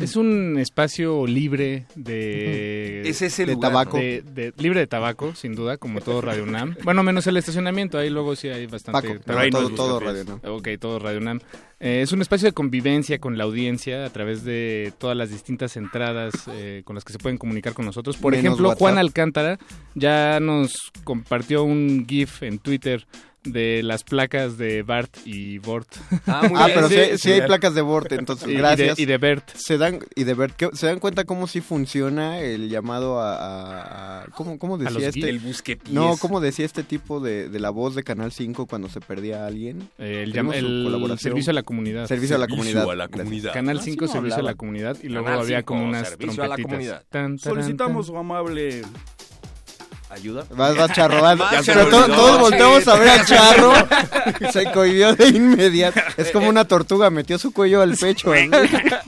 Es 0.00 0.14
un 0.16 0.58
espacio 0.58 1.26
libre 1.26 1.86
de... 1.94 3.02
Es 3.08 3.22
ese 3.22 3.46
de 3.46 3.54
lugar, 3.54 3.70
tabaco. 3.72 3.96
De- 3.96 4.22
de- 4.22 4.52
libre 4.58 4.80
de 4.80 4.86
tabaco, 4.86 5.34
sin 5.34 5.54
duda, 5.54 5.78
como 5.78 6.00
todo 6.00 6.20
Radio 6.20 6.42
UNAM. 6.44 6.76
Bueno, 6.84 7.02
menos 7.02 7.26
el 7.26 7.36
estacionamiento, 7.38 7.96
ahí 7.96 8.10
luego 8.10 8.36
sí 8.36 8.48
hay 8.48 8.66
bastante... 8.66 9.08
Paco, 9.08 9.20
tabaco. 9.24 9.48
todo- 9.50 9.70
todo 9.70 10.00
Radio 10.00 10.22
UNAM. 10.22 10.40
Ok, 10.44 10.68
todo 10.78 10.98
Radio 10.98 11.18
UNAM. 11.18 11.40
Eh, 11.80 12.00
es 12.02 12.12
un 12.12 12.20
espacio 12.20 12.46
de 12.46 12.52
convivencia 12.52 13.18
con 13.18 13.38
la 13.38 13.44
audiencia 13.44 14.04
a 14.04 14.10
través 14.10 14.44
de 14.44 14.92
todas 14.98 15.16
las 15.16 15.30
distintas 15.30 15.76
entradas 15.76 16.34
eh, 16.50 16.82
con 16.84 16.94
las 16.94 17.04
que 17.04 17.12
se 17.12 17.18
pueden 17.18 17.38
comunicar 17.38 17.72
con 17.72 17.84
nosotros. 17.86 18.16
Por 18.18 18.32
Menos 18.32 18.44
ejemplo, 18.44 18.68
WhatsApp. 18.68 18.80
Juan 18.80 18.98
Alcántara 18.98 19.58
ya 19.94 20.40
nos 20.40 20.92
compartió 21.04 21.64
un 21.64 22.04
GIF 22.08 22.42
en 22.42 22.58
Twitter 22.58 23.06
de 23.46 23.82
las 23.82 24.04
placas 24.04 24.58
de 24.58 24.82
Bart 24.82 25.16
y 25.24 25.58
Bort. 25.58 25.88
Ah, 26.26 26.42
pero 26.74 26.88
sí, 26.88 26.96
sí 27.18 27.32
hay 27.32 27.42
placas 27.42 27.74
de 27.74 27.82
Bort, 27.82 28.12
entonces 28.12 28.48
Y- 28.48 28.50
y 28.52 28.54
de- 28.54 28.58
gracias. 28.60 28.98
Y 28.98 29.06
de, 29.06 29.18
Bert. 29.18 29.48
Se 29.54 29.78
dan 29.78 30.00
y 30.14 30.24
de 30.24 30.34
Bert, 30.34 30.54
¿qué- 30.56 30.70
se 30.72 30.86
dan 30.86 30.98
cuenta 30.98 31.24
cómo 31.24 31.46
sí 31.46 31.60
funciona 31.60 32.40
el 32.40 32.68
llamado 32.68 33.20
a, 33.20 33.34
a- 33.36 34.22
a- 34.22 34.26
¿cómo, 34.34 34.58
cómo 34.58 34.78
decía 34.78 34.94
los 34.94 35.02
este? 35.02 35.28
el 35.28 35.38
busquepiés. 35.38 35.94
No, 35.94 36.16
cómo 36.18 36.40
decía 36.40 36.64
este 36.64 36.82
tipo 36.82 37.20
de, 37.20 37.48
de 37.48 37.60
la 37.60 37.70
voz 37.70 37.94
de 37.94 38.02
Canal 38.02 38.32
5 38.32 38.66
cuando 38.66 38.88
se 38.88 39.00
perdía 39.00 39.44
a 39.44 39.46
alguien. 39.46 39.88
El, 39.98 40.32
su 40.32 40.52
el 40.52 40.82
colaboración. 40.84 41.18
servicio 41.18 41.50
a 41.50 41.54
la 41.54 41.62
comunidad. 41.62 42.06
Servicio 42.06 42.36
a 42.36 42.38
la 42.38 42.48
comunidad. 42.48 42.86
Gracias. 42.86 43.52
Canal 43.52 43.80
5, 43.80 44.08
servicio 44.08 44.38
a 44.38 44.42
la 44.42 44.54
comunidad. 44.54 44.96
Y 45.02 45.08
luego 45.08 45.26
Canal 45.26 45.40
había 45.40 45.58
5, 45.58 45.66
como 45.66 45.84
unas 45.84 46.08
servicio 46.08 46.42
a 46.42 46.48
la 46.48 46.56
comunidad. 46.58 47.04
Tan, 47.10 47.38
Solicitamos 47.38 48.06
su 48.06 48.16
amable 48.16 48.82
ayuda. 50.16 50.44
Vas, 50.50 50.76
vas, 50.76 50.92
Charro, 50.92 51.20
vas. 51.22 51.38
Pero 51.66 51.88
todos 51.88 52.40
volteamos 52.40 52.88
a 52.88 52.96
ver 52.96 53.08
a. 53.08 53.24
Charro. 53.24 53.72
Se 54.52 54.70
cohibió 54.72 55.14
de 55.14 55.28
inmediato. 55.28 56.00
Es 56.16 56.30
como 56.30 56.48
una 56.48 56.64
tortuga, 56.66 57.10
metió 57.10 57.38
su 57.38 57.52
cuello 57.52 57.82
al 57.82 57.96
pecho. 57.96 58.34
¿eh? 58.34 58.50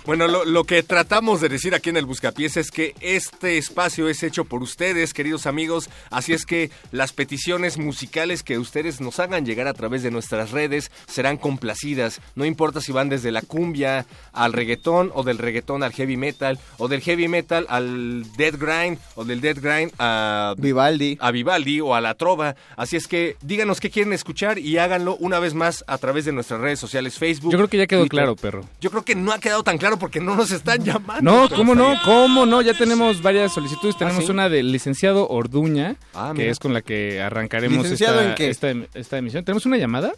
Bueno, 0.05 0.27
lo, 0.27 0.47
lo 0.47 0.65
que 0.65 0.83
tratamos 0.83 1.43
de 1.43 1.51
decir 1.51 1.75
aquí 1.75 1.91
en 1.91 1.99
el 1.99 2.07
Buscapiés 2.07 2.57
es 2.57 2.71
que 2.71 2.95
este 3.01 3.59
espacio 3.59 4.09
es 4.09 4.23
hecho 4.23 4.47
por 4.47 4.63
ustedes, 4.63 5.13
queridos 5.13 5.47
amigos, 5.47 5.91
así 6.11 6.33
es 6.33 6.47
que 6.47 6.71
las 6.93 7.13
peticiones 7.13 7.77
musicales 7.77 8.43
que 8.43 8.59
ustedes 8.59 9.03
nos 9.03 9.19
hagan 9.19 9.45
llegar 9.45 9.67
a 9.67 9.75
través 9.75 10.03
de 10.03 10.11
nuestras 10.11 10.51
redes 10.51 10.91
serán 11.07 11.37
complacidas, 11.37 12.23
no 12.37 12.47
importa 12.47 12.81
si 12.81 12.91
van 12.93 13.11
desde 13.11 13.33
la 13.33 13.43
cumbia 13.43 14.07
al 14.33 14.53
reggaetón 14.55 15.11
o 15.15 15.25
del 15.25 15.39
reggaetón 15.39 15.83
al 15.83 15.93
heavy 15.93 16.17
metal 16.17 16.59
o 16.79 16.89
del 16.89 17.03
heavy 17.03 17.29
metal 17.29 17.67
al 17.69 18.25
dead 18.37 18.55
grind 18.59 18.99
o 19.15 19.25
del 19.25 19.41
dead 19.41 19.59
grind 19.61 19.93
a 19.99 20.55
Vivaldi, 20.57 20.98
a 21.21 21.31
Vivaldi 21.31 21.81
o 21.81 21.95
a 21.95 22.01
la 22.01 22.15
trova, 22.15 22.57
así 22.77 22.97
es 22.97 23.07
que 23.09 23.37
díganos 23.43 23.81
qué 23.81 23.91
quieren 23.91 24.13
escuchar 24.13 24.59
y 24.59 24.79
háganlo 24.79 25.17
una 25.17 25.39
vez 25.39 25.55
más 25.55 25.85
a 25.87 25.99
través 25.99 26.25
de 26.25 26.33
nuestras 26.33 26.61
redes 26.61 26.79
sociales 26.79 27.19
Facebook. 27.19 27.53
Yo 27.53 27.59
creo 27.59 27.69
que 27.69 27.79
ya 27.79 27.87
quedó 27.87 28.01
Twitter. 28.01 28.11
claro, 28.19 28.37
perro. 28.37 28.65
Yo 28.81 28.91
creo 28.91 29.05
que 29.05 29.15
no 29.15 29.33
ha 29.33 29.39
quedado 29.39 29.63
tan 29.63 29.79
claro 29.79 29.99
porque 29.99 30.21
no 30.21 30.35
nos 30.35 30.51
están 30.51 30.85
llamando. 30.85 31.23
No, 31.23 31.49
¿cómo 31.49 31.75
no? 31.75 31.95
¿Cómo 32.05 32.47
no? 32.47 32.61
Ya 32.63 32.75
tenemos 32.75 33.23
varias 33.23 33.53
solicitudes. 33.55 33.97
Tenemos 33.97 34.25
¿sí? 34.27 34.31
una 34.31 34.49
del 34.49 34.73
licenciado 34.73 35.29
Orduña, 35.29 35.97
Ah, 36.15 36.33
que 36.35 36.51
es 36.51 36.59
con 36.59 36.73
la 36.75 36.83
que 36.83 37.21
arrancaremos 37.21 37.83
¿Licenciado 37.83 38.21
esta, 38.21 38.31
en 38.31 38.35
qué? 38.37 38.49
esta 38.51 38.71
esta 38.95 39.19
emisión. 39.19 39.45
¿Tenemos 39.45 39.65
una 39.67 39.77
llamada? 39.77 40.13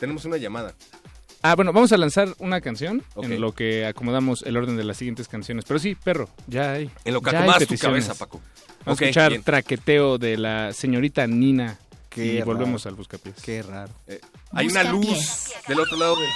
Tenemos 0.00 0.24
una 0.24 0.36
llamada. 0.36 0.74
Ah, 1.44 1.56
bueno, 1.56 1.72
vamos 1.72 1.90
a 1.90 1.96
lanzar 1.96 2.28
una 2.38 2.60
canción 2.60 3.02
en 3.20 3.40
lo 3.40 3.52
que 3.52 3.84
acomodamos 3.84 4.42
el 4.42 4.56
orden 4.56 4.76
de 4.76 4.84
las 4.84 4.96
siguientes 4.96 5.26
canciones. 5.26 5.64
Pero 5.66 5.80
sí, 5.80 5.96
perro, 5.96 6.28
ya 6.46 6.72
hay. 6.72 6.88
En 7.04 7.14
lo 7.14 7.20
que 7.20 7.30
acomodas 7.36 7.66
tu 7.66 7.76
cabeza, 7.76 8.14
Paco. 8.14 8.40
Vamos 8.84 9.00
a 9.00 9.04
escuchar 9.04 9.30
bien. 9.30 9.42
traqueteo 9.42 10.18
de 10.18 10.36
la 10.36 10.72
señorita 10.72 11.26
Nina 11.26 11.78
Qué 12.10 12.24
y 12.24 12.38
raro. 12.40 12.46
volvemos 12.52 12.84
al 12.86 12.94
Buscapiés. 12.94 13.36
Qué 13.42 13.62
raro. 13.62 13.92
Eh, 14.06 14.20
Hay 14.52 14.66
una 14.68 14.84
luz 14.84 15.50
del 15.68 15.80
otro 15.80 15.96
lado 15.96 16.16
del 16.16 16.28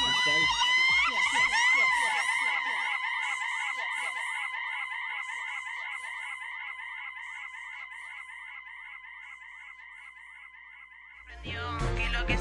¿Qué 11.42 12.04
es 12.04 12.12
lo 12.12 12.26
que 12.26 12.36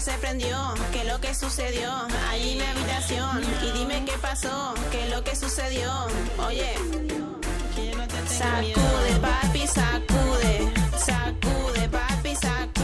se 0.00 0.12
prendió, 0.18 0.74
qué 0.92 1.00
es 1.00 1.06
lo 1.06 1.20
que 1.20 1.34
sucedió 1.34 1.90
allí 2.30 2.52
en 2.52 2.58
mi 2.58 2.64
habitación. 2.64 3.42
Y 3.62 3.78
dime 3.78 4.04
qué 4.04 4.12
pasó, 4.18 4.74
qué 4.90 5.04
es 5.04 5.10
lo 5.10 5.24
que 5.24 5.34
sucedió. 5.34 5.90
Oye, 6.46 6.74
sacude, 8.28 9.20
papi, 9.20 9.66
sacude, 9.66 10.72
sacude, 10.98 11.88
papi, 11.88 12.34
sacude, 12.36 12.75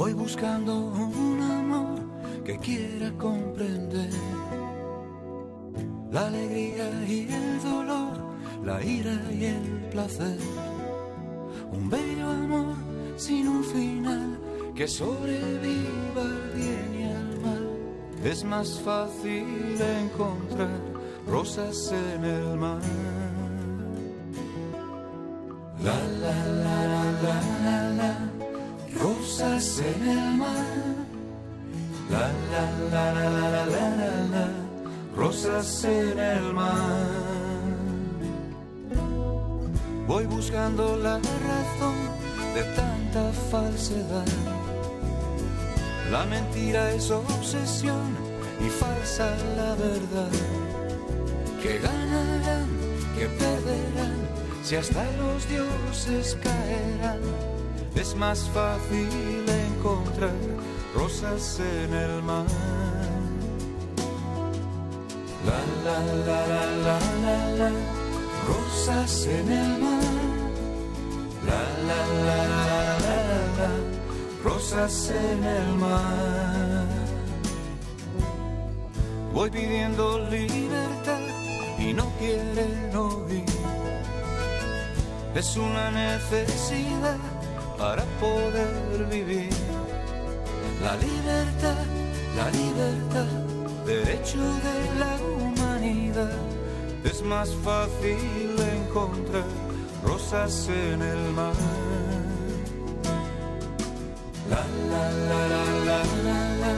Voy 0.00 0.14
buscando 0.14 0.74
un 0.78 1.42
amor 1.42 2.42
que 2.42 2.56
quiera 2.56 3.12
comprender 3.18 4.08
la 6.10 6.26
alegría 6.28 6.88
y 7.06 7.28
el 7.30 7.62
dolor, 7.62 8.14
la 8.64 8.82
ira 8.82 9.20
y 9.30 9.44
el 9.44 9.90
placer. 9.90 10.38
Un 11.70 11.90
bello 11.90 12.30
amor 12.30 12.76
sin 13.18 13.46
un 13.46 13.62
final 13.62 14.38
que 14.74 14.88
sobreviva 14.88 16.22
al 16.22 16.50
bien 16.54 16.88
y 16.98 17.04
al 17.04 17.40
mal. 17.42 17.68
Es 18.24 18.42
más 18.42 18.80
fácil 18.80 19.76
encontrar 20.02 20.80
rosas 21.26 21.92
en 21.92 22.24
el 22.24 22.56
mar. 22.56 22.80
En 35.60 36.18
el 36.18 36.54
mar. 36.54 37.06
Voy 40.06 40.24
buscando 40.24 40.96
la 40.96 41.16
razón 41.18 41.96
de 42.54 42.62
tanta 42.74 43.30
falsedad. 43.50 44.24
La 46.10 46.24
mentira 46.24 46.90
es 46.92 47.10
obsesión 47.10 48.16
y 48.66 48.70
falsa 48.70 49.36
la 49.54 49.74
verdad. 49.74 50.32
Que 51.62 51.78
ganarán, 51.78 52.68
que 53.14 53.26
perderán, 53.26 54.16
si 54.62 54.76
hasta 54.76 55.04
los 55.18 55.46
dioses 55.46 56.38
caerán. 56.42 57.20
Es 57.94 58.16
más 58.16 58.48
fácil 58.54 59.44
encontrar 59.68 60.40
rosas 60.94 61.60
en 61.60 61.92
el 61.92 62.22
mar. 62.22 62.79
La 66.00 66.06
la 66.28 66.66
la 66.86 66.98
la 67.24 67.38
la 67.58 67.70
rosas 68.48 69.26
en 69.26 69.52
el 69.52 69.78
mar. 69.78 70.14
La 71.48 71.62
la 71.88 72.00
la 72.26 72.40
la 73.06 73.20
la, 73.58 73.70
rosas 74.42 75.10
en 75.10 75.44
el 75.44 75.68
mar. 75.74 76.86
Voy 79.34 79.50
pidiendo 79.50 80.18
libertad 80.30 81.20
y 81.78 81.92
no 81.92 82.06
quieren 82.18 82.96
oír. 82.96 83.44
Es 85.34 85.56
una 85.56 85.90
necesidad 85.90 87.18
para 87.76 88.04
poder 88.20 89.06
vivir. 89.10 89.50
La 90.82 90.96
libertad, 90.96 91.84
la 92.36 92.50
libertad, 92.50 93.30
derecho 93.84 94.38
de 94.38 94.98
la 94.98 95.49
humanidad. 96.10 96.30
Es 97.04 97.22
más 97.22 97.50
fácil 97.64 98.56
encontrar 98.58 99.44
rosas 100.04 100.68
en 100.68 101.02
el 101.02 101.32
mar. 101.32 101.54
La 104.48 104.64
la 104.90 105.10
la 105.10 105.48
la 105.48 105.64
la 105.86 106.02
la 106.24 106.40
la, 106.62 106.74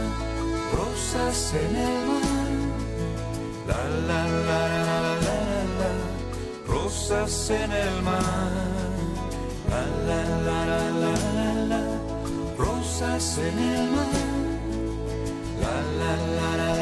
rosas 0.72 1.54
en 1.54 1.76
el 1.76 2.06
mar. 2.06 2.50
La 3.66 3.82
la 4.08 4.26
la 4.26 4.60
la 4.68 5.00
la 5.00 5.14
la 5.26 5.60
la, 5.80 5.90
rosas 6.66 7.50
en 7.50 7.72
el 7.72 8.02
mar. 8.02 8.52
La 9.70 9.82
la 10.06 10.22
la 10.46 10.66
la 10.66 10.90
la 10.90 11.14
la 11.36 11.54
la, 11.70 11.82
rosas 12.58 13.38
en 13.38 13.58
el 13.58 13.90
mar. 13.90 14.06
La 15.60 15.74
la 15.98 16.16
la 16.36 16.56
la, 16.56 16.76
la 16.76 16.81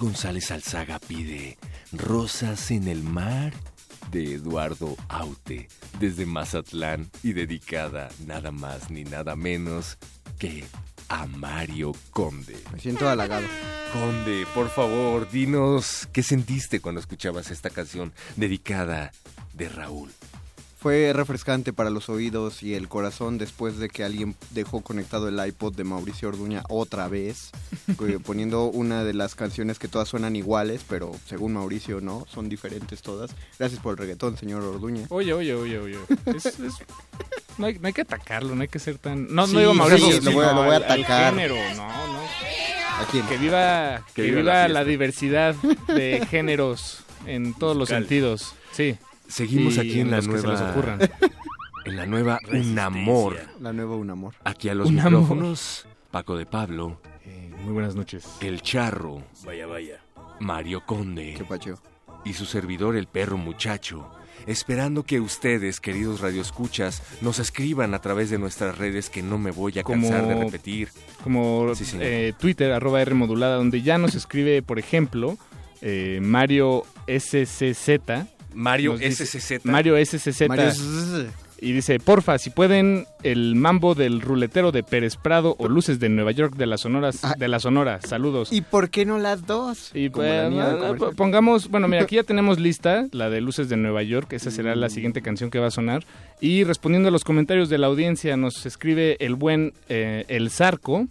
González 0.00 0.50
Alzaga 0.50 0.98
pide 0.98 1.58
Rosas 1.92 2.70
en 2.70 2.88
el 2.88 3.02
Mar 3.02 3.52
de 4.10 4.32
Eduardo 4.32 4.96
Aute 5.10 5.68
desde 5.98 6.24
Mazatlán 6.24 7.10
y 7.22 7.34
dedicada 7.34 8.08
nada 8.26 8.50
más 8.50 8.90
ni 8.90 9.04
nada 9.04 9.36
menos 9.36 9.98
que 10.38 10.64
a 11.10 11.26
Mario 11.26 11.92
Conde. 12.12 12.56
Me 12.72 12.80
siento 12.80 13.10
halagado. 13.10 13.46
Conde, 13.92 14.46
por 14.54 14.70
favor, 14.70 15.30
dinos 15.30 16.08
qué 16.14 16.22
sentiste 16.22 16.80
cuando 16.80 17.00
escuchabas 17.00 17.50
esta 17.50 17.68
canción 17.68 18.14
dedicada 18.36 19.12
de 19.52 19.68
Raúl. 19.68 20.10
Fue 20.80 21.12
refrescante 21.12 21.74
para 21.74 21.90
los 21.90 22.08
oídos 22.08 22.62
y 22.62 22.74
el 22.74 22.88
corazón 22.88 23.36
después 23.36 23.76
de 23.78 23.90
que 23.90 24.02
alguien 24.02 24.34
dejó 24.52 24.80
conectado 24.80 25.28
el 25.28 25.38
iPod 25.46 25.74
de 25.74 25.84
Mauricio 25.84 26.28
Orduña 26.30 26.62
otra 26.70 27.06
vez, 27.08 27.50
eh, 27.88 28.18
poniendo 28.24 28.64
una 28.64 29.04
de 29.04 29.12
las 29.12 29.34
canciones 29.34 29.78
que 29.78 29.88
todas 29.88 30.08
suenan 30.08 30.36
iguales, 30.36 30.80
pero 30.88 31.12
según 31.26 31.52
Mauricio 31.52 32.00
no, 32.00 32.24
son 32.32 32.48
diferentes 32.48 33.02
todas. 33.02 33.32
Gracias 33.58 33.78
por 33.82 33.92
el 33.92 33.98
reggaetón, 33.98 34.38
señor 34.38 34.62
Orduña. 34.62 35.04
Oye, 35.10 35.34
oye, 35.34 35.54
oye, 35.54 35.78
oye. 35.78 35.98
Es- 36.24 36.46
es- 36.46 36.74
no, 37.58 37.66
hay, 37.66 37.78
no 37.78 37.86
hay 37.88 37.92
que 37.92 38.00
atacarlo, 38.00 38.54
no 38.54 38.62
hay 38.62 38.68
que 38.68 38.78
ser 38.78 38.96
tan... 38.96 39.34
No, 39.34 39.46
Sí, 39.46 39.52
no 39.52 39.60
digo 39.60 39.74
Mauricio, 39.74 40.12
sí, 40.12 40.20
lo 40.22 40.32
voy 40.32 40.44
a- 40.46 40.48
sino 40.48 40.60
lo 40.60 40.64
voy 40.66 40.72
a 40.72 40.76
al- 40.78 40.84
al 40.84 40.92
atacar. 41.04 41.34
género, 41.34 41.56
no, 41.76 42.06
no. 42.06 42.20
¿A 42.20 43.06
quién? 43.10 43.26
Que 43.26 43.36
viva, 43.36 44.02
que 44.14 44.22
viva 44.22 44.36
viva 44.40 44.68
la 44.68 44.84
diversidad 44.84 45.54
de 45.88 46.26
géneros 46.30 47.00
en 47.26 47.52
todos 47.52 47.76
los 47.76 47.90
sentidos. 47.90 48.54
Sí. 48.72 48.96
Seguimos 49.30 49.76
Y 49.76 49.80
aquí 49.80 50.00
en 50.00 50.10
la 50.10 50.18
los 50.18 50.28
que 50.28 50.38
se 50.38 50.46
les 50.46 50.58
nueva... 50.60 50.70
ocurran. 50.72 50.98
En 51.86 51.96
la 51.96 52.04
nueva 52.04 52.38
Unamor. 52.52 53.38
La 53.58 53.72
nueva 53.72 53.96
Unamor. 53.96 54.34
Aquí 54.44 54.68
a 54.68 54.74
los 54.74 54.90
Un 54.90 55.00
amor. 55.00 55.12
micrófonos, 55.22 55.86
Paco 56.10 56.36
de 56.36 56.44
Pablo. 56.44 57.00
muy 57.64 57.72
buenas 57.72 57.94
noches. 57.96 58.26
El 58.42 58.60
Charro. 58.60 59.22
Vaya, 59.46 59.66
vaya. 59.66 59.98
Mario 60.40 60.84
Conde. 60.84 61.34
Qué 61.38 61.44
pacho. 61.44 61.80
Y 62.22 62.34
su 62.34 62.44
servidor, 62.44 62.96
el 62.96 63.06
perro 63.06 63.38
muchacho. 63.38 64.10
Esperando 64.46 65.04
que 65.04 65.20
ustedes, 65.20 65.80
queridos 65.80 66.20
radioescuchas, 66.20 67.02
nos 67.22 67.38
escriban 67.38 67.94
a 67.94 68.00
través 68.00 68.28
de 68.28 68.38
nuestras 68.38 68.76
redes 68.76 69.08
que 69.08 69.22
no 69.22 69.38
me 69.38 69.50
voy 69.50 69.78
a 69.78 69.82
Como- 69.82 70.02
cansar 70.06 70.28
de 70.28 70.34
repetir. 70.34 70.90
Como 71.24 71.74
Sí, 71.74 71.84
eh, 71.98 72.34
Twitter, 72.38 72.72
arroba 72.72 73.00
R 73.00 73.14
modulada, 73.14 73.56
donde 73.56 73.80
ya 73.80 73.96
nos 73.96 74.14
escribe, 74.14 74.60
por 74.62 74.78
ejemplo, 74.78 75.38
eh, 75.80 76.20
Mario 76.22 76.84
SCZ. 77.06 78.26
Mario 78.54 78.96
SCZ. 78.98 79.64
Mario 79.64 79.96
SCZ. 80.04 80.48
Mario. 80.48 80.72
Y 81.62 81.72
dice, 81.72 81.98
porfa, 81.98 82.38
si 82.38 82.48
pueden, 82.48 83.06
el 83.22 83.54
mambo 83.54 83.94
del 83.94 84.22
ruletero 84.22 84.72
de 84.72 84.82
Pérez 84.82 85.16
Prado 85.16 85.56
o 85.58 85.68
luces 85.68 86.00
de 86.00 86.08
Nueva 86.08 86.30
York 86.32 86.56
de 86.56 86.66
la 86.66 86.78
Sonora. 86.78 87.10
De 87.36 87.48
la 87.48 87.60
Sonora. 87.60 88.00
Saludos. 88.00 88.50
¿Y 88.50 88.62
por 88.62 88.88
qué 88.88 89.04
no 89.04 89.18
las 89.18 89.46
dos? 89.46 89.90
Y 89.92 90.08
pues, 90.08 90.50
la 90.50 90.88
eh, 90.90 90.94
pongamos, 91.14 91.68
bueno, 91.68 91.86
mira, 91.86 92.02
aquí 92.02 92.16
ya 92.16 92.22
tenemos 92.24 92.58
lista 92.58 93.06
la 93.12 93.28
de 93.28 93.42
Luces 93.42 93.68
de 93.68 93.76
Nueva 93.76 94.02
York, 94.02 94.32
esa 94.32 94.50
será 94.50 94.74
la 94.74 94.88
siguiente 94.88 95.20
canción 95.20 95.50
que 95.50 95.58
va 95.58 95.66
a 95.66 95.70
sonar. 95.70 96.04
Y 96.40 96.64
respondiendo 96.64 97.10
a 97.10 97.12
los 97.12 97.24
comentarios 97.24 97.68
de 97.68 97.76
la 97.76 97.88
audiencia, 97.88 98.38
nos 98.38 98.64
escribe 98.64 99.18
el 99.20 99.34
buen 99.34 99.74
eh, 99.90 100.24
El 100.28 100.50
Zarco, 100.50 101.08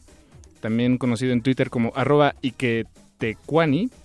también 0.61 0.97
conocido 0.97 1.31
en 1.31 1.41
Twitter 1.41 1.69
como 1.69 1.91
arroba 1.95 2.33
Iketecuani, 2.41 3.89
que 3.89 3.95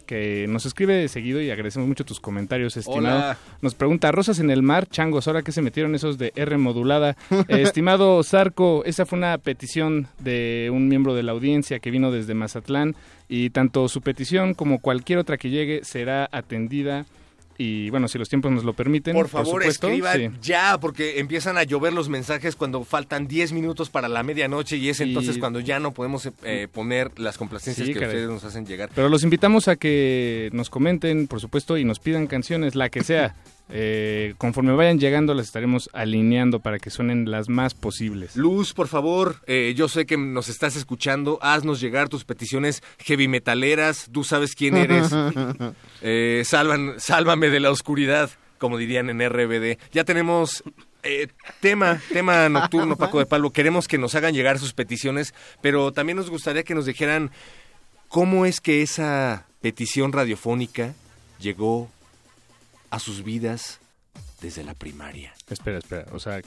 nos 0.49 0.67
escribe 0.67 0.95
de 0.95 1.09
seguido 1.09 1.41
y 1.41 1.51
agradecemos 1.51 1.89
mucho 1.89 2.05
tus 2.05 2.21
comentarios, 2.21 2.77
estimado. 2.77 3.17
Hola. 3.17 3.39
Nos 3.63 3.75
pregunta, 3.75 4.13
¿rosas 4.13 4.39
en 4.39 4.51
el 4.51 4.63
mar, 4.63 4.89
changos? 4.89 5.27
¿Ahora 5.27 5.43
que 5.43 5.53
se 5.53 5.63
metieron 5.63 5.95
esos 5.95 6.19
de 6.19 6.33
R 6.37 6.57
modulada? 6.59 7.17
Eh, 7.31 7.45
estimado 7.63 8.23
Zarco, 8.23 8.83
esa 8.85 9.07
fue 9.07 9.19
una 9.19 9.39
petición 9.39 10.09
de 10.19 10.71
un 10.73 10.89
miembro 10.89 11.15
de 11.15 11.23
la 11.23 11.33
audiencia 11.33 11.79
que 11.79 11.91
vino 11.91 12.11
desde 12.11 12.35
Mazatlán 12.35 12.95
y 13.29 13.51
tanto 13.51 13.89
su 13.89 14.01
petición 14.01 14.55
como 14.55 14.81
cualquier 14.81 15.19
otra 15.19 15.39
que 15.39 15.51
llegue 15.51 15.85
será 15.85 16.29
atendida 16.31 17.07
Y 17.57 17.89
bueno, 17.91 18.09
si 18.09 18.19
los 18.19 18.29
tiempos 18.29 18.51
nos 18.51 18.65
lo 18.65 18.73
permiten. 18.73 19.15
Por 19.15 19.29
favor, 19.29 19.63
supuesto, 19.63 19.87
escriban 19.89 20.19
sí. 20.19 20.39
ya, 20.43 20.79
porque 20.81 21.21
empiezan 21.21 21.57
a 21.57 21.63
llover 21.63 21.93
los 21.93 22.09
mensajes 22.09 22.57
cuando 22.57 22.83
faltan 22.85 23.29
10 23.29 23.53
minutos 23.53 23.91
para 23.91 24.09
la 24.09 24.23
medianoche 24.25 24.77
y 24.77 24.89
es 24.89 25.01
entonces 25.01 25.37
Y- 25.37 25.41
cuando 25.41 25.61
ya 25.61 25.79
no 25.79 25.93
podemos 25.93 26.29
eh, 26.43 26.69
poner 26.73 27.13
las 27.19 27.39
complacencias 27.39 27.87
Sí, 27.87 27.93
que 27.95 28.01
caray. 28.01 28.15
ustedes 28.17 28.31
nos 28.31 28.45
hacen 28.45 28.67
llegar. 28.67 28.91
Pero 28.95 29.09
los 29.09 29.23
invitamos 29.23 29.69
a 29.69 29.77
que 29.77 30.51
nos 30.53 30.69
comenten, 30.71 31.27
por 31.29 31.41
supuesto, 31.41 31.79
y 31.79 31.85
nos 31.85 32.01
pidan 32.01 32.27
canciones, 32.27 32.75
la 32.75 32.89
que 32.89 33.05
sea. 33.05 33.35
Eh, 33.71 34.35
conforme 34.37 34.73
vayan 34.73 34.99
llegando, 34.99 35.33
las 35.35 35.47
estaremos 35.47 35.89
alineando 35.93 36.61
para 36.61 36.79
que 36.79 36.91
suenen 36.91 37.31
las 37.31 37.49
más 37.49 37.75
posibles. 37.75 38.37
Luz, 38.37 38.75
por 38.75 38.89
favor, 38.89 39.37
eh, 39.47 39.73
yo 39.77 39.89
sé 39.89 40.05
que 40.05 40.19
nos 40.19 40.49
estás 40.49 40.77
escuchando, 40.77 41.39
haznos 41.41 41.81
llegar 41.81 42.09
tus 42.09 42.25
peticiones 42.25 42.83
heavy 42.99 43.27
metaleras, 43.27 44.09
tú 44.13 44.25
sabes 44.25 44.55
quién 44.55 44.77
eres. 44.77 45.11
Eh, 46.07 46.43
salvan, 46.45 46.95
sálvame 46.99 47.49
de 47.49 47.61
la 47.61 47.71
oscuridad, 47.71 48.31
como 48.59 48.77
dirían 48.77 49.09
en 49.09 49.27
RBD. 49.27 49.79
Ya 49.91 50.05
tenemos 50.05 50.63
eh, 51.03 51.29
tema, 51.61 52.01
tema 52.13 52.49
nocturno, 52.49 52.97
Paco 52.97 53.19
de 53.19 53.27
Pablo. 53.27 53.51
Queremos 53.51 53.89
que 53.89 53.99
nos 53.99 54.15
hagan 54.15 54.35
llegar 54.35 54.59
sus 54.59 54.73
peticiones, 54.73 55.35
pero 55.61 55.93
también 55.93 56.17
nos 56.17 56.31
gustaría 56.31 56.63
que 56.63 56.75
nos 56.75 56.87
dijeran 56.87 57.31
cómo 58.09 58.47
es 58.47 58.61
que 58.61 58.83
esa 58.83 59.47
petición 59.61 60.13
radiofónica 60.13 60.95
llegó 61.39 61.91
a 62.95 63.01
sus 63.01 63.25
vidas 63.25 63.81
desde 64.41 64.63
la 64.63 64.75
primaria. 64.75 65.35
Espera, 65.51 65.79
espera. 65.79 66.07
O 66.13 66.21
sea, 66.21 66.41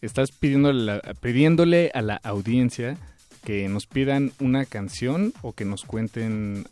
estás 0.00 0.30
pidiéndole, 0.30 1.00
pidiéndole 1.20 1.90
a 1.92 2.02
la 2.02 2.20
audiencia 2.22 2.96
que 3.44 3.68
nos 3.68 3.86
pidan 3.86 4.32
una 4.38 4.64
canción 4.64 5.32
o 5.42 5.54
que 5.54 5.64
nos 5.64 5.84
cuenten 5.84 6.68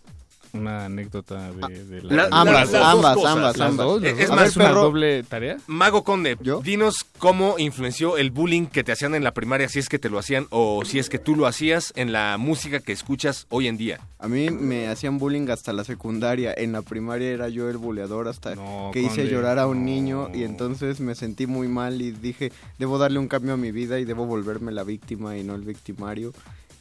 una 0.58 0.84
anécdota 0.86 1.50
de, 1.52 1.84
de 1.84 2.02
la... 2.02 2.14
La- 2.14 2.28
Ambas, 2.30 2.72
las 2.72 2.82
ambas, 2.84 3.14
cosas. 3.16 3.32
ambas, 3.32 3.56
¿Las 3.56 3.68
ambas. 3.68 3.86
dos? 3.86 4.02
¿Las 4.02 4.18
Es 4.18 4.56
una 4.56 4.66
perro- 4.68 4.82
doble 4.82 5.22
tarea? 5.22 5.56
Mago 5.66 6.02
Conde, 6.04 6.36
dinos 6.62 7.04
cómo 7.18 7.58
influenció 7.58 8.16
el 8.16 8.30
bullying 8.30 8.66
que 8.66 8.84
te 8.84 8.92
hacían 8.92 9.14
en 9.14 9.24
la 9.24 9.32
primaria, 9.32 9.68
si 9.68 9.78
es 9.78 9.88
que 9.88 9.98
te 9.98 10.10
lo 10.10 10.18
hacían 10.18 10.46
o 10.50 10.84
si 10.84 10.98
es 10.98 11.08
que 11.08 11.18
tú 11.18 11.36
lo 11.36 11.46
hacías 11.46 11.92
en 11.96 12.12
la 12.12 12.36
música 12.38 12.80
que 12.80 12.92
escuchas 12.92 13.46
hoy 13.50 13.66
en 13.68 13.76
día. 13.76 14.00
A 14.18 14.28
mí 14.28 14.50
me 14.50 14.88
hacían 14.88 15.18
bullying 15.18 15.48
hasta 15.50 15.72
la 15.72 15.84
secundaria. 15.84 16.52
En 16.56 16.72
la 16.72 16.82
primaria 16.82 17.30
era 17.30 17.48
yo 17.48 17.68
el 17.70 17.76
buleador 17.76 18.28
hasta 18.28 18.54
que 18.92 19.00
hice 19.00 19.08
Conde, 19.16 19.30
llorar 19.30 19.58
a 19.58 19.66
un 19.66 19.84
niño 19.84 20.30
y 20.34 20.42
entonces 20.44 21.00
me 21.00 21.14
sentí 21.14 21.46
muy 21.46 21.68
mal 21.68 22.00
y 22.00 22.10
dije, 22.12 22.50
debo 22.78 22.98
darle 22.98 23.18
un 23.18 23.28
cambio 23.28 23.52
a 23.54 23.56
mi 23.56 23.72
vida 23.72 23.98
y 24.00 24.04
debo 24.04 24.26
volverme 24.26 24.72
la 24.72 24.84
víctima 24.84 25.36
y 25.36 25.44
no 25.44 25.54
el 25.54 25.62
victimario. 25.62 26.32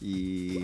Y 0.07 0.60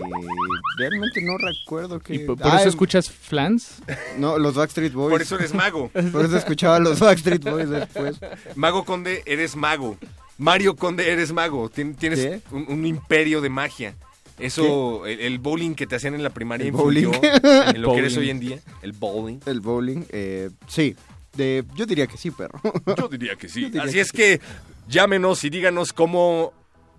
realmente 0.78 1.20
no 1.22 1.36
recuerdo 1.36 1.98
que... 1.98 2.14
¿Y 2.14 2.18
por, 2.20 2.38
por 2.38 2.46
Ah, 2.52 2.60
eso 2.60 2.68
escuchas 2.68 3.10
flans? 3.10 3.82
No, 4.16 4.38
los 4.38 4.54
Backstreet 4.54 4.92
Boys. 4.92 5.10
Por 5.10 5.20
eso 5.22 5.34
eres 5.34 5.52
mago. 5.52 5.88
Por 6.12 6.24
eso 6.24 6.36
escuchaba 6.36 6.78
los 6.78 7.00
Backstreet 7.00 7.42
Boys 7.42 7.68
después. 7.68 8.20
Mago 8.54 8.84
Conde, 8.84 9.22
eres 9.26 9.56
mago. 9.56 9.98
Mario 10.38 10.76
Conde, 10.76 11.10
eres 11.10 11.32
mago. 11.32 11.68
Tien- 11.68 11.96
Tienes 11.96 12.20
¿Qué? 12.20 12.40
un, 12.52 12.66
un 12.68 12.86
imperio 12.86 13.40
de 13.40 13.48
magia. 13.48 13.96
Eso, 14.38 15.06
el, 15.06 15.20
el 15.20 15.38
bowling 15.40 15.74
que 15.74 15.86
te 15.88 15.96
hacían 15.96 16.14
en 16.14 16.22
la 16.22 16.30
primaria 16.30 16.62
El 16.68 16.72
influyó 16.74 17.10
bowling. 17.10 17.30
en 17.74 17.82
lo 17.82 17.92
que 17.94 17.98
eres 17.98 18.16
hoy 18.16 18.30
en 18.30 18.38
día. 18.40 18.58
El 18.82 18.92
bowling. 18.92 19.40
El 19.46 19.60
bowling, 19.60 20.04
eh, 20.10 20.50
sí. 20.68 20.94
De, 21.34 21.64
yo 21.74 21.84
diría 21.86 22.06
que 22.06 22.16
sí, 22.16 22.30
perro. 22.30 22.60
Yo 22.96 23.08
diría 23.08 23.34
que 23.36 23.48
sí. 23.48 23.64
Diría 23.64 23.82
Así 23.84 23.94
que 23.94 24.00
es 24.00 24.12
que 24.12 24.40
llámenos 24.88 25.42
y 25.44 25.50
díganos 25.50 25.92
cómo 25.92 26.52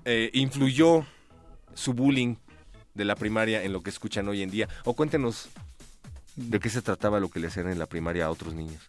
eh, 0.05 0.29
influyó 0.33 1.05
su 1.75 1.93
bullying 1.93 2.35
de 2.93 3.05
la 3.05 3.15
primaria 3.15 3.63
en 3.63 3.73
lo 3.73 3.81
que 3.81 3.89
escuchan 3.89 4.27
hoy 4.27 4.41
en 4.41 4.49
día. 4.51 4.67
O 4.85 4.93
cuéntenos 4.93 5.49
de 6.35 6.59
qué 6.59 6.69
se 6.69 6.81
trataba 6.81 7.19
lo 7.19 7.29
que 7.29 7.39
le 7.39 7.47
hacían 7.47 7.69
en 7.69 7.79
la 7.79 7.85
primaria 7.85 8.25
a 8.25 8.29
otros 8.31 8.53
niños. 8.53 8.81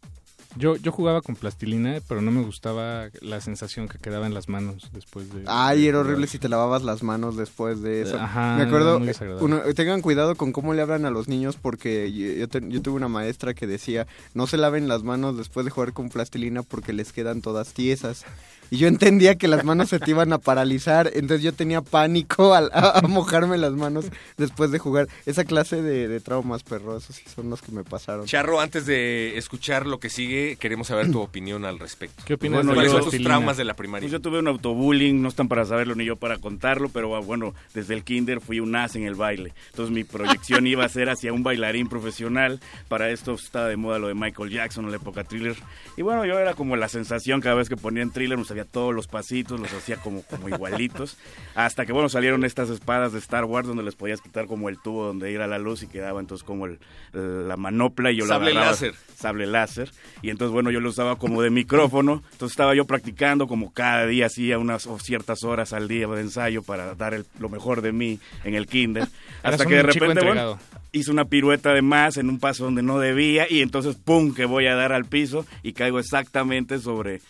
Yo, 0.56 0.76
yo 0.76 0.92
jugaba 0.92 1.20
con 1.20 1.34
plastilina, 1.34 1.98
pero 2.06 2.22
no 2.22 2.30
me 2.30 2.40
gustaba 2.42 3.08
la 3.22 3.40
sensación 3.40 3.88
que 3.88 3.98
quedaba 3.98 4.28
en 4.28 4.34
las 4.34 4.48
manos 4.48 4.88
después 4.92 5.28
de... 5.34 5.42
Ay, 5.48 5.88
era 5.88 5.98
horrible 5.98 6.28
si 6.28 6.38
te 6.38 6.48
lavabas 6.48 6.84
las 6.84 7.02
manos 7.02 7.36
después 7.36 7.82
de 7.82 8.02
eso. 8.02 8.20
Ajá, 8.20 8.54
Me 8.56 8.62
acuerdo, 8.62 9.00
eh, 9.04 9.36
uno- 9.40 9.62
tengan 9.74 10.00
cuidado 10.00 10.36
con 10.36 10.52
cómo 10.52 10.72
le 10.72 10.80
hablan 10.82 11.06
a 11.06 11.10
los 11.10 11.26
niños 11.26 11.56
porque 11.60 12.12
yo, 12.12 12.26
yo 12.34 12.48
te- 12.48 12.62
yo 12.68 12.80
tuve 12.82 12.94
una 12.94 13.08
maestra 13.08 13.52
que 13.52 13.66
decía, 13.66 14.06
no 14.32 14.46
se 14.46 14.56
laven 14.56 14.86
las 14.86 15.02
manos 15.02 15.36
después 15.36 15.64
de 15.64 15.70
jugar 15.72 15.92
con 15.92 16.08
plastilina 16.08 16.62
porque 16.62 16.92
les 16.92 17.12
quedan 17.12 17.40
todas 17.42 17.72
tiesas. 17.74 18.24
Y 18.70 18.78
yo 18.78 18.88
entendía 18.88 19.34
que 19.36 19.48
las 19.48 19.64
manos 19.64 19.88
se 19.90 19.98
te 20.00 20.10
iban 20.10 20.32
a 20.32 20.38
paralizar, 20.38 21.10
entonces 21.14 21.42
yo 21.42 21.52
tenía 21.52 21.80
pánico 21.80 22.54
al- 22.54 22.70
a, 22.72 22.98
a 22.98 23.02
mojarme 23.02 23.58
las 23.58 23.72
manos 23.72 24.06
después 24.36 24.70
de 24.70 24.78
jugar. 24.78 25.08
Esa 25.26 25.44
clase 25.44 25.82
de, 25.82 26.08
de 26.08 26.20
traumas 26.20 26.62
perrosos 26.62 27.16
sí 27.16 27.24
son 27.34 27.50
los 27.50 27.62
que 27.62 27.72
me 27.72 27.84
pasaron. 27.84 28.26
Charro, 28.26 28.60
antes 28.60 28.86
de 28.86 29.36
escuchar 29.38 29.86
lo 29.86 29.98
que 30.00 30.10
sigue, 30.10 30.56
queremos 30.56 30.88
saber 30.88 31.10
tu 31.12 31.20
opinión 31.20 31.64
al 31.64 31.78
respecto. 31.78 32.22
¿Qué 32.26 32.36
Bueno, 32.36 32.74
¿Cuáles 32.74 32.92
yo- 32.92 33.02
son 33.02 33.10
tus 33.10 33.22
traumas 33.22 33.56
de 33.56 33.64
la 33.64 33.74
primaria? 33.74 34.04
Pues 34.06 34.12
yo 34.12 34.20
tuve 34.20 34.38
un 34.38 34.48
autobullying, 34.48 35.20
no 35.22 35.28
están 35.28 35.48
para 35.48 35.64
saberlo 35.64 35.94
ni 35.94 36.04
yo 36.04 36.16
para 36.16 36.38
contarlo, 36.38 36.88
pero 36.88 37.14
ah, 37.16 37.20
bueno, 37.20 37.54
desde 37.74 37.94
el 37.94 38.02
kinder 38.04 38.40
fui 38.40 38.60
un 38.60 38.74
as 38.76 38.96
en 38.96 39.04
el 39.04 39.14
baile. 39.14 39.52
Entonces 39.70 39.94
mi 39.94 40.04
proyección 40.04 40.66
iba 40.66 40.84
a 40.84 40.88
ser 40.88 41.08
hacia 41.10 41.32
un 41.32 41.42
bailarín 41.42 41.88
profesional. 41.88 42.60
Para 42.88 43.10
esto 43.10 43.34
estaba 43.34 43.68
de 43.68 43.76
moda 43.76 43.98
lo 43.98 44.08
de 44.08 44.14
Michael 44.14 44.50
Jackson 44.50 44.84
en 44.86 44.90
la 44.90 44.96
época 44.96 45.24
thriller. 45.24 45.56
Y 45.96 46.02
bueno, 46.02 46.24
yo 46.24 46.38
era 46.38 46.54
como 46.54 46.76
la 46.76 46.88
sensación 46.88 47.40
cada 47.40 47.54
vez 47.56 47.68
que 47.68 47.76
ponían 47.76 48.10
thriller, 48.10 48.36
me 48.38 48.44
sabía 48.54 48.64
todos 48.70 48.94
los 48.94 49.06
pasitos, 49.08 49.58
los 49.58 49.72
hacía 49.72 49.96
como, 49.96 50.22
como 50.22 50.48
igualitos. 50.48 51.16
Hasta 51.54 51.84
que 51.86 51.92
bueno, 51.92 52.08
salieron 52.08 52.44
estas 52.44 52.70
espadas 52.70 53.12
de 53.12 53.18
Star 53.18 53.44
Wars 53.44 53.66
donde 53.66 53.82
les 53.82 53.96
podías 53.96 54.20
quitar 54.20 54.46
como 54.46 54.68
el 54.68 54.78
tubo 54.78 55.06
donde 55.06 55.30
ir 55.32 55.40
a 55.40 55.46
la 55.46 55.58
luz 55.58 55.82
y 55.82 55.86
quedaba 55.88 56.20
entonces 56.20 56.44
como 56.44 56.66
el, 56.66 56.78
la 57.12 57.56
manopla 57.56 58.12
y 58.12 58.16
yo 58.16 58.26
Sable 58.26 58.52
lo 58.54 58.60
agarraba. 58.60 58.70
láser. 58.72 58.94
Sable 59.16 59.46
láser. 59.46 59.90
Y 60.22 60.30
entonces 60.30 60.52
bueno, 60.52 60.70
yo 60.70 60.80
lo 60.80 60.88
usaba 60.90 61.16
como 61.16 61.42
de 61.42 61.50
micrófono. 61.50 62.22
Entonces 62.32 62.52
estaba 62.52 62.74
yo 62.74 62.84
practicando 62.84 63.46
como 63.48 63.72
cada 63.72 64.06
día, 64.06 64.26
hacía 64.26 64.58
unas 64.58 64.86
o 64.86 64.98
ciertas 64.98 65.42
horas 65.44 65.72
al 65.72 65.88
día 65.88 66.06
de 66.06 66.20
ensayo 66.20 66.62
para 66.62 66.94
dar 66.94 67.14
el- 67.14 67.26
lo 67.40 67.48
mejor 67.48 67.82
de 67.82 67.92
mí 67.92 68.20
en 68.44 68.54
el 68.54 68.66
kinder. 68.66 69.08
Hasta 69.42 69.66
que 69.66 69.74
de 69.74 69.82
repente, 69.82 70.24
bueno, 70.24 70.58
hice 70.92 71.10
una 71.10 71.24
pirueta 71.24 71.72
de 71.74 71.82
más 71.82 72.16
en 72.18 72.28
un 72.28 72.38
paso 72.38 72.64
donde 72.64 72.82
no 72.82 72.98
debía 73.00 73.46
y 73.50 73.62
entonces 73.62 73.96
pum 73.96 74.32
que 74.32 74.44
voy 74.44 74.66
a 74.68 74.74
dar 74.76 74.92
al 74.92 75.04
piso 75.06 75.44
y 75.64 75.72
caigo 75.72 75.98
exactamente 75.98 76.78
sobre 76.78 77.20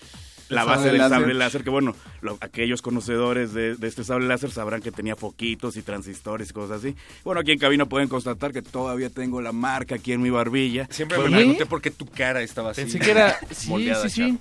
la 0.48 0.62
El 0.62 0.66
base 0.68 0.88
del 0.88 0.98
láser. 0.98 1.18
sable 1.18 1.34
láser 1.34 1.64
que 1.64 1.70
bueno 1.70 1.94
lo- 2.20 2.36
aquellos 2.40 2.82
conocedores 2.82 3.52
de, 3.54 3.76
de 3.76 3.88
este 3.88 4.04
sable 4.04 4.26
láser 4.26 4.50
sabrán 4.50 4.80
que 4.82 4.92
tenía 4.92 5.16
foquitos 5.16 5.76
y 5.76 5.82
transistores 5.82 6.50
y 6.50 6.52
cosas 6.52 6.78
así 6.78 6.94
bueno 7.24 7.40
aquí 7.40 7.52
en 7.52 7.58
cabina 7.58 7.86
pueden 7.86 8.08
constatar 8.08 8.52
que 8.52 8.62
todavía 8.62 9.10
tengo 9.10 9.40
la 9.40 9.52
marca 9.52 9.94
aquí 9.96 10.12
en 10.12 10.22
mi 10.22 10.30
barbilla 10.30 10.86
Siempre 10.90 11.18
me 11.18 11.30
pregunté 11.30 11.66
por 11.66 11.80
qué 11.80 11.90
tu 11.90 12.06
cara 12.06 12.42
estaba 12.42 12.70
así. 12.70 12.82
Pensé 12.82 12.98
que 12.98 13.10
era... 13.10 13.38
Sí, 13.50 13.68
moldeada, 13.70 14.08
sí, 14.08 14.10
sí. 14.10 14.38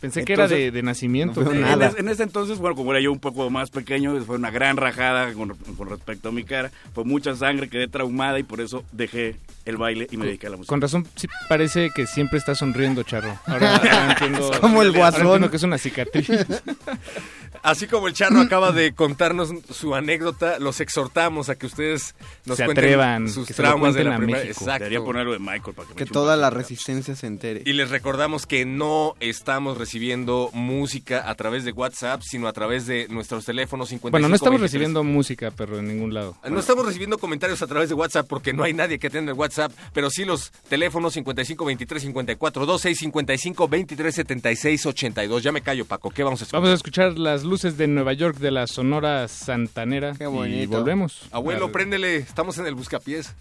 Pensé 0.00 0.24
que 0.24 0.34
era 0.34 0.46
de, 0.46 0.70
de 0.70 0.82
nacimiento. 0.82 1.40
en, 1.50 1.82
es- 1.82 1.94
ese 1.96 2.22
entonces, 2.22 2.58
bueno, 2.58 2.76
como 2.76 2.92
era 2.92 3.00
yo 3.00 3.10
un 3.12 3.18
poco 3.18 3.48
más 3.50 3.70
pequeño, 3.70 4.18
fue 4.24 4.36
una 4.36 4.50
gran 4.50 4.76
rajada 4.76 5.32
con, 5.32 5.56
con 5.56 5.88
respecto 5.88 6.28
a 6.28 6.32
mi 6.32 6.44
cara. 6.44 6.70
Fue 6.94 7.04
mucha 7.04 7.34
sangre, 7.34 7.68
quedé 7.68 7.88
traumada 7.88 8.38
y 8.38 8.42
por 8.42 8.60
eso 8.60 8.84
dejé 8.92 9.36
el 9.64 9.76
baile 9.78 10.06
y 10.10 10.16
me 10.16 10.26
dediqué 10.26 10.46
a 10.46 10.50
la 10.50 10.56
música. 10.58 10.70
Con 10.70 10.80
razón, 10.80 11.06
sí 11.16 11.26
parece 11.48 11.90
que 11.94 12.06
siempre 12.06 12.38
está 12.38 12.54
sonriendo, 12.54 13.02
Charro. 13.02 13.36
Ahora, 13.46 13.76
ahora 13.76 14.10
entiendo, 14.12 14.50
Como 14.60 14.82
el 14.82 14.88
ahora 14.88 14.98
guasón. 14.98 15.22
entiendo 15.26 15.50
que 15.50 15.56
es 15.56 15.62
una 15.62 15.78
cicatriz. 15.78 16.28
Así 17.66 17.88
como 17.88 18.06
el 18.06 18.14
Charro 18.14 18.40
acaba 18.40 18.70
de 18.70 18.94
contarnos 18.94 19.50
su 19.72 19.96
anécdota, 19.96 20.60
los 20.60 20.78
exhortamos 20.80 21.48
a 21.48 21.56
que 21.56 21.66
ustedes 21.66 22.14
nos 22.44 22.58
Se 22.58 22.64
cuenten 22.64 22.84
atrevan, 22.84 23.28
sus 23.28 23.44
que 23.48 23.54
se 23.54 23.60
lo 23.62 23.68
traumas 23.70 23.94
de 23.96 24.04
la 24.04 24.14
a 24.14 24.18
primaria. 24.18 24.44
México. 24.44 24.60
Exacto. 24.64 24.84
Debería 24.84 25.04
poner 25.04 25.22
algo 25.22 25.32
de 25.32 25.40
Michael 25.40 25.74
para 25.74 25.88
que, 25.88 25.94
Que 25.96 26.06
toda 26.06 26.36
la 26.36 26.50
resistencia 26.50 27.16
se 27.16 27.26
entere. 27.26 27.62
Y 27.66 27.72
les 27.72 27.90
recordamos 27.90 28.46
que 28.46 28.64
no 28.64 29.16
estamos 29.18 29.78
recibiendo 29.78 30.50
música 30.52 31.28
a 31.28 31.34
través 31.34 31.64
de 31.64 31.72
WhatsApp, 31.72 32.22
sino 32.22 32.46
a 32.46 32.52
través 32.52 32.86
de 32.86 33.08
nuestros 33.08 33.44
teléfonos 33.44 33.88
55 33.88 34.12
Bueno, 34.12 34.28
no 34.28 34.36
estamos 34.36 34.60
23. 34.60 34.72
recibiendo 34.72 35.02
música, 35.02 35.50
pero 35.50 35.80
en 35.80 35.88
ningún 35.88 36.14
lado. 36.14 36.36
No 36.48 36.60
estamos 36.60 36.86
recibiendo 36.86 37.18
comentarios 37.18 37.62
a 37.62 37.66
través 37.66 37.88
de 37.88 37.96
WhatsApp 37.96 38.28
porque 38.28 38.52
no 38.52 38.62
hay 38.62 38.74
nadie 38.74 39.00
que 39.00 39.10
tenga 39.10 39.32
el 39.32 39.36
WhatsApp, 39.36 39.72
pero 39.92 40.08
sí 40.08 40.24
los 40.24 40.52
teléfonos 40.68 41.14
55 41.14 41.64
23 41.64 42.00
54 42.00 42.64
26 42.64 42.96
55 42.96 43.66
23 43.68 44.14
76 44.14 44.86
82. 44.86 45.42
Ya 45.42 45.50
me 45.50 45.62
callo, 45.62 45.84
Paco. 45.84 46.10
¿Qué 46.10 46.22
vamos 46.22 46.40
a 46.42 46.44
escuchar? 46.44 46.60
Vamos 46.60 46.70
a 46.70 46.74
escuchar 46.76 47.18
las 47.18 47.42
luces 47.42 47.55
de 47.62 47.86
Nueva 47.86 48.12
York 48.12 48.36
de 48.36 48.50
la 48.50 48.66
Sonora 48.66 49.28
Santanera 49.28 50.12
y 50.20 50.24
bonito. 50.24 50.76
volvemos. 50.76 51.22
Abuelo, 51.32 51.72
préndele. 51.72 52.16
Estamos 52.16 52.58
en 52.58 52.66
el 52.66 52.74
buscapiés. 52.74 53.34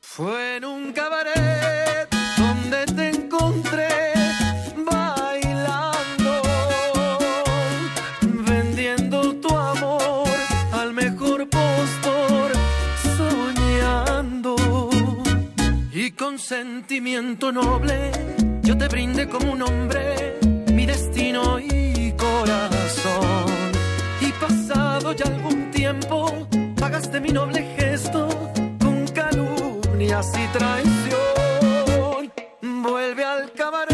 Fue 0.00 0.56
en 0.56 0.64
un 0.64 0.71
con 16.16 16.38
sentimiento 16.38 17.52
noble 17.52 18.10
yo 18.62 18.76
te 18.78 18.88
brinde 18.88 19.28
como 19.28 19.52
un 19.52 19.62
hombre 19.62 20.38
mi 20.72 20.86
destino 20.86 21.58
y 21.58 22.12
corazón. 22.12 23.72
Y 24.20 24.32
pasado 24.32 25.12
ya 25.12 25.26
algún 25.26 25.70
tiempo, 25.70 26.48
pagaste 26.78 27.20
mi 27.20 27.30
noble 27.30 27.62
gesto 27.76 28.28
con 28.80 29.06
calumnias 29.08 30.32
y 30.36 30.46
traición. 30.58 32.32
Vuelve 32.82 33.24
al 33.24 33.52
cabaret, 33.52 33.91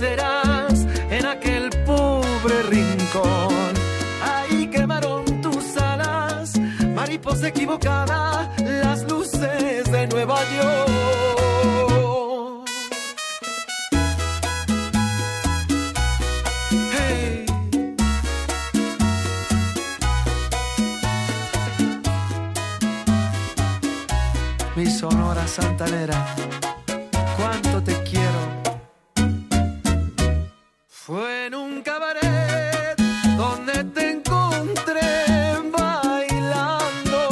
eras 0.00 0.86
en 1.10 1.26
aquel 1.26 1.70
pobre 1.84 2.62
rincón. 2.68 3.74
Ahí 4.22 4.68
quemaron 4.68 5.24
tus 5.42 5.76
alas, 5.76 6.52
mariposa 6.94 7.48
equivocada, 7.48 8.54
las 8.82 9.02
luces 9.10 9.90
de 9.90 10.06
Nueva 10.06 10.38
York. 10.56 11.10
Mi 24.76 24.86
sonora 24.86 25.46
santanera, 25.46 26.34
Fue 31.10 31.46
en 31.46 31.56
un 31.56 31.82
cabaret 31.82 32.94
donde 33.36 33.82
te 33.82 34.10
encontré 34.12 35.00
bailando, 35.76 37.28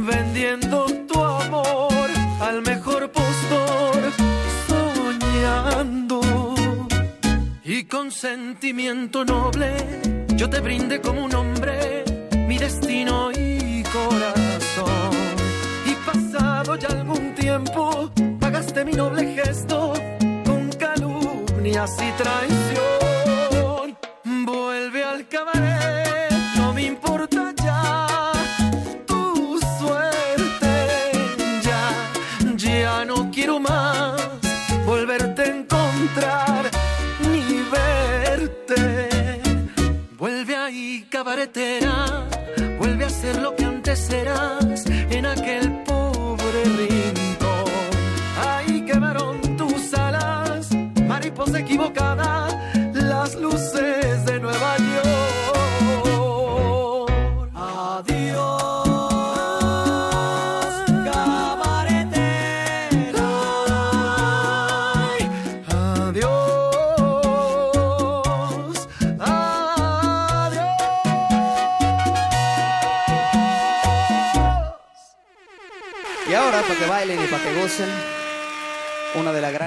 vendiendo 0.00 0.84
tu 1.10 1.24
amor 1.24 2.10
al 2.42 2.60
mejor 2.60 3.10
postor, 3.10 4.12
soñando. 4.68 6.20
Y 7.64 7.84
con 7.84 8.12
sentimiento 8.12 9.24
noble 9.24 9.72
yo 10.36 10.50
te 10.50 10.60
brindé 10.60 11.00
como 11.00 11.24
un 11.24 11.34
hombre 11.34 12.04
mi 12.46 12.58
destino 12.58 13.30
y 13.32 13.82
corazón. 13.84 15.10
Y 15.86 15.94
pasado 16.04 16.76
ya 16.76 16.88
algún 16.88 17.34
tiempo, 17.34 18.10
pagaste 18.38 18.84
mi 18.84 18.92
noble 18.92 19.34
gesto 19.34 19.94
calumnias 21.78 21.96
y. 22.00 22.97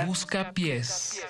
Busca 0.05 0.51
pies. 0.53 1.25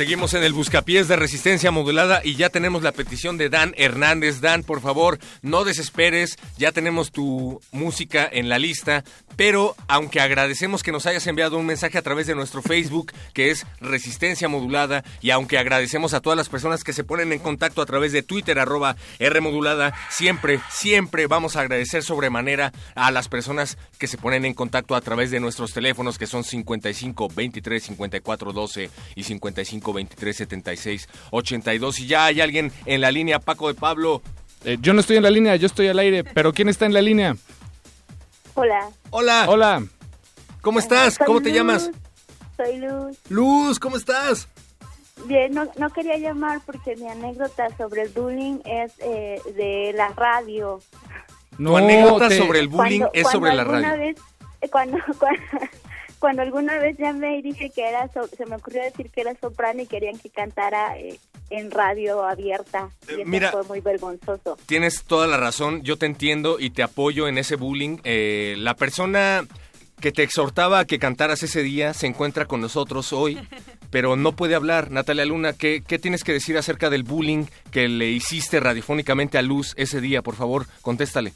Seguimos 0.00 0.32
en 0.32 0.42
el 0.44 0.54
buscapiés 0.54 1.08
de 1.08 1.16
resistencia 1.16 1.70
modulada 1.70 2.22
y 2.24 2.34
ya 2.34 2.48
tenemos 2.48 2.82
la 2.82 2.92
petición 2.92 3.36
de 3.36 3.50
Dan 3.50 3.74
Hernández. 3.76 4.40
Dan, 4.40 4.62
por 4.62 4.80
favor, 4.80 5.18
no 5.42 5.62
desesperes, 5.62 6.38
ya 6.56 6.72
tenemos 6.72 7.12
tu 7.12 7.60
música 7.70 8.26
en 8.32 8.48
la 8.48 8.58
lista, 8.58 9.04
pero 9.36 9.76
aunque 9.88 10.20
agradecemos 10.20 10.82
que 10.82 10.90
nos 10.90 11.04
hayas 11.04 11.26
enviado 11.26 11.58
un 11.58 11.66
mensaje 11.66 11.98
a 11.98 12.02
través 12.02 12.26
de 12.26 12.34
nuestro 12.34 12.62
Facebook, 12.62 13.12
que 13.34 13.50
es 13.50 13.66
Resistencia 13.82 14.48
Modulada, 14.48 15.04
y 15.20 15.32
aunque 15.32 15.58
agradecemos 15.58 16.14
a 16.14 16.20
todas 16.20 16.38
las 16.38 16.48
personas 16.48 16.82
que 16.82 16.94
se 16.94 17.04
ponen 17.04 17.34
en 17.34 17.38
contacto 17.38 17.82
a 17.82 17.86
través 17.86 18.12
de 18.12 18.22
Twitter, 18.22 18.58
arroba 18.58 18.96
R 19.18 19.40
Modulada, 19.42 19.92
siempre, 20.08 20.60
siempre 20.70 21.26
vamos 21.26 21.56
a 21.56 21.60
agradecer 21.60 22.02
sobremanera 22.02 22.72
a 22.94 23.10
las 23.10 23.28
personas 23.28 23.76
que 23.98 24.06
se 24.06 24.16
ponen 24.16 24.46
en 24.46 24.54
contacto 24.54 24.94
a 24.94 25.02
través 25.02 25.30
de 25.30 25.40
nuestros 25.40 25.74
teléfonos, 25.74 26.16
que 26.16 26.26
son 26.26 26.42
55 26.42 27.28
23 27.34 27.82
54 27.82 28.54
12 28.54 28.90
y 29.14 29.24
55 29.24 29.89
23 29.92 30.36
76 30.36 31.08
82. 31.30 32.00
Y 32.00 32.06
ya 32.06 32.24
hay 32.26 32.40
alguien 32.40 32.72
en 32.86 33.00
la 33.00 33.10
línea, 33.10 33.38
Paco 33.38 33.68
de 33.68 33.74
Pablo. 33.74 34.22
Eh, 34.64 34.76
yo 34.80 34.92
no 34.92 35.00
estoy 35.00 35.16
en 35.16 35.22
la 35.22 35.30
línea, 35.30 35.56
yo 35.56 35.66
estoy 35.66 35.88
al 35.88 35.98
aire, 35.98 36.22
pero 36.24 36.52
¿quién 36.52 36.68
está 36.68 36.86
en 36.86 36.92
la 36.94 37.00
línea? 37.02 37.36
Hola, 38.54 38.88
Hola. 39.10 39.46
Hola. 39.48 39.82
¿Cómo 40.60 40.78
estás? 40.78 41.14
Soy 41.14 41.26
¿Cómo 41.26 41.40
te 41.40 41.48
Luz. 41.48 41.56
llamas? 41.56 41.90
soy 42.56 42.76
Luz. 42.78 43.16
Luz, 43.30 43.78
¿cómo 43.78 43.96
estás? 43.96 44.48
Bien, 45.24 45.52
no, 45.54 45.66
no 45.78 45.90
quería 45.90 46.16
llamar 46.18 46.60
porque 46.66 46.94
mi 46.96 47.06
anécdota 47.08 47.68
sobre 47.78 48.02
el 48.02 48.08
bullying 48.10 48.58
es 48.66 48.92
eh, 48.98 49.40
de 49.56 49.92
la 49.94 50.08
radio. 50.10 50.80
tu 51.56 51.76
anécdota 51.76 52.28
te- 52.28 52.38
sobre 52.38 52.58
el 52.60 52.68
bullying 52.68 53.00
Cuando- 53.00 53.14
es 53.14 53.30
sobre 53.30 53.54
la 53.54 53.64
radio. 53.64 53.96
vez- 53.98 54.16
eh, 54.60 54.68
cuando, 54.70 54.98
cuando, 55.18 55.40
cuando 56.20 56.42
alguna 56.42 56.78
vez 56.78 56.96
llamé 56.98 57.38
y 57.38 57.42
dije 57.42 57.70
que 57.74 57.82
era, 57.88 58.06
so- 58.12 58.28
se 58.28 58.46
me 58.46 58.56
ocurrió 58.56 58.82
decir 58.82 59.10
que 59.10 59.22
era 59.22 59.34
soprano 59.40 59.82
y 59.82 59.86
querían 59.86 60.18
que 60.18 60.30
cantara 60.30 60.96
eh, 60.98 61.18
en 61.50 61.70
radio 61.72 62.22
abierta. 62.24 62.90
Y 63.08 63.14
eso 63.14 63.22
mira- 63.24 63.50
fue 63.50 63.64
muy 63.64 63.80
vergonzoso. 63.80 64.56
Tienes 64.66 65.02
toda 65.04 65.26
la 65.26 65.38
razón, 65.38 65.82
yo 65.82 65.96
te 65.96 66.06
entiendo 66.06 66.60
y 66.60 66.70
te 66.70 66.82
apoyo 66.84 67.26
en 67.26 67.38
ese 67.38 67.56
bullying. 67.56 67.98
Eh, 68.04 68.54
la 68.58 68.74
persona 68.74 69.44
que 70.00 70.12
te 70.12 70.22
exhortaba 70.22 70.78
a 70.78 70.84
que 70.86 70.98
cantaras 70.98 71.42
ese 71.42 71.62
día 71.62 71.92
se 71.94 72.06
encuentra 72.06 72.46
con 72.46 72.60
nosotros 72.60 73.12
hoy, 73.12 73.38
pero 73.90 74.16
no 74.16 74.32
puede 74.32 74.54
hablar. 74.54 74.90
Natalia 74.90 75.24
Luna, 75.24 75.52
¿qué, 75.52 75.82
qué 75.86 75.98
tienes 75.98 76.24
que 76.24 76.32
decir 76.32 76.56
acerca 76.56 76.90
del 76.90 77.02
bullying 77.02 77.44
que 77.70 77.88
le 77.88 78.10
hiciste 78.10 78.60
radiofónicamente 78.60 79.38
a 79.38 79.42
Luz 79.42 79.74
ese 79.76 80.00
día? 80.00 80.22
Por 80.22 80.36
favor, 80.36 80.66
contéstale. 80.82 81.32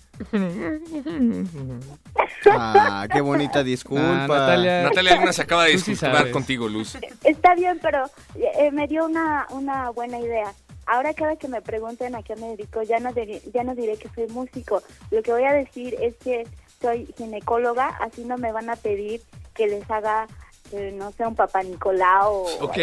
Ah, 2.50 3.06
qué 3.12 3.20
bonita 3.20 3.62
disculpa. 3.62 4.24
Ah, 4.24 4.28
Natalia. 4.28 4.82
Natalia 4.82 5.16
Luna 5.16 5.32
se 5.32 5.42
acaba 5.42 5.64
de 5.64 5.78
sí 5.78 5.92
disculpar 5.92 6.30
contigo, 6.30 6.68
Luz. 6.68 6.96
Está 7.22 7.54
bien, 7.54 7.78
pero 7.80 8.04
eh, 8.34 8.70
me 8.70 8.86
dio 8.86 9.06
una, 9.06 9.46
una 9.50 9.90
buena 9.90 10.18
idea. 10.18 10.52
Ahora 10.86 11.14
cada 11.14 11.36
que 11.36 11.48
me 11.48 11.62
pregunten 11.62 12.14
a 12.14 12.22
qué 12.22 12.36
me 12.36 12.48
dedico, 12.48 12.82
ya 12.82 12.98
no, 13.00 13.12
diré, 13.12 13.40
ya 13.52 13.64
no 13.64 13.74
diré 13.74 13.96
que 13.96 14.08
soy 14.14 14.26
músico. 14.28 14.82
Lo 15.10 15.22
que 15.22 15.32
voy 15.32 15.44
a 15.44 15.52
decir 15.52 15.96
es 16.00 16.14
que 16.16 16.46
soy 16.80 17.08
ginecóloga, 17.16 17.88
así 18.00 18.24
no 18.24 18.36
me 18.36 18.52
van 18.52 18.68
a 18.68 18.76
pedir 18.76 19.22
que 19.54 19.66
les 19.66 19.90
haga, 19.90 20.26
eh, 20.72 20.92
no 20.96 21.12
sé, 21.12 21.26
un 21.26 21.34
papá 21.34 21.62
Nicolau. 21.62 22.32
o- 22.32 22.64
Ok. 22.64 22.78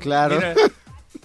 Claro. 0.00 0.36
Mira, 0.36 0.54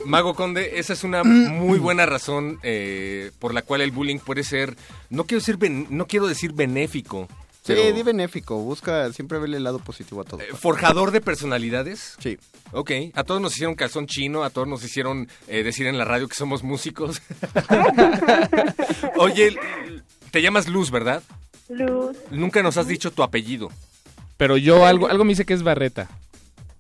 Mago 0.06 0.34
Conde, 0.35 0.80
esa 0.80 0.93
es 0.93 1.03
una 1.03 1.23
muy 1.23 1.77
buena 1.80 2.06
razón 2.06 2.60
eh, 2.64 3.31
por 3.39 3.53
la 3.53 3.61
cual 3.61 3.81
el 3.81 3.91
bullying 3.91 4.19
puede 4.19 4.43
ser, 4.43 4.76
no 5.10 5.26
quiero 5.26 5.39
decir, 5.41 5.57
ben- 5.57 5.88
no 5.89 6.07
quiero 6.07 6.27
decir 6.27 6.53
benéfico, 6.53 7.27
Sí, 7.64 7.73
pero 7.76 7.95
di 7.95 8.02
benéfico. 8.02 8.56
Busca 8.57 9.14
siempre 9.14 9.38
verle 9.38 9.57
el 9.57 9.64
lado 9.64 9.77
positivo 9.77 10.22
a 10.22 10.23
todo. 10.23 10.39
forjador 10.57 11.11
de 11.11 11.22
personalidades. 11.22 12.15
Sí. 12.19 12.39
Ok, 12.72 12.89
a 13.14 13.23
todos 13.23 13.39
nos 13.39 13.53
hicieron 13.53 13.76
calzón 13.76 14.07
chino, 14.07 14.43
a 14.43 14.49
todos 14.49 14.68
nos 14.68 14.84
hicieron 14.84 15.27
eh, 15.48 15.61
decir 15.61 15.85
en 15.85 15.99
la 15.99 16.06
radio 16.06 16.27
que 16.27 16.34
somos 16.34 16.64
músicos. 16.64 17.22
Oye, 19.18 19.56
te 20.31 20.41
llamas 20.41 20.68
Luz, 20.68 20.89
¿verdad? 20.89 21.22
Luz. 21.69 22.18
Nunca 22.31 22.64
nos 22.64 22.77
has 22.77 22.88
dicho 22.88 23.11
tu 23.11 23.22
apellido. 23.22 23.69
Pero 24.41 24.57
yo 24.57 24.88
algo, 24.88 25.07
algo 25.07 25.23
me 25.23 25.30
dice 25.34 25.45
que 25.45 25.53
es 25.53 25.61
Barreta. 25.61 26.07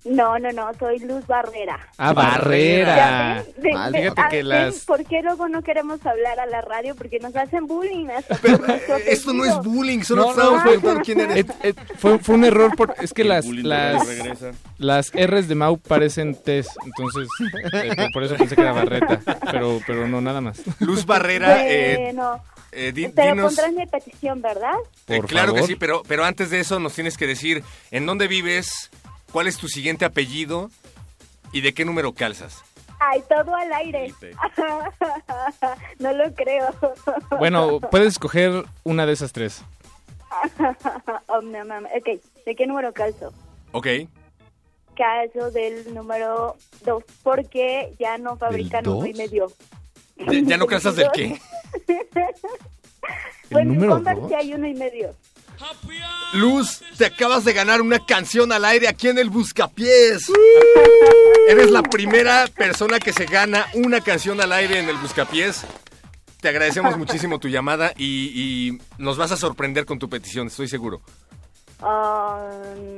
No, 0.03 0.39
no, 0.39 0.51
no, 0.51 0.71
soy 0.79 0.97
Luz 0.97 1.27
Barrera. 1.27 1.77
Ah, 1.95 2.11
Barrera. 2.11 3.43
De- 3.55 3.71
Mal. 3.71 3.91
de- 3.91 3.99
Fíjate 4.01 4.21
que 4.31 4.37
ven, 4.37 4.49
las... 4.49 4.79
¿Por 4.79 5.05
qué 5.05 5.21
luego 5.21 5.47
no 5.47 5.61
queremos 5.61 6.03
hablar 6.03 6.39
a 6.39 6.47
la 6.47 6.61
radio? 6.61 6.95
Porque 6.95 7.19
nos 7.19 7.35
hacen 7.35 7.67
bullying. 7.67 8.07
por 8.41 8.67
nuestro 8.67 8.95
Esto 8.97 9.31
no 9.31 9.45
es 9.45 9.55
bullying, 9.57 10.01
solo 10.01 10.23
No, 10.23 10.29
estábamos 10.31 10.57
no. 10.57 10.63
preguntando 10.63 11.01
quién 11.05 11.19
eres. 11.19 11.37
Eh, 11.37 11.45
eh, 11.61 11.73
fue, 11.99 12.17
fue 12.17 12.33
un 12.33 12.45
error, 12.45 12.75
por, 12.75 12.95
es 12.99 13.13
que 13.13 13.21
El 13.21 13.27
las, 13.27 13.45
las, 14.79 15.11
R's 15.13 15.47
de 15.47 15.53
Mau 15.53 15.77
parecen 15.77 16.33
T's, 16.33 16.67
entonces 16.83 17.27
eh, 17.71 17.95
por, 17.95 18.11
por 18.13 18.23
eso 18.23 18.35
pensé 18.37 18.55
que 18.55 18.61
era 18.63 18.71
Barreta, 18.71 19.21
pero, 19.51 19.79
pero 19.85 20.07
no, 20.07 20.19
nada 20.19 20.41
más. 20.41 20.63
Luz 20.79 21.05
Barrera, 21.05 21.63
eh, 21.69 21.97
Bueno, 22.05 22.37
eh, 22.37 22.50
di- 22.71 23.09
pero 23.09 23.31
dinos... 23.35 23.45
pondrán 23.55 23.75
mi 23.75 23.85
petición, 23.85 24.41
¿verdad? 24.41 24.75
Eh, 25.07 25.17
Por 25.17 25.27
claro 25.27 25.53
que 25.53 25.63
sí, 25.63 25.75
pero, 25.75 26.03
pero 26.07 26.23
antes 26.25 26.49
de 26.49 26.59
eso 26.59 26.79
nos 26.79 26.93
tienes 26.93 27.17
que 27.17 27.27
decir 27.27 27.63
en 27.91 28.05
dónde 28.05 28.27
vives, 28.27 28.89
cuál 29.31 29.47
es 29.47 29.57
tu 29.57 29.67
siguiente 29.67 30.05
apellido 30.05 30.69
y 31.51 31.61
de 31.61 31.73
qué 31.73 31.85
número 31.85 32.13
calzas. 32.13 32.63
Ay, 32.99 33.21
todo 33.27 33.55
al 33.55 33.73
aire. 33.73 34.13
no 35.99 36.13
lo 36.13 36.33
creo. 36.35 36.73
Bueno, 37.39 37.79
puedes 37.79 38.09
escoger 38.09 38.63
una 38.83 39.05
de 39.05 39.13
esas 39.13 39.31
tres. 39.31 39.63
oh, 41.27 41.41
no. 41.41 41.59
Ok, 41.97 42.21
¿de 42.45 42.55
qué 42.55 42.67
número 42.67 42.93
calzo? 42.93 43.33
Ok. 43.71 43.87
Calzo 44.95 45.51
del 45.51 45.93
número 45.93 46.57
2, 46.85 47.03
porque 47.23 47.93
ya 47.99 48.17
no 48.17 48.37
fabrican 48.37 48.87
uno 48.87 49.05
y 49.05 49.13
dos? 49.13 49.17
medio. 49.17 49.51
¿Ya, 50.17 50.39
ya 50.41 50.57
no 50.57 50.67
calzas 50.67 50.95
del 50.95 51.09
qué? 51.13 51.39
Bueno, 53.49 53.73
número 53.73 53.97
en 53.97 54.03
Converse 54.03 54.27
sí 54.27 54.33
hay 54.33 54.53
uno 54.53 54.67
y 54.67 54.73
medio. 54.73 55.15
Luz, 56.33 56.81
te 56.97 57.05
acabas 57.05 57.43
de 57.43 57.53
ganar 57.53 57.81
una 57.81 58.03
canción 58.05 58.51
al 58.51 58.65
aire 58.65 58.87
aquí 58.87 59.09
en 59.09 59.19
el 59.19 59.29
Buscapiés. 59.29 60.23
Eres 61.47 61.69
la 61.69 61.83
primera 61.83 62.47
persona 62.47 62.99
que 62.99 63.13
se 63.13 63.25
gana 63.25 63.67
una 63.73 64.01
canción 64.01 64.39
al 64.41 64.53
aire 64.53 64.79
en 64.79 64.89
el 64.89 64.97
Buscapiés. 64.97 65.65
Te 66.39 66.47
agradecemos 66.49 66.97
muchísimo 66.97 67.37
tu 67.37 67.49
llamada 67.49 67.93
y, 67.97 68.31
y 68.33 68.81
nos 68.97 69.17
vas 69.17 69.31
a 69.31 69.37
sorprender 69.37 69.85
con 69.85 69.99
tu 69.99 70.09
petición, 70.09 70.47
estoy 70.47 70.67
seguro. 70.67 71.01
Ah, 71.81 72.49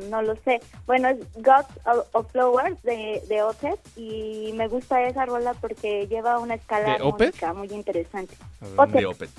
no 0.10 0.22
lo 0.22 0.36
sé. 0.44 0.60
Bueno, 0.86 1.08
es 1.10 1.18
Gods 1.36 1.70
of, 1.86 2.06
of 2.14 2.32
Flowers 2.32 2.82
de, 2.84 3.24
de 3.30 3.42
Opeth 3.44 3.80
y 3.98 4.52
me 4.54 4.68
gusta 4.68 5.02
esa 5.04 5.26
rola 5.26 5.54
porque 5.56 6.06
lleva 6.08 6.38
una 6.40 6.56
escala 6.56 6.98
¿De 6.98 7.02
Opeth? 7.04 7.42
armónica 7.44 7.54
muy 7.54 7.68
interesante. 7.80 8.36
De 8.60 8.78
Opeth. 8.78 9.06
Opet. 9.06 9.30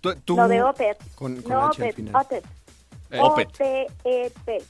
Tú, 0.00 0.14
tú- 0.24 0.36
No, 0.36 0.48
de 0.48 0.62
Opeth. 0.62 0.98
Con- 1.14 1.42
con 1.42 1.52
no, 1.52 1.66
H 1.68 1.82
al 1.82 1.88
Opeth, 1.88 1.96
final. 1.96 2.14
Opeth. 2.22 2.44
Eh, 3.10 3.20
Opeth. 3.20 3.48
O-P-E-T. 3.60 4.62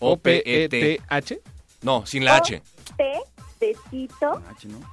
O-P-E-T-H. 0.00 1.40
No, 1.82 2.04
sin 2.06 2.24
la 2.24 2.36
H. 2.36 2.62
P 2.96 3.20
de 3.60 3.76
Tito, 3.90 4.42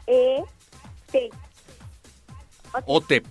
E-T. 0.08 1.30
Otep. 2.86 3.26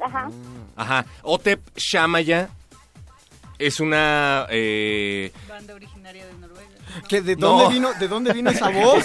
Ajá. 0.00 0.30
Ajá. 0.76 1.06
Otep 1.22 1.60
Shamaya 1.76 2.48
es 3.58 3.80
una... 3.80 4.46
eh, 4.50 5.32
Banda 5.48 5.74
originaria 5.74 6.26
de 6.26 6.32
Noruega. 6.34 6.68
¿Qué, 7.08 7.20
¿De 7.20 7.36
No. 7.36 7.48
dónde 7.58 7.74
vino, 7.74 7.92
de 7.94 8.08
dónde 8.08 8.32
vino 8.32 8.50
esa 8.50 8.70
voz? 8.70 9.04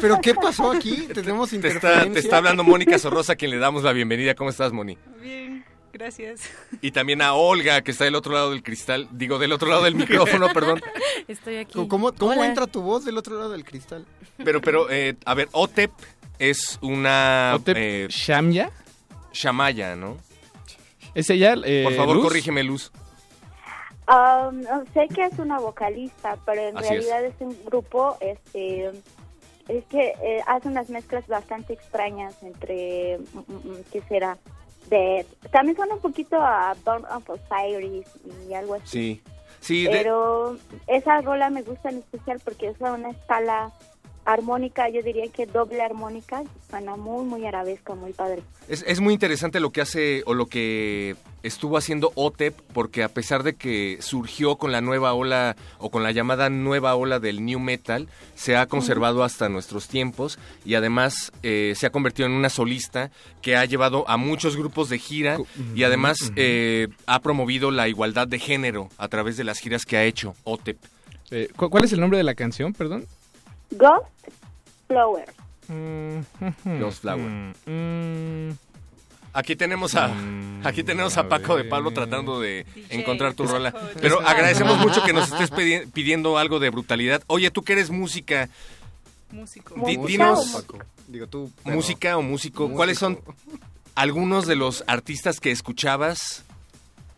¿Pero 0.00 0.20
qué 0.20 0.34
pasó 0.34 0.70
aquí? 0.72 1.06
Tenemos 1.12 1.50
te, 1.50 1.56
interferencia. 1.56 2.00
está, 2.02 2.12
te 2.12 2.18
está 2.20 2.36
hablando 2.38 2.64
Mónica 2.64 2.98
Sorrosa, 2.98 3.34
a 3.34 3.36
quien 3.36 3.50
le 3.50 3.58
damos 3.58 3.82
la 3.82 3.92
bienvenida. 3.92 4.34
¿Cómo 4.34 4.48
estás, 4.50 4.72
Moni? 4.72 4.96
Bien, 5.20 5.64
gracias. 5.92 6.40
Y 6.80 6.92
también 6.92 7.20
a 7.20 7.34
Olga, 7.34 7.82
que 7.82 7.90
está 7.90 8.04
del 8.04 8.14
otro 8.14 8.32
lado 8.32 8.50
del 8.52 8.62
cristal. 8.62 9.06
Digo, 9.12 9.38
del 9.38 9.52
otro 9.52 9.68
lado 9.68 9.84
del 9.84 9.94
micrófono, 9.96 10.48
perdón. 10.52 10.80
Estoy 11.28 11.56
aquí. 11.56 11.86
¿Cómo, 11.88 12.12
cómo 12.14 12.42
entra 12.44 12.66
tu 12.66 12.80
voz 12.80 13.04
del 13.04 13.18
otro 13.18 13.36
lado 13.36 13.50
del 13.50 13.64
cristal? 13.64 14.06
Pero, 14.42 14.60
pero, 14.62 14.88
eh, 14.90 15.16
a 15.26 15.34
ver, 15.34 15.48
Otep 15.52 15.90
es 16.38 16.78
una... 16.80 17.52
¿Otep 17.56 18.08
Shamya? 18.08 18.70
Shamaya, 19.32 19.94
¿no? 19.94 20.16
¿Es 21.14 21.28
ella? 21.28 21.54
eh, 21.64 21.82
Por 21.84 21.94
favor, 21.94 22.16
Luz? 22.16 22.24
corrígeme, 22.26 22.62
Luz. 22.62 22.90
Um, 24.10 24.62
sé 24.92 25.06
que 25.14 25.24
es 25.26 25.38
una 25.38 25.60
vocalista, 25.60 26.36
pero 26.44 26.62
en 26.62 26.76
Así 26.76 26.88
realidad 26.88 27.24
es. 27.24 27.34
un 27.40 27.56
grupo, 27.64 28.16
este, 28.20 28.86
es 29.68 29.84
que 29.88 30.14
eh, 30.22 30.42
hace 30.48 30.66
unas 30.68 30.90
mezclas 30.90 31.26
bastante 31.28 31.74
extrañas 31.74 32.34
entre, 32.42 33.18
mm, 33.18 33.38
mm, 33.38 33.84
¿qué 33.92 34.02
será? 34.08 34.36
De, 34.88 35.24
también 35.52 35.76
suena 35.76 35.94
un 35.94 36.00
poquito 36.00 36.36
a 36.40 36.74
Dawn 36.84 37.04
of 37.04 37.28
Osiris 37.30 38.08
y 38.48 38.54
algo 38.54 38.74
así. 38.74 38.86
Sí. 38.86 39.22
Sí, 39.60 39.84
de- 39.84 39.90
pero 39.90 40.56
esa 40.86 41.20
rola 41.20 41.50
me 41.50 41.62
gusta 41.62 41.90
en 41.90 41.98
especial 41.98 42.40
porque 42.42 42.68
es 42.68 42.80
una 42.80 43.10
escala 43.10 43.70
armónica, 44.24 44.88
yo 44.88 45.02
diría 45.02 45.26
que 45.28 45.46
doble 45.46 45.82
armónica, 45.82 46.42
suena 46.68 46.96
muy, 46.96 47.24
muy 47.24 47.46
arabesca, 47.46 47.94
muy 47.94 48.12
padre. 48.12 48.42
Es, 48.68 48.84
es 48.86 49.00
muy 49.00 49.14
interesante 49.14 49.60
lo 49.60 49.70
que 49.70 49.80
hace 49.80 50.22
o 50.26 50.34
lo 50.34 50.46
que 50.46 51.16
estuvo 51.42 51.76
haciendo 51.78 52.12
OTEP, 52.14 52.54
porque 52.74 53.02
a 53.02 53.08
pesar 53.08 53.42
de 53.42 53.54
que 53.54 53.98
surgió 54.00 54.56
con 54.56 54.72
la 54.72 54.80
nueva 54.82 55.14
ola 55.14 55.56
o 55.78 55.90
con 55.90 56.02
la 56.02 56.12
llamada 56.12 56.50
nueva 56.50 56.94
ola 56.94 57.18
del 57.18 57.44
new 57.44 57.58
metal, 57.58 58.08
se 58.34 58.56
ha 58.56 58.66
conservado 58.66 59.24
hasta 59.24 59.48
nuestros 59.48 59.88
tiempos 59.88 60.38
y 60.64 60.74
además 60.74 61.32
eh, 61.42 61.72
se 61.76 61.86
ha 61.86 61.90
convertido 61.90 62.26
en 62.26 62.34
una 62.34 62.50
solista 62.50 63.10
que 63.42 63.56
ha 63.56 63.64
llevado 63.64 64.08
a 64.08 64.16
muchos 64.18 64.56
grupos 64.56 64.90
de 64.90 64.98
gira 64.98 65.38
y 65.74 65.82
además 65.82 66.18
eh, 66.36 66.88
ha 67.06 67.20
promovido 67.20 67.70
la 67.70 67.88
igualdad 67.88 68.28
de 68.28 68.38
género 68.38 68.90
a 68.98 69.08
través 69.08 69.36
de 69.36 69.44
las 69.44 69.58
giras 69.58 69.84
que 69.86 69.96
ha 69.96 70.04
hecho 70.04 70.34
OTEP. 70.44 70.76
Eh, 71.32 71.48
¿cu- 71.56 71.70
¿Cuál 71.70 71.84
es 71.84 71.92
el 71.92 72.00
nombre 72.00 72.18
de 72.18 72.24
la 72.24 72.34
canción, 72.34 72.72
perdón? 72.74 73.06
Ghost 73.70 74.06
Flower. 74.88 75.26
Ghost 76.80 77.00
Flower. 77.02 77.54
Mm, 77.66 78.50
Aquí 79.32 79.54
tenemos 79.54 79.94
a 79.94 80.12
aquí 80.64 80.82
tenemos 80.82 81.16
a 81.16 81.28
Paco 81.28 81.56
de 81.56 81.62
Pablo 81.62 81.92
tratando 81.92 82.40
de 82.40 82.66
encontrar 82.88 83.34
tu 83.34 83.46
rola. 83.46 83.72
Pero 84.00 84.20
agradecemos 84.26 84.78
mucho 84.78 85.04
que 85.04 85.12
nos 85.12 85.30
estés 85.30 85.50
pidiendo 85.92 86.36
algo 86.36 86.58
de 86.58 86.70
brutalidad. 86.70 87.22
Oye, 87.28 87.52
tú 87.52 87.62
que 87.62 87.74
eres 87.74 87.90
música, 87.90 88.48
Músico. 89.30 89.74
di- 89.86 89.96
¿Música 89.98 90.06
dinos? 90.08 90.66
Digo 91.06 91.28
tú, 91.28 91.48
música 91.64 92.16
o 92.18 92.22
Músico. 92.22 92.70
¿cuáles 92.72 92.98
son 92.98 93.20
algunos 93.94 94.48
de 94.48 94.56
los 94.56 94.82
artistas 94.88 95.38
que 95.38 95.52
escuchabas 95.52 96.42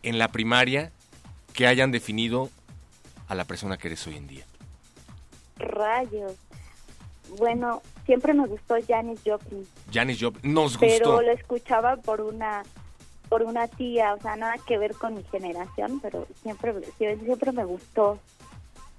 en 0.03 0.19
la 0.19 0.27
primaria 0.27 0.91
que 1.53 1.65
hayan 1.65 1.89
definido 1.91 2.51
a 3.27 3.33
la 3.33 3.45
persona 3.45 3.77
que 3.77 3.87
eres 3.87 4.05
hoy 4.05 4.17
en 4.17 4.27
día? 4.27 4.45
Rayos. 5.57 6.33
Bueno, 7.37 7.81
siempre 8.05 8.33
me 8.33 8.45
gustó 8.47 8.75
Janis 8.87 9.21
Joplin, 9.25 9.65
Janis 9.91 10.19
Joplin 10.21 10.53
nos 10.53 10.77
pero 10.77 11.11
gustó. 11.11 11.21
lo 11.21 11.31
escuchaba 11.31 11.95
por 11.97 12.21
una 12.21 12.63
por 13.29 13.41
una 13.43 13.67
tía, 13.67 14.13
o 14.13 14.21
sea, 14.21 14.35
nada 14.35 14.55
que 14.67 14.77
ver 14.77 14.93
con 14.93 15.15
mi 15.15 15.23
generación, 15.23 15.99
pero 16.01 16.27
siempre 16.43 16.73
siempre, 16.97 17.25
siempre 17.25 17.51
me 17.51 17.65
gustó 17.65 18.19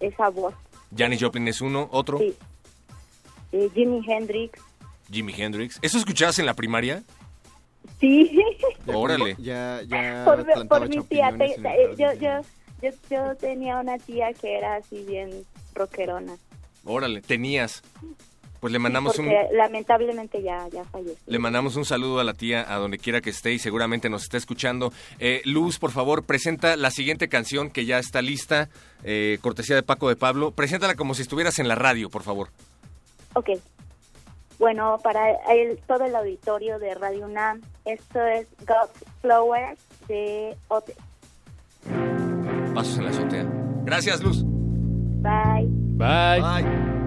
esa 0.01 0.31
voz. 0.31 0.55
Janis 0.97 1.23
Joplin 1.23 1.47
es 1.49 1.61
uno, 1.61 1.89
otro, 1.93 2.19
Sí. 2.19 2.35
Eh, 3.53 3.71
Jimi 3.75 4.03
Hendrix. 4.09 4.61
Jimi 5.11 5.33
Hendrix. 5.37 5.79
¿Eso 5.83 5.99
escuchabas 5.99 6.39
en 6.41 6.47
la 6.47 6.55
primaria? 6.55 7.05
Sí. 8.01 8.37
Órale. 8.87 9.37
Ya, 9.39 9.81
ya 9.87 10.25
por, 10.69 10.89
mi 10.89 11.01
tía. 11.05 11.33
te- 11.37 11.55
eh, 11.55 11.95
yo, 11.97 12.13
yo, 12.15 12.41
yo, 12.83 12.91
yo 13.11 13.37
tenía 13.37 13.79
una 13.79 13.99
tía 13.99 14.33
que 14.33 14.57
era 14.59 14.77
así 14.77 15.05
bien 15.05 15.45
rockerona. 15.75 16.37
Órale, 16.85 17.21
tenías. 17.23 17.83
Pues 18.61 18.73
le 18.73 18.79
mandamos 18.79 19.19
un 19.19 19.29
lamentablemente 19.53 20.43
ya, 20.43 20.67
ya 20.73 20.85
falleció. 20.85 21.19
le 21.27 21.39
mandamos 21.39 21.77
un 21.77 21.85
saludo 21.85 22.19
a 22.21 22.25
la 22.25 22.33
tía 22.33 22.65
a 22.73 22.79
donde 22.79 22.97
quiera 22.97 23.21
que 23.21 23.29
esté 23.29 23.53
y 23.53 23.59
seguramente 23.59 24.09
nos 24.09 24.23
está 24.23 24.39
escuchando. 24.39 24.91
Eh, 25.19 25.43
Luz, 25.45 25.79
por 25.79 25.91
favor, 25.91 26.23
presenta 26.25 26.75
la 26.77 26.91
siguiente 26.91 27.29
canción 27.29 27.69
que 27.71 27.85
ya 27.85 27.99
está 27.99 28.23
lista, 28.23 28.71
eh, 29.03 29.37
cortesía 29.43 29.77
de 29.77 29.83
Paco 29.83 30.09
de 30.09 30.17
Pablo. 30.17 30.51
Preséntala 30.51 30.95
como 30.95 31.15
si 31.15 31.21
estuvieras 31.21 31.59
en 31.59 31.69
la 31.69 31.75
radio, 31.75 32.09
por 32.09 32.23
favor. 32.23 32.49
Ok. 33.35 33.51
Bueno, 34.59 34.99
para 35.03 35.33
el- 35.53 35.77
todo 35.87 36.07
el 36.07 36.17
auditorio 36.17 36.79
de 36.79 36.95
Radio 36.95 37.27
UNAM, 37.27 37.61
esto 37.85 38.25
es 38.25 38.47
God's 38.61 39.05
Flowers 39.21 39.79
de 40.09 40.57
Ote. 40.69 40.95
Pasos 42.75 42.97
en 42.97 43.05
la 43.05 43.11
azotea. 43.11 43.47
Gracias, 43.85 44.23
Luz. 44.23 44.43
Bye. 45.25 45.67
Bye. 45.97 46.61
She's 46.61 47.04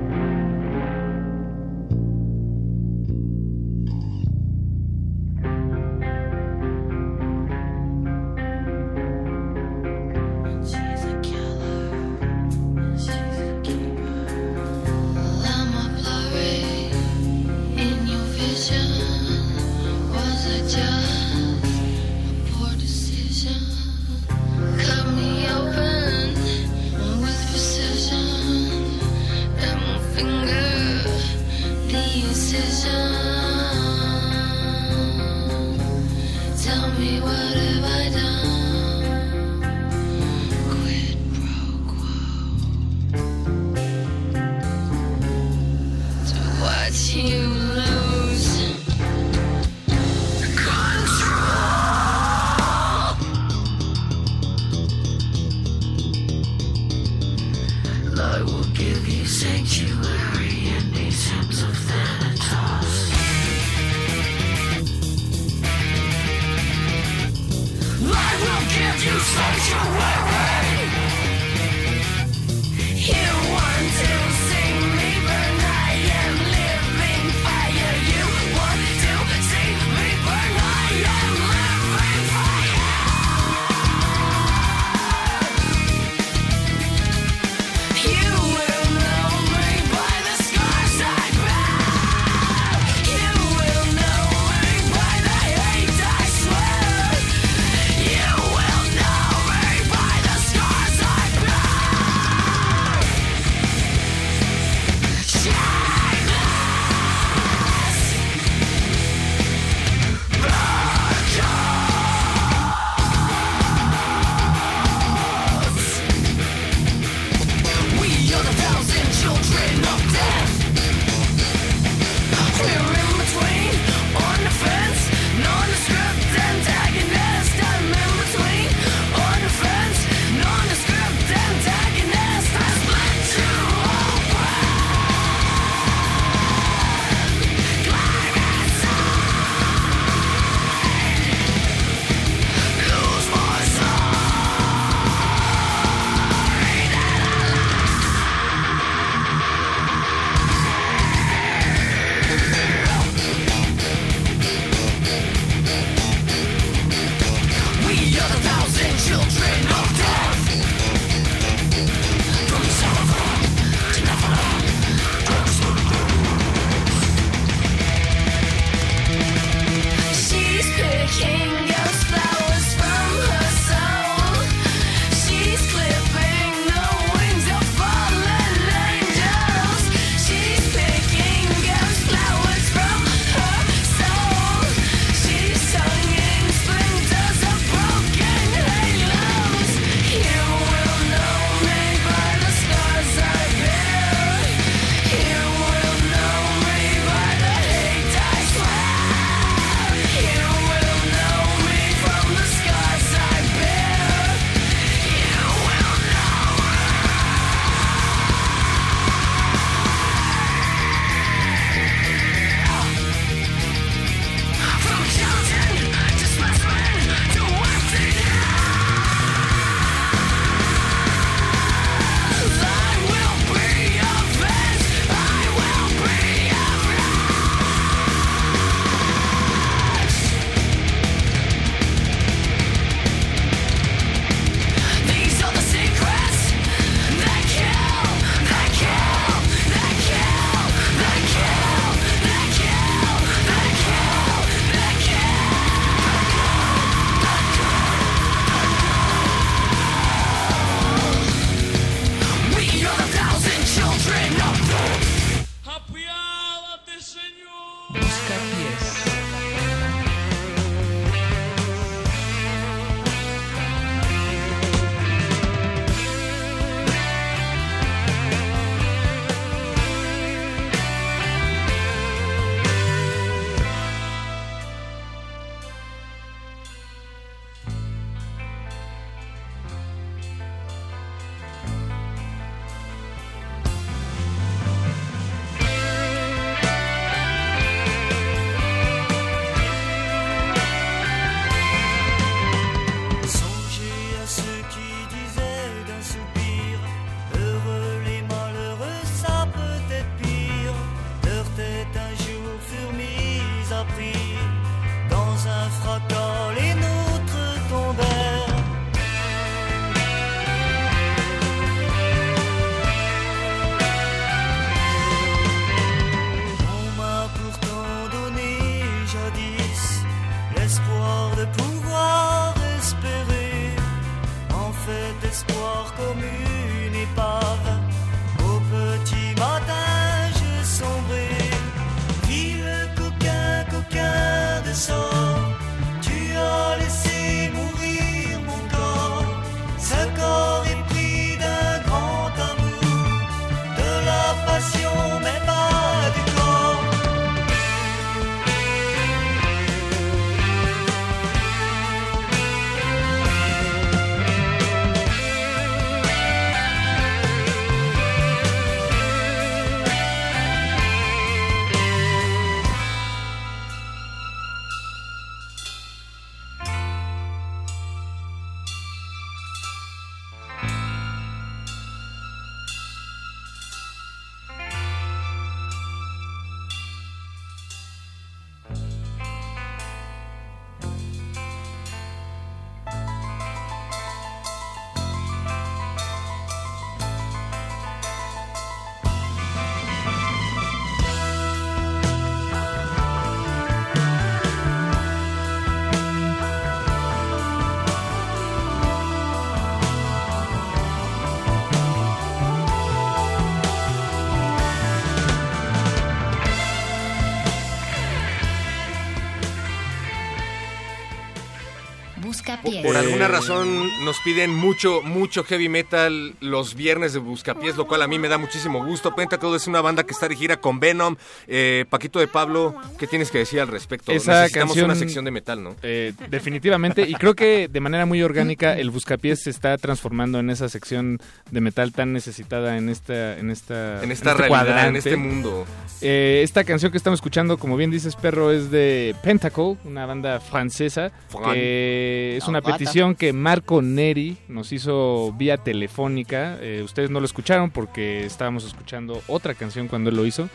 Buscapiés. 412.47 412.85
Por 412.85 412.95
alguna 412.97 413.27
razón 413.27 413.89
nos 414.05 414.19
piden 414.21 414.53
mucho, 414.55 415.01
mucho 415.03 415.43
heavy 415.43 415.67
metal 415.69 416.33
los 416.39 416.75
viernes 416.75 417.13
de 417.13 417.19
Buscapiés, 417.19 417.75
lo 417.75 417.87
cual 417.87 418.01
a 418.01 418.07
mí 418.07 418.17
me 418.19 418.27
da 418.29 418.37
muchísimo 418.37 418.85
gusto. 418.85 419.13
Pentacle 419.15 419.55
es 419.55 419.67
una 419.67 419.81
banda 419.81 420.03
que 420.03 420.13
está 420.13 420.27
de 420.27 420.35
gira 420.35 420.57
con 420.57 420.79
Venom. 420.79 421.15
Eh, 421.47 421.85
Paquito 421.89 422.19
de 422.19 422.27
Pablo, 422.27 422.75
¿qué 422.97 423.07
tienes 423.07 423.31
que 423.31 423.39
decir 423.39 423.59
al 423.59 423.67
respecto? 423.67 424.11
Esa 424.11 424.41
Necesitamos 424.41 424.69
canción- 424.73 424.85
una 424.85 424.95
sección 424.95 425.25
de 425.25 425.31
metal, 425.31 425.63
¿no? 425.63 425.75
Eh, 425.83 426.13
definitivamente, 426.29 427.01
y 427.07 427.13
creo 427.15 427.33
que 427.35 427.67
de 427.67 427.79
manera 427.81 428.05
muy 428.05 428.21
orgánica 428.23 428.77
el 428.77 428.89
Buscapiés 428.91 429.41
se 429.43 429.49
está 429.49 429.77
transformando 429.77 430.39
en 430.39 430.49
esa 430.49 430.69
sección 430.69 431.19
de 431.51 431.61
metal 431.61 431.91
tan 431.91 432.13
necesitada 432.13 432.77
en 432.77 432.89
esta 432.89 433.37
en 433.37 433.49
esta 433.51 434.03
En 434.03 434.11
esta 434.11 434.31
este 434.31 434.41
realidad, 434.43 434.61
en 434.61 434.67
cuadrante. 434.67 434.99
este 434.99 435.15
mundo. 435.17 435.65
Eh, 436.01 436.41
esta 436.43 436.63
canción 436.63 436.91
que 436.91 436.97
estamos 436.97 437.17
escuchando, 437.17 437.57
como 437.57 437.75
bien 437.75 437.91
dices, 437.91 438.15
perro, 438.15 438.51
es 438.51 438.71
de 438.71 439.15
Pentacle, 439.23 439.77
una 439.83 440.05
banda 440.05 440.39
francesa, 440.39 441.11
Fran. 441.29 441.53
que 441.53 442.36
es 442.37 442.47
una 442.47 442.61
petición 442.61 443.15
que 443.15 443.33
Marco 443.33 443.81
Neri 443.81 444.37
nos 444.47 444.71
hizo 444.71 445.33
vía 445.33 445.57
telefónica. 445.57 446.57
Eh, 446.61 446.81
ustedes 446.83 447.09
no 447.09 447.19
lo 447.19 447.25
escucharon 447.25 447.71
porque 447.71 448.25
estábamos 448.25 448.65
escuchando 448.65 449.21
otra 449.27 449.55
canción 449.55 449.87
cuando 449.87 450.09
él 450.09 450.15
lo 450.15 450.25
hizo. 450.25 450.47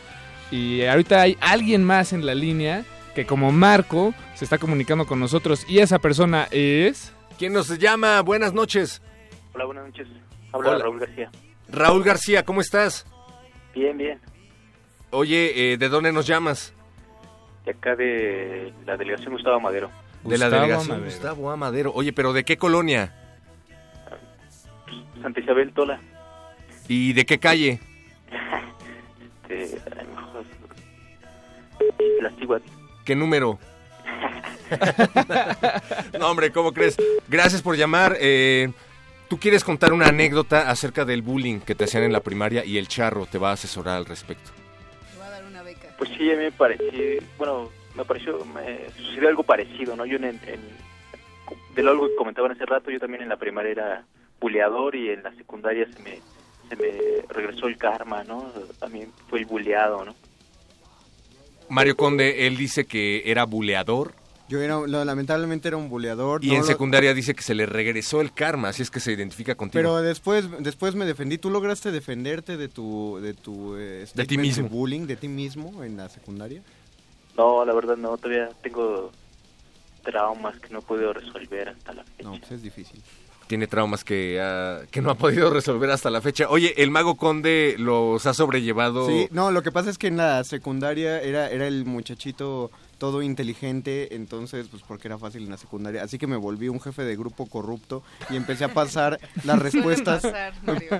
Y 0.49 0.85
ahorita 0.85 1.21
hay 1.21 1.37
alguien 1.41 1.83
más 1.83 2.13
en 2.13 2.25
la 2.25 2.35
línea 2.35 2.85
que 3.15 3.25
como 3.25 3.51
Marco 3.51 4.13
se 4.35 4.45
está 4.45 4.57
comunicando 4.57 5.05
con 5.05 5.19
nosotros 5.19 5.65
y 5.67 5.79
esa 5.79 5.99
persona 5.99 6.47
es... 6.51 7.13
¿Quién 7.37 7.53
nos 7.53 7.77
llama? 7.77 8.21
Buenas 8.21 8.53
noches. 8.53 9.01
Hola, 9.53 9.65
buenas 9.65 9.85
noches. 9.85 10.07
Habla 10.51 10.71
Hola. 10.71 10.83
Raúl 10.83 10.99
García. 10.99 11.31
Raúl 11.69 12.03
García, 12.03 12.45
¿cómo 12.45 12.61
estás? 12.61 13.05
Bien, 13.73 13.97
bien. 13.97 14.19
Oye, 15.09 15.73
eh, 15.73 15.77
¿de 15.77 15.89
dónde 15.89 16.11
nos 16.11 16.27
llamas? 16.27 16.73
De 17.65 17.71
acá 17.71 17.95
de 17.95 18.73
la 18.85 18.95
delegación 18.95 19.33
Gustavo 19.33 19.59
Madero. 19.59 19.89
De 20.23 20.37
la 20.37 20.49
delegación 20.49 20.91
Amadero. 20.91 21.05
Gustavo 21.05 21.51
Amadero. 21.51 21.91
Oye, 21.93 22.13
pero 22.13 22.33
¿de 22.33 22.43
qué 22.43 22.57
colonia? 22.57 23.13
Santa 25.21 25.39
Isabel 25.39 25.71
Tola. 25.73 25.99
¿Y 26.87 27.13
de 27.13 27.25
qué 27.25 27.39
calle? 27.39 27.79
Este, 29.47 29.79
a 29.91 30.03
lo 30.03 30.09
mejor- 30.15 30.45
Las. 32.21 32.33
¿Qué 33.05 33.15
número? 33.15 33.59
no, 36.19 36.27
hombre, 36.29 36.51
¿cómo 36.51 36.73
crees? 36.73 36.97
Gracias 37.27 37.61
por 37.61 37.75
llamar. 37.75 38.17
Eh, 38.19 38.71
Tú 39.29 39.39
quieres 39.39 39.63
contar 39.63 39.93
una 39.93 40.07
anécdota 40.09 40.69
acerca 40.69 41.05
del 41.05 41.23
bullying 41.23 41.59
que 41.59 41.73
te 41.73 41.85
hacían 41.85 42.03
en 42.03 42.11
la 42.13 42.19
primaria 42.19 42.63
y 42.63 42.77
el 42.77 42.87
charro 42.87 43.25
te 43.25 43.39
va 43.39 43.49
a 43.49 43.53
asesorar 43.53 43.97
al 43.97 44.05
respecto. 44.05 44.51
Pues 45.97 46.09
sí, 46.15 46.29
a 46.31 46.35
mí 46.35 46.43
me 46.43 46.51
pareció, 46.51 46.87
bueno, 47.39 47.69
me 47.95 48.05
pareció, 48.05 48.43
me 48.45 48.89
sucedió 48.97 49.29
algo 49.29 49.43
parecido, 49.43 49.95
¿no? 49.95 50.05
Yo 50.05 50.17
en, 50.17 50.25
en- 50.25 50.83
de 51.75 51.83
lo 51.83 51.91
algo 51.91 52.07
que 52.07 52.15
comentaban 52.15 52.51
hace 52.51 52.65
rato, 52.65 52.91
yo 52.91 52.99
también 52.99 53.23
en 53.23 53.29
la 53.29 53.37
primaria 53.37 53.71
era 53.71 54.05
buleador 54.39 54.95
y 54.95 55.09
en 55.09 55.23
la 55.23 55.33
secundaria 55.35 55.87
se 55.91 55.99
me, 56.03 56.19
se 56.69 56.75
me 56.75 57.21
regresó 57.29 57.67
el 57.67 57.77
karma, 57.77 58.23
¿no? 58.23 58.51
También 58.79 59.11
fui 59.29 59.43
buleado, 59.43 60.05
¿no? 60.05 60.15
Mario 61.69 61.95
Conde, 61.95 62.45
él 62.47 62.57
dice 62.57 62.85
que 62.85 63.23
era 63.25 63.45
buleador 63.45 64.13
Yo 64.49 64.61
era, 64.61 64.75
lo- 64.85 65.05
lamentablemente 65.05 65.67
era 65.69 65.77
un 65.77 65.89
buleador. 65.89 66.43
y 66.43 66.49
no 66.49 66.53
en 66.55 66.59
lo- 66.61 66.65
secundaria 66.67 67.13
dice 67.13 67.33
que 67.33 67.41
se 67.41 67.55
le 67.55 67.65
regresó 67.65 68.21
el 68.21 68.33
karma, 68.33 68.69
así 68.69 68.81
es 68.83 68.91
que 68.91 68.99
se 68.99 69.11
identifica 69.13 69.55
contigo. 69.55 69.79
Pero 69.79 70.01
después, 70.01 70.45
después 70.59 70.93
me 70.95 71.05
defendí. 71.05 71.37
¿Tú 71.37 71.49
lograste 71.49 71.91
defenderte 71.91 72.57
de 72.57 72.67
tu, 72.67 73.17
de 73.21 73.33
tu 73.33 73.75
eh, 73.77 74.03
statement 74.05 74.41
mismo. 74.41 74.69
bullying, 74.69 75.07
de 75.07 75.15
ti 75.15 75.27
mismo 75.27 75.83
en 75.83 75.97
la 75.97 76.09
secundaria? 76.09 76.61
No, 77.37 77.65
la 77.65 77.73
verdad 77.73 77.97
no, 77.97 78.17
todavía 78.17 78.49
tengo 78.61 79.11
traumas 80.03 80.59
que 80.59 80.69
no 80.69 80.79
he 80.79 80.81
podido 80.81 81.13
resolver 81.13 81.69
hasta 81.69 81.93
la 81.93 82.03
fecha. 82.03 82.29
No, 82.29 82.37
pues 82.37 82.51
es 82.51 82.61
difícil. 82.61 83.01
Tiene 83.47 83.67
traumas 83.67 84.03
que, 84.03 84.39
ah, 84.41 84.81
que 84.89 85.01
no 85.01 85.09
ha 85.09 85.15
podido 85.15 85.49
resolver 85.49 85.89
hasta 85.91 86.09
la 86.09 86.21
fecha. 86.21 86.47
Oye, 86.49 86.73
¿el 86.77 86.91
mago 86.91 87.15
Conde 87.15 87.75
los 87.77 88.25
ha 88.25 88.33
sobrellevado? 88.33 89.07
Sí, 89.07 89.27
no, 89.31 89.51
lo 89.51 89.63
que 89.63 89.71
pasa 89.71 89.89
es 89.89 89.97
que 89.97 90.07
en 90.07 90.17
la 90.17 90.43
secundaria 90.43 91.21
era, 91.21 91.49
era 91.49 91.67
el 91.67 91.85
muchachito 91.85 92.71
todo 92.97 93.21
inteligente, 93.21 94.15
entonces, 94.15 94.67
pues 94.69 94.83
porque 94.87 95.07
era 95.07 95.17
fácil 95.17 95.43
en 95.43 95.49
la 95.49 95.57
secundaria. 95.57 96.03
Así 96.03 96.17
que 96.17 96.27
me 96.27 96.37
volví 96.37 96.69
un 96.69 96.79
jefe 96.79 97.03
de 97.03 97.15
grupo 97.15 97.45
corrupto 97.47 98.03
y 98.29 98.35
empecé 98.35 98.63
a 98.63 98.73
pasar 98.73 99.19
las 99.43 99.59
respuestas. 99.59 100.21
pasar, 100.21 100.53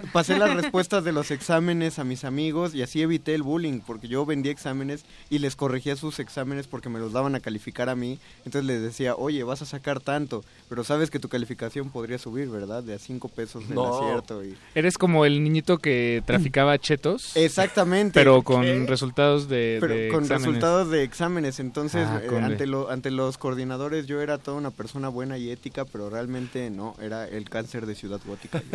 pasé 0.13 0.37
las 0.37 0.53
respuestas 0.55 1.03
de 1.03 1.11
los 1.11 1.31
exámenes 1.31 1.99
a 1.99 2.03
mis 2.03 2.23
amigos 2.25 2.75
y 2.75 2.81
así 2.81 3.01
evité 3.01 3.35
el 3.35 3.43
bullying, 3.43 3.79
porque 3.85 4.07
yo 4.07 4.25
vendía 4.25 4.51
exámenes 4.51 5.05
y 5.29 5.39
les 5.39 5.55
corregía 5.55 5.95
sus 5.95 6.19
exámenes 6.19 6.67
porque 6.67 6.89
me 6.89 6.99
los 6.99 7.13
daban 7.13 7.35
a 7.35 7.39
calificar 7.39 7.89
a 7.89 7.95
mí. 7.95 8.19
Entonces 8.45 8.65
les 8.65 8.81
decía, 8.81 9.15
oye, 9.15 9.43
vas 9.43 9.61
a 9.61 9.65
sacar 9.65 9.99
tanto, 9.99 10.43
pero 10.69 10.83
sabes 10.83 11.09
que 11.09 11.19
tu 11.19 11.29
calificación 11.29 11.89
podría 11.89 12.17
subir, 12.17 12.49
¿verdad? 12.49 12.83
De 12.83 12.95
a 12.95 12.99
cinco 12.99 13.29
pesos 13.29 13.67
del 13.67 13.75
No. 13.75 13.99
acierto. 13.99 14.43
Y... 14.43 14.55
Eres 14.75 14.97
como 14.97 15.25
el 15.25 15.43
niñito 15.43 15.77
que 15.77 16.21
traficaba 16.25 16.77
chetos. 16.79 17.35
Exactamente. 17.35 18.13
Pero 18.19 18.41
con 18.41 18.63
¿Qué? 18.63 18.85
resultados 18.87 19.47
de, 19.47 19.77
Pero 19.79 19.93
de 19.93 20.09
con 20.09 20.23
exámenes. 20.23 20.47
resultados 20.47 20.89
de 20.89 21.03
exámenes, 21.03 21.59
entonces 21.59 21.82
Ah, 21.95 22.21
eh, 22.23 22.27
conde. 22.27 22.45
ante, 22.45 22.67
lo- 22.67 22.89
ante 22.89 23.11
los 23.11 23.37
coordinadores 23.37 24.07
yo 24.07 24.21
era 24.21 24.37
toda 24.37 24.57
una 24.57 24.71
persona 24.71 25.09
buena 25.09 25.37
y 25.37 25.49
ética, 25.51 25.85
pero 25.85 26.09
realmente 26.09 26.69
no, 26.69 26.95
era 27.01 27.27
el 27.27 27.49
cáncer 27.49 27.85
de 27.85 27.95
Ciudad 27.95 28.19
Gótica. 28.25 28.61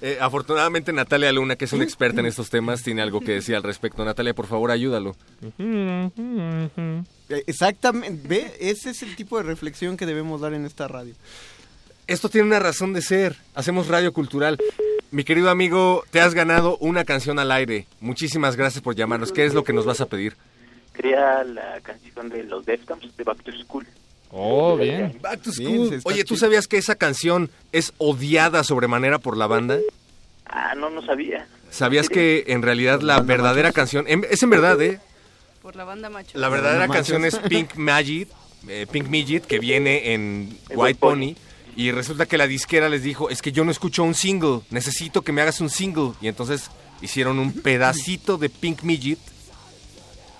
Eh, 0.00 0.18
afortunadamente 0.20 0.92
Natalia 0.92 1.32
Luna, 1.32 1.56
que 1.56 1.64
es 1.64 1.72
una 1.72 1.84
experta 1.84 2.20
en 2.20 2.26
estos 2.34 2.50
temas, 2.50 2.82
tiene 2.82 3.00
algo 3.02 3.20
que 3.20 3.32
decir 3.32 3.54
al 3.56 3.62
respecto. 3.62 4.04
Natalia, 4.04 4.34
por 4.34 4.46
favor, 4.46 4.70
ayúdalo. 4.70 5.16
Eh, 5.58 7.42
Exactamente, 7.46 8.28
ve, 8.28 8.52
ese 8.60 8.90
es 8.90 9.02
el 9.02 9.16
tipo 9.16 9.36
de 9.38 9.44
reflexión 9.44 9.96
que 9.96 10.04
debemos 10.06 10.40
dar 10.40 10.52
en 10.52 10.66
esta 10.66 10.88
radio. 10.88 11.14
Esto 12.06 12.28
tiene 12.28 12.46
una 12.46 12.58
razón 12.58 12.92
de 12.92 13.00
ser. 13.00 13.36
Hacemos 13.54 13.88
radio 13.88 14.12
cultural. 14.12 14.58
Mi 15.10 15.24
querido 15.24 15.48
amigo, 15.48 16.04
te 16.10 16.20
has 16.20 16.34
ganado 16.34 16.76
una 16.78 17.04
canción 17.04 17.38
al 17.38 17.50
aire. 17.50 17.86
Muchísimas 18.00 18.56
gracias 18.56 18.82
por 18.82 18.94
llamarnos. 18.94 19.32
¿Qué 19.32 19.46
es 19.46 19.54
lo 19.54 19.64
que 19.64 19.72
nos 19.72 19.86
vas 19.86 20.00
a 20.02 20.06
pedir? 20.06 20.36
Quería 20.94 21.42
la 21.44 21.80
canción 21.82 22.28
de 22.28 22.44
los 22.44 22.64
Deftones, 22.64 23.16
de 23.16 23.24
Back 23.24 23.42
to 23.42 23.52
School. 23.52 23.86
Oh, 24.30 24.76
bien. 24.76 25.18
Back 25.20 25.42
to 25.42 25.52
School. 25.52 26.00
Oye, 26.04 26.24
¿tú 26.24 26.36
sabías 26.36 26.66
que 26.66 26.76
esa 26.78 26.94
canción 26.94 27.50
es 27.72 27.92
odiada 27.98 28.64
sobremanera 28.64 29.18
por 29.18 29.36
la 29.36 29.46
banda? 29.46 29.78
Ah, 30.46 30.74
no, 30.76 30.90
no 30.90 31.04
sabía. 31.04 31.46
¿Sabías 31.70 32.08
que 32.08 32.44
en 32.48 32.62
realidad 32.62 33.00
la 33.00 33.20
verdadera 33.20 33.72
canción, 33.72 34.04
en- 34.08 34.24
es 34.30 34.42
en 34.42 34.50
verdad, 34.50 34.80
¿eh? 34.80 35.00
Por 35.62 35.74
la 35.76 35.84
banda 35.84 36.10
macho. 36.10 36.38
La 36.38 36.48
verdadera 36.48 36.86
canción 36.88 37.24
es 37.24 37.36
Pink 37.38 37.74
Magic, 37.76 38.28
eh, 38.68 38.86
Pink 38.90 39.08
Midget, 39.08 39.46
que 39.46 39.58
viene 39.58 40.12
en 40.12 40.56
White 40.74 40.98
Pony. 41.00 41.34
Y 41.76 41.90
resulta 41.90 42.26
que 42.26 42.38
la 42.38 42.46
disquera 42.46 42.88
les 42.88 43.02
dijo, 43.02 43.30
es 43.30 43.42
que 43.42 43.50
yo 43.50 43.64
no 43.64 43.72
escucho 43.72 44.04
un 44.04 44.14
single, 44.14 44.60
necesito 44.70 45.22
que 45.22 45.32
me 45.32 45.42
hagas 45.42 45.60
un 45.60 45.70
single. 45.70 46.12
Y 46.20 46.28
entonces 46.28 46.70
hicieron 47.02 47.40
un 47.40 47.52
pedacito 47.52 48.36
de 48.38 48.48
Pink 48.48 48.82
Midget 48.82 49.18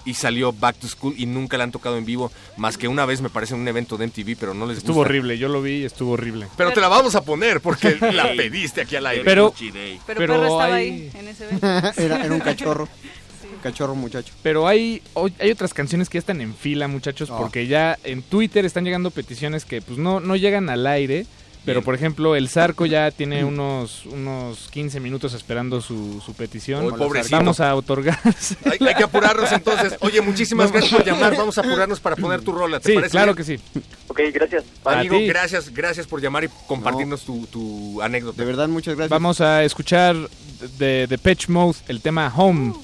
y 0.04 0.14
salió 0.14 0.52
Back 0.52 0.76
to 0.76 0.88
School 0.88 1.14
y 1.16 1.26
nunca 1.26 1.56
la 1.56 1.64
han 1.64 1.72
tocado 1.72 1.96
en 1.96 2.04
vivo, 2.04 2.30
más 2.56 2.76
que 2.78 2.88
una 2.88 3.06
vez 3.06 3.20
me 3.20 3.30
parece 3.30 3.54
en 3.54 3.60
un 3.60 3.68
evento 3.68 3.96
de 3.96 4.06
MTV, 4.06 4.36
pero 4.38 4.52
no 4.54 4.66
les 4.66 4.78
Estuvo 4.78 4.96
gusta. 4.96 5.08
horrible, 5.08 5.38
yo 5.38 5.48
lo 5.48 5.62
vi 5.62 5.76
y 5.82 5.84
estuvo 5.84 6.12
horrible. 6.12 6.46
Pero 6.56 6.72
te 6.72 6.80
la 6.80 6.88
vamos 6.88 7.14
a 7.14 7.22
poner 7.22 7.60
porque 7.60 7.96
la 8.12 8.32
pediste 8.36 8.82
aquí 8.82 8.96
al 8.96 9.06
aire. 9.06 9.24
Pero- 9.24 9.54
Pero, 9.58 10.00
Pero 10.06 10.18
Perro 10.18 10.42
estaba 10.44 10.64
hay- 10.74 10.88
ahí 10.90 11.10
en 11.14 11.28
ese 11.28 11.44
evento. 11.48 11.66
era, 12.00 12.24
era 12.24 12.34
un 12.34 12.40
cachorro, 12.40 12.88
cachorro 13.62 13.94
muchacho. 13.94 14.32
Pero 14.42 14.66
hay, 14.68 15.02
hay 15.40 15.50
otras 15.50 15.72
canciones 15.72 16.08
que 16.08 16.16
ya 16.16 16.20
están 16.20 16.40
en 16.40 16.54
fila, 16.54 16.86
muchachos, 16.88 17.30
Oh. 17.30 17.38
porque 17.38 17.66
ya 17.66 17.98
en 18.04 18.22
Twitter 18.22 18.64
están 18.64 18.84
llegando 18.84 19.10
peticiones 19.10 19.64
que 19.64 19.80
pues 19.80 19.98
no, 19.98 20.20
no 20.20 20.36
llegan 20.36 20.68
al 20.70 20.86
aire. 20.86 21.26
Pero 21.64 21.82
por 21.82 21.94
ejemplo, 21.94 22.36
el 22.36 22.48
Zarco 22.48 22.84
ya 22.86 23.10
tiene 23.16 23.44
unos, 23.44 24.04
unos 24.06 24.68
15 24.70 25.00
minutos 25.00 25.32
esperando 25.34 25.80
su, 25.80 26.20
su 26.24 26.34
petición. 26.34 26.96
Pobrecito. 26.96 27.36
Vamos 27.36 27.60
a 27.60 27.74
otorgar. 27.74 28.18
Hay, 28.64 28.86
hay 28.86 28.94
que 28.94 29.02
apurarnos 29.04 29.50
entonces. 29.52 29.94
Oye, 30.00 30.20
muchísimas 30.20 30.70
gracias 30.70 30.92
por 30.92 31.04
llamar. 31.04 31.36
Vamos 31.36 31.56
a 31.58 31.62
apurarnos 31.62 32.00
para 32.00 32.16
poner 32.16 32.42
tu 32.42 32.52
rola. 32.52 32.80
¿Te 32.80 32.90
Sí, 32.90 32.94
parece 32.94 33.10
claro 33.12 33.34
bien? 33.34 33.46
que 33.46 33.56
sí. 33.56 33.80
Ok, 34.08 34.20
gracias. 34.32 34.64
Amigo, 34.84 35.16
A 35.16 35.18
ti. 35.18 35.26
gracias, 35.26 35.72
gracias 35.72 36.06
por 36.06 36.20
llamar 36.20 36.44
y 36.44 36.48
compartirnos 36.66 37.22
tu, 37.22 37.46
tu 37.46 38.02
anécdota. 38.02 38.40
De 38.42 38.44
verdad, 38.46 38.68
muchas 38.68 38.94
gracias. 38.96 39.10
Vamos 39.10 39.40
a 39.40 39.64
escuchar 39.64 40.16
de, 40.78 41.06
de 41.06 41.18
Pitch 41.18 41.48
Mode 41.48 41.78
el 41.88 42.00
tema 42.00 42.32
Home, 42.36 42.74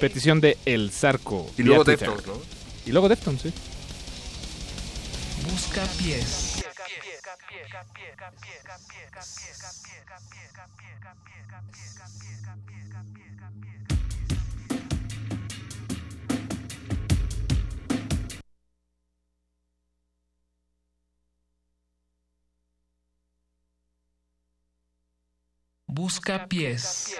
petición 0.00 0.40
de 0.40 0.56
El 0.64 0.90
Zarco. 0.90 1.50
Y 1.58 1.62
luego. 1.62 1.84
Deftones, 1.84 2.26
¿no? 2.26 2.32
Y 2.86 2.90
luego 2.92 3.08
Deftones, 3.08 3.42
sí. 3.42 3.52
Busca 5.50 5.82
pies. 5.98 6.51
Busca 25.92 26.38
pies. 26.48 27.12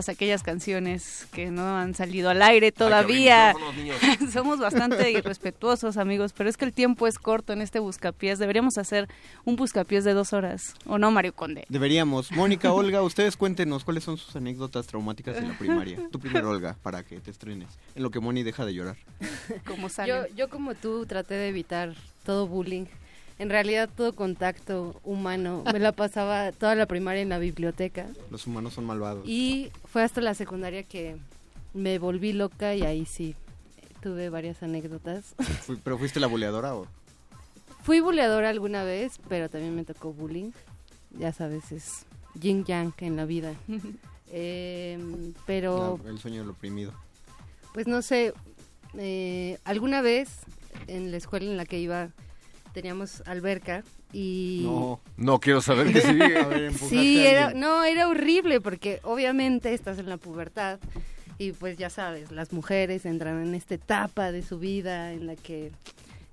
Todas 0.00 0.16
aquellas 0.16 0.42
canciones 0.42 1.28
que 1.30 1.50
no 1.50 1.76
han 1.76 1.92
salido 1.94 2.30
al 2.30 2.40
aire 2.40 2.72
todavía. 2.72 3.54
Somos 4.32 4.58
bastante 4.58 5.10
irrespetuosos, 5.10 5.98
amigos, 5.98 6.32
pero 6.32 6.48
es 6.48 6.56
que 6.56 6.64
el 6.64 6.72
tiempo 6.72 7.06
es 7.06 7.18
corto 7.18 7.52
en 7.52 7.60
este 7.60 7.80
buscapiés. 7.80 8.38
Deberíamos 8.38 8.78
hacer 8.78 9.08
un 9.44 9.56
buscapiés 9.56 10.02
de 10.04 10.14
dos 10.14 10.32
horas, 10.32 10.72
¿o 10.86 10.96
no, 10.96 11.10
Mario 11.10 11.34
Conde? 11.34 11.66
Deberíamos. 11.68 12.32
Mónica, 12.32 12.72
Olga, 12.72 13.02
ustedes 13.02 13.36
cuéntenos 13.36 13.84
cuáles 13.84 14.02
son 14.02 14.16
sus 14.16 14.34
anécdotas 14.34 14.86
traumáticas 14.86 15.36
en 15.36 15.48
la 15.48 15.58
primaria. 15.58 15.98
Tú 16.10 16.18
primero, 16.18 16.48
Olga, 16.48 16.78
para 16.82 17.02
que 17.02 17.20
te 17.20 17.30
estrenes. 17.30 17.68
En 17.94 18.02
lo 18.02 18.10
que 18.10 18.20
Moni 18.20 18.42
deja 18.42 18.64
de 18.64 18.72
llorar. 18.72 18.96
Como 19.66 19.88
Yo, 20.06 20.26
yo 20.34 20.48
como 20.48 20.74
tú 20.74 21.04
traté 21.04 21.34
de 21.34 21.48
evitar 21.48 21.94
todo 22.24 22.46
bullying. 22.46 22.86
En 23.40 23.48
realidad 23.48 23.88
todo 23.96 24.12
contacto 24.12 25.00
humano. 25.02 25.64
Me 25.72 25.78
la 25.78 25.92
pasaba 25.92 26.52
toda 26.52 26.74
la 26.74 26.84
primaria 26.84 27.22
en 27.22 27.30
la 27.30 27.38
biblioteca. 27.38 28.06
Los 28.30 28.46
humanos 28.46 28.74
son 28.74 28.84
malvados. 28.84 29.26
Y 29.26 29.72
fue 29.86 30.02
hasta 30.02 30.20
la 30.20 30.34
secundaria 30.34 30.82
que 30.82 31.16
me 31.72 31.98
volví 31.98 32.34
loca 32.34 32.74
y 32.74 32.82
ahí 32.82 33.06
sí 33.06 33.34
tuve 34.02 34.28
varias 34.28 34.62
anécdotas. 34.62 35.34
¿Pero 35.84 35.96
fuiste 35.96 36.20
la 36.20 36.26
boleadora 36.26 36.74
o...? 36.74 36.86
Fui 37.82 38.00
buleadora 38.00 38.50
alguna 38.50 38.84
vez, 38.84 39.18
pero 39.26 39.48
también 39.48 39.74
me 39.74 39.84
tocó 39.84 40.12
bullying. 40.12 40.50
Ya 41.18 41.32
sabes, 41.32 41.72
es 41.72 42.04
yin 42.38 42.66
yang 42.66 42.92
en 42.98 43.16
la 43.16 43.24
vida. 43.24 43.54
Em, 44.32 45.32
pero 45.44 45.98
el 46.06 46.20
sueño 46.20 46.42
del 46.42 46.50
oprimido. 46.50 46.92
pues 47.74 47.88
no 47.88 48.00
sé, 48.00 48.32
eh, 48.96 49.58
alguna 49.64 50.02
vez 50.02 50.28
en 50.86 51.10
la 51.10 51.16
escuela 51.16 51.46
en 51.46 51.56
la 51.56 51.64
que 51.64 51.80
iba 51.80 52.10
teníamos 52.72 53.22
alberca 53.26 53.82
y... 54.12 54.62
No. 54.64 55.00
No 55.16 55.38
quiero 55.40 55.60
saber 55.60 55.92
qué 55.92 56.00
sigue. 56.00 56.38
A 56.38 56.46
ver, 56.46 56.74
Sí, 56.74 57.24
era, 57.26 57.52
no, 57.54 57.84
era 57.84 58.08
horrible 58.08 58.60
porque 58.60 59.00
obviamente 59.02 59.72
estás 59.74 59.98
en 59.98 60.08
la 60.08 60.16
pubertad 60.16 60.78
y 61.38 61.52
pues 61.52 61.78
ya 61.78 61.88
sabes, 61.90 62.30
las 62.32 62.52
mujeres 62.52 63.06
entran 63.06 63.42
en 63.42 63.54
esta 63.54 63.74
etapa 63.74 64.30
de 64.32 64.42
su 64.42 64.58
vida 64.58 65.12
en 65.12 65.26
la 65.26 65.36
que, 65.36 65.70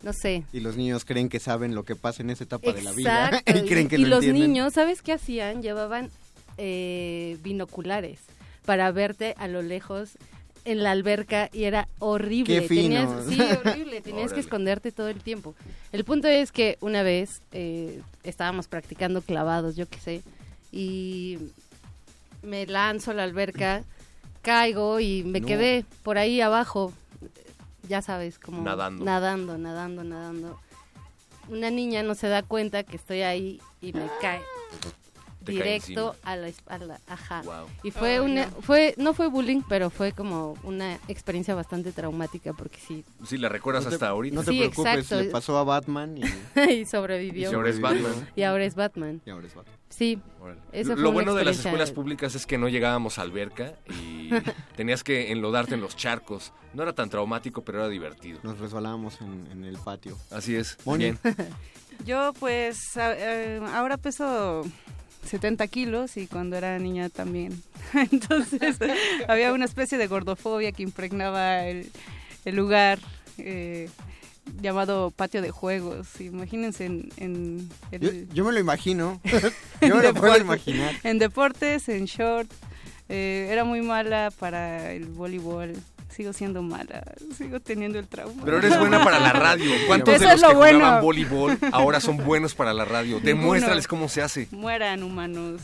no 0.04 0.12
sé, 0.14 0.44
Y 0.52 0.60
los 0.60 0.76
niños 0.76 1.06
creen 1.06 1.30
que 1.30 1.40
saben 1.40 1.76
lo 1.76 1.84
que 1.86 1.96
pasa 1.96 2.22
en 2.24 2.30
esa 2.30 2.44
etapa 2.44 2.74
de 2.74 2.82
la 2.82 2.92
vida. 2.92 3.42
Y 3.48 3.62
creen 3.68 3.88
que 3.88 3.96
y 3.96 4.00
lo 4.04 4.08
los 4.10 4.24
entienden. 4.26 4.52
niños, 4.54 4.74
¿sabes 4.74 5.02
qué 5.02 5.14
hacían? 5.14 5.62
Llevaban 5.62 6.10
eh, 6.58 7.38
binoculares 7.44 8.20
para 8.66 8.92
verte 8.92 9.34
a 9.38 9.48
lo 9.48 9.62
lejos 9.62 10.18
en 10.68 10.84
la 10.84 10.92
alberca 10.92 11.50
y 11.54 11.64
era 11.64 11.88
horrible. 12.00 12.62
Qué 12.62 12.68
fino. 12.68 13.24
Tenías- 13.24 13.26
sí, 13.28 13.42
horrible. 13.42 14.02
Tenías 14.02 14.34
que 14.34 14.40
esconderte 14.42 14.92
todo 14.92 15.08
el 15.08 15.22
tiempo. 15.22 15.56
El 15.92 16.04
punto 16.04 16.28
es 16.28 16.52
que 16.52 16.78
una 16.82 17.04
vez 17.04 17.42
eh, 17.52 18.02
estábamos 18.24 18.68
practicando 18.68 19.22
clavados, 19.22 19.76
yo 19.76 19.88
qué 19.88 20.00
sé, 20.00 20.22
y 20.72 21.38
me 22.44 22.66
lanzo 22.68 23.12
a 23.12 23.14
la 23.14 23.24
alberca, 23.24 23.84
caigo 24.42 25.00
y 25.00 25.24
me 25.24 25.40
No. 25.40 25.48
quedé 25.48 25.86
por 26.04 26.18
ahí 26.18 26.42
abajo, 26.42 26.92
ya 27.88 28.02
sabes, 28.02 28.38
como 28.38 28.62
Nadando. 28.62 29.04
nadando, 29.06 29.58
nadando, 29.58 30.04
nadando. 30.04 30.60
Una 31.50 31.72
niña 31.72 32.04
no 32.04 32.14
se 32.14 32.28
da 32.28 32.44
cuenta 32.44 32.84
que 32.84 32.98
estoy 32.98 33.22
ahí 33.22 33.62
y 33.82 33.94
me 33.94 34.06
cae 34.22 34.42
Directo 35.54 36.16
a 36.24 36.36
la 36.36 36.48
espalda, 36.48 37.00
ajá. 37.08 37.42
Wow. 37.44 37.66
Y 37.84 37.92
fue 37.92 38.14
Ay, 38.14 38.20
una, 38.20 38.46
no. 38.48 38.62
fue, 38.62 38.94
no 38.98 39.14
fue 39.14 39.28
bullying, 39.28 39.62
pero 39.68 39.90
fue 39.90 40.12
como 40.12 40.56
una 40.64 40.96
experiencia 41.08 41.56
bastante 41.56 41.92
traumática 41.92 42.54
porque 42.54 42.78
sí. 42.86 43.04
Sí, 43.26 43.38
la 43.38 43.50
recuerdas 43.50 43.84
No 43.84 43.90
te- 43.90 43.96
hasta 43.96 44.10
ahorita. 44.10 44.36
No 44.36 44.44
te 44.44 44.52
Sí, 44.52 44.58
preocupes, 44.60 44.94
exacto. 44.96 45.24
le 45.24 45.30
pasó 45.30 45.58
a 45.58 45.64
Batman 45.64 46.18
y... 46.18 46.60
y 46.72 46.86
sobrevivió. 46.86 47.52
Y 47.52 47.54
ahora 47.54 47.70
es 47.70 47.80
Batman. 47.82 48.30
Y 48.36 48.44
ahora 48.44 48.66
es 48.66 48.76
Batman. 48.76 49.22
Y 49.26 49.30
ahora 49.30 49.48
es 49.48 49.56
Batman. 49.56 49.76
Sí. 49.90 50.20
Esa 50.72 50.96
Lo 50.96 51.12
bueno 51.12 51.34
de 51.34 51.44
las 51.46 51.60
escuelas 51.60 51.92
públicas 51.92 52.36
es 52.36 52.46
que 52.46 52.58
no 52.58 52.68
llegábamos 52.70 53.18
a 53.20 53.22
alberca 53.24 53.74
y 53.90 54.30
tenías 54.76 55.04
que 55.04 55.32
enlodarte 55.32 55.74
en 55.76 55.82
los 55.82 55.96
charcos. 55.96 56.52
No 56.74 56.84
era 56.84 56.94
tan 56.94 57.10
traumático, 57.10 57.64
pero 57.64 57.80
era 57.80 57.90
divertido. 57.90 58.40
Nos 58.44 58.60
resbalábamos 58.60 59.20
en, 59.22 59.48
en 59.52 59.64
el 59.64 59.78
patio. 59.78 60.18
Así 60.30 60.56
es. 60.56 60.78
Moni. 60.86 61.06
Bien. 61.06 61.20
Yo 62.06 62.32
pues 62.40 62.96
a- 62.98 63.16
eh, 63.18 63.60
ahora 63.74 63.98
peso 63.98 64.64
70 65.26 65.68
kilos 65.68 66.18
y 66.18 66.28
cuando 66.28 66.56
era 66.58 66.78
niña 66.80 67.10
también. 67.10 67.62
Entonces 68.12 68.78
había 69.28 69.54
una 69.54 69.66
especie 69.66 69.98
de 69.98 70.08
gordofobia 70.08 70.72
que 70.72 70.84
impregnaba 70.84 71.66
el, 71.66 71.92
el 72.46 72.56
lugar 72.56 73.00
eh, 73.38 73.90
llamado 74.62 75.12
patio 75.12 75.42
de 75.42 75.52
juegos. 75.52 76.22
Imagínense 76.22 76.86
en... 76.86 77.10
en 77.18 77.70
el- 77.92 78.00
Yo, 78.28 78.34
yo 78.34 78.46
me 78.46 78.52
lo 78.54 78.60
imagino. 78.60 79.20
yo 79.82 79.96
me 79.96 80.04
lo 80.04 80.14
puedo 80.14 80.38
imaginar. 80.38 80.96
En 81.04 81.20
deportes, 81.20 81.90
en 81.90 82.06
short. 82.06 82.50
eh, 83.10 83.48
era 83.52 83.64
muy 83.66 83.82
mala 83.82 84.32
para 84.40 84.92
el 84.94 85.06
voleibol. 85.06 85.74
Sigo 86.18 86.34
siendo 86.34 86.64
mala. 86.64 87.04
Sigo 87.38 87.60
teniendo 87.60 88.00
el 88.00 88.08
trauma. 88.08 88.42
Pero 88.44 88.58
eres 88.58 88.80
buena 88.80 89.04
para 89.04 89.20
la 89.20 89.34
radio. 89.34 89.72
¿Cuántos 89.88 90.16
Eso 90.16 90.24
de 90.24 90.30
los 90.32 90.36
es 90.38 90.42
lo 90.42 90.50
que 90.50 90.56
bueno. 90.56 90.80
jugaban 90.80 91.02
voleibol 91.04 91.58
ahora 91.72 92.00
son 92.00 92.18
buenos 92.18 92.56
para 92.56 92.74
la 92.74 92.86
radio? 92.86 93.20
Demuéstrales 93.20 93.88
cómo 93.88 94.10
se 94.10 94.24
hace. 94.24 94.48
Mueran 94.50 95.04
humanos. 95.04 95.62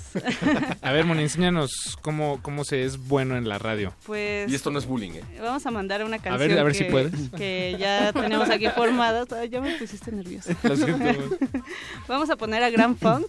A 0.83 0.91
ver, 0.91 1.05
Moni, 1.05 1.23
enséñanos 1.23 1.97
cómo, 2.03 2.39
cómo 2.43 2.65
se 2.65 2.83
es 2.83 2.99
bueno 2.99 3.35
en 3.35 3.49
la 3.49 3.57
radio. 3.57 3.95
Pues 4.05 4.51
Y 4.51 4.53
esto 4.53 4.69
no 4.69 4.77
es 4.77 4.85
bullying, 4.85 5.13
¿eh? 5.13 5.23
vamos 5.41 5.65
a 5.65 5.71
mandar 5.71 6.03
una 6.03 6.19
canción 6.19 6.49
ver, 6.49 6.59
a 6.59 6.63
ver 6.63 6.73
que, 6.73 6.77
si 6.77 6.83
puedes. 6.85 7.11
que 7.35 7.75
ya 7.79 8.13
tenemos 8.13 8.47
aquí 8.51 8.67
formada. 8.75 9.25
Ya 9.49 9.59
me 9.59 9.73
pusiste 9.79 10.11
nerviosa. 10.11 10.53
Lo 10.63 10.75
siento. 10.75 11.37
vamos 12.07 12.29
a 12.29 12.35
poner 12.35 12.61
a 12.61 12.69
Grand 12.69 12.95
Funk, 12.99 13.25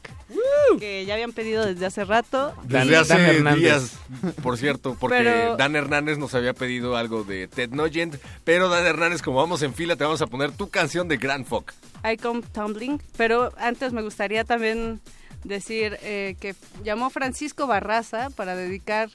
que 0.78 1.06
ya 1.06 1.14
habían 1.14 1.32
pedido 1.32 1.64
desde 1.64 1.86
hace 1.86 2.04
rato. 2.04 2.52
Desde 2.64 2.96
hace 2.98 3.40
Dan 3.42 3.58
días, 3.58 3.96
por 4.42 4.58
cierto, 4.58 4.94
porque 5.00 5.16
Pero- 5.16 5.56
Dan 5.56 5.74
Hernández 5.74 6.18
nos 6.18 6.34
había 6.34 6.52
pedido 6.52 6.96
algo 6.98 7.13
de 7.22 7.46
Ted 7.46 7.70
Nugent, 7.70 8.16
pero 8.42 8.68
Dan 8.68 8.84
Hernández, 8.84 9.22
como 9.22 9.36
vamos 9.36 9.62
en 9.62 9.74
fila, 9.74 9.94
te 9.94 10.02
vamos 10.02 10.22
a 10.22 10.26
poner 10.26 10.50
tu 10.50 10.70
canción 10.70 11.06
de 11.06 11.18
Grand 11.18 11.46
Folk. 11.46 11.72
I 12.04 12.16
Come 12.16 12.42
Tumbling, 12.52 13.00
pero 13.16 13.52
antes 13.56 13.92
me 13.92 14.02
gustaría 14.02 14.44
también 14.44 15.00
decir 15.44 15.98
eh, 16.02 16.36
que 16.40 16.54
llamó 16.82 17.10
Francisco 17.10 17.66
Barraza 17.66 18.30
para 18.30 18.56
dedicar 18.56 19.10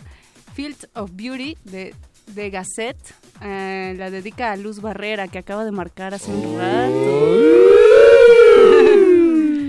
Fields 0.54 0.88
of 0.94 1.12
Beauty 1.14 1.58
de, 1.66 1.94
de 2.28 2.50
Gazette. 2.50 3.14
Eh, 3.42 3.96
la 3.98 4.10
dedica 4.10 4.52
a 4.52 4.58
Luz 4.58 4.82
Barrera, 4.82 5.28
que 5.28 5.40
acaba 5.40 5.66
de 5.66 5.72
marcar 5.72 6.14
hace 6.14 6.32
un 6.32 6.58
rato. 6.58 7.40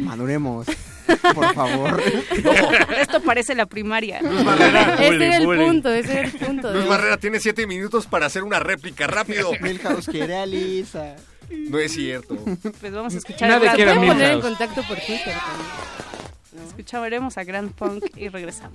Maduremos, 0.04 0.66
por 1.34 1.54
favor. 1.54 2.02
Esto 2.98 3.20
parece 3.22 3.54
la 3.54 3.66
primaria. 3.66 4.20
Luz 4.22 4.44
Barrera. 4.44 4.94
Ese 4.94 5.26
era 5.26 5.36
el 5.36 5.44
punto, 5.44 5.92
ese 5.92 6.12
era 6.12 6.22
el 6.28 6.32
punto. 6.32 6.72
Luz 6.72 6.86
Barrera 6.86 7.16
tiene 7.16 7.40
siete 7.40 7.66
minutos 7.66 8.06
para 8.06 8.26
hacer 8.26 8.42
una 8.42 8.58
réplica, 8.60 9.06
rápido. 9.06 9.50
Milhouse 9.60 10.06
quiere 10.06 10.36
a 10.36 10.46
Lisa. 10.46 11.16
No 11.50 11.78
es 11.78 11.92
cierto. 11.92 12.36
Pues 12.80 12.92
vamos 12.92 13.14
a 13.14 13.18
escuchar 13.18 13.48
Nadie 13.48 13.68
a 13.68 13.74
quiere 13.74 13.90
a 13.90 13.94
poner 13.94 14.32
en 14.32 14.40
contacto 14.40 14.82
por 14.86 14.98
Twitter 14.98 15.34
también. 15.34 16.68
Escucharemos 16.68 17.36
a 17.38 17.44
Grand 17.44 17.72
Punk 17.72 18.04
y 18.16 18.28
regresamos. 18.28 18.72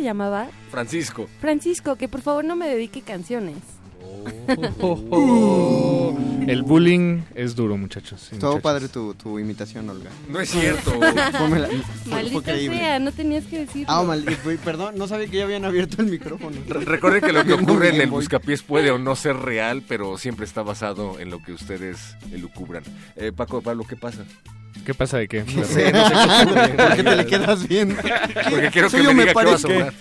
Se 0.00 0.04
llamaba? 0.06 0.48
Francisco. 0.70 1.28
Francisco, 1.40 1.96
que 1.96 2.08
por 2.08 2.22
favor 2.22 2.44
no 2.44 2.56
me 2.56 2.68
dedique 2.68 3.02
canciones. 3.02 3.56
Oh. 4.82 6.16
El 6.46 6.62
bullying 6.62 7.22
es 7.34 7.54
duro, 7.54 7.76
muchachos. 7.76 8.28
sí, 8.30 8.36
Todo 8.38 8.52
muchachos. 8.52 8.62
padre 8.62 8.88
tu, 8.88 9.14
tu 9.14 9.38
imitación, 9.38 9.88
Olga. 9.88 10.10
No 10.28 10.40
es 10.40 10.50
cierto. 10.50 10.90
Fue- 11.48 11.68
Maldita 12.06 12.56
sea, 12.56 12.98
no 12.98 13.12
tenías 13.12 13.44
que 13.44 13.60
decirlo. 13.60 13.86
Ah, 13.88 14.16
perdón, 14.64 14.96
no 14.98 15.06
sabía 15.06 15.28
que 15.28 15.36
ya 15.38 15.44
habían 15.44 15.64
abierto 15.64 16.02
el 16.02 16.08
micrófono. 16.08 16.56
Re- 16.66 16.84
Recuerden 16.84 17.20
que 17.22 17.32
lo 17.32 17.44
que 17.44 17.52
ocurre 17.62 17.90
en 17.94 18.00
el 18.00 18.10
buscapiés 18.10 18.62
puede 18.62 18.90
o 18.90 18.98
no 18.98 19.14
ser 19.16 19.36
real, 19.36 19.82
pero 19.86 20.18
siempre 20.18 20.44
está 20.44 20.62
basado 20.62 21.20
en 21.20 21.30
lo 21.30 21.42
que 21.42 21.52
ustedes 21.52 22.16
elucubran. 22.32 22.82
Eh, 23.16 23.32
Paco, 23.32 23.60
Pablo, 23.62 23.84
¿qué 23.88 23.96
pasa? 23.96 24.24
¿Qué 24.84 24.94
pasa 24.94 25.18
de 25.18 25.28
qué? 25.28 25.44
No 25.44 25.64
sé, 25.64 25.92
no 25.92 26.08
sé 26.08 26.14
qué. 26.14 26.74
¿Por 26.74 26.96
qué 26.96 27.02
te 27.04 27.16
le 27.16 27.26
quedas 27.26 27.68
viendo? 27.68 27.96
Porque 28.50 28.70
quiero 28.70 28.88
que 28.90 28.96
me 28.98 29.14
me 29.14 29.22
diga 29.24 29.34
qué 29.34 29.44
va 29.46 29.54
a 29.54 29.58
sobrar. 29.58 29.92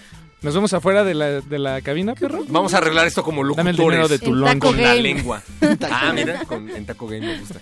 ¿Nos 0.41 0.53
vemos 0.53 0.71
afuera 0.73 1.03
de 1.03 1.13
la, 1.13 1.41
de 1.41 1.59
la 1.59 1.81
cabina, 1.81 2.15
perro? 2.15 2.45
Vamos 2.47 2.73
a 2.73 2.77
arreglar 2.77 3.05
esto 3.05 3.23
como 3.23 3.41
Dame 3.41 3.73
locutores. 3.73 3.77
el 3.77 3.85
dinero 3.85 4.07
de 4.07 4.19
tu 4.19 4.59
con 4.59 4.81
la 4.81 4.95
lengua. 4.95 5.41
Ah, 5.91 6.13
mira, 6.15 6.45
con, 6.45 6.69
en 6.69 6.85
Taco 6.85 7.07
Game 7.07 7.27
me 7.27 7.39
gusta. 7.39 7.59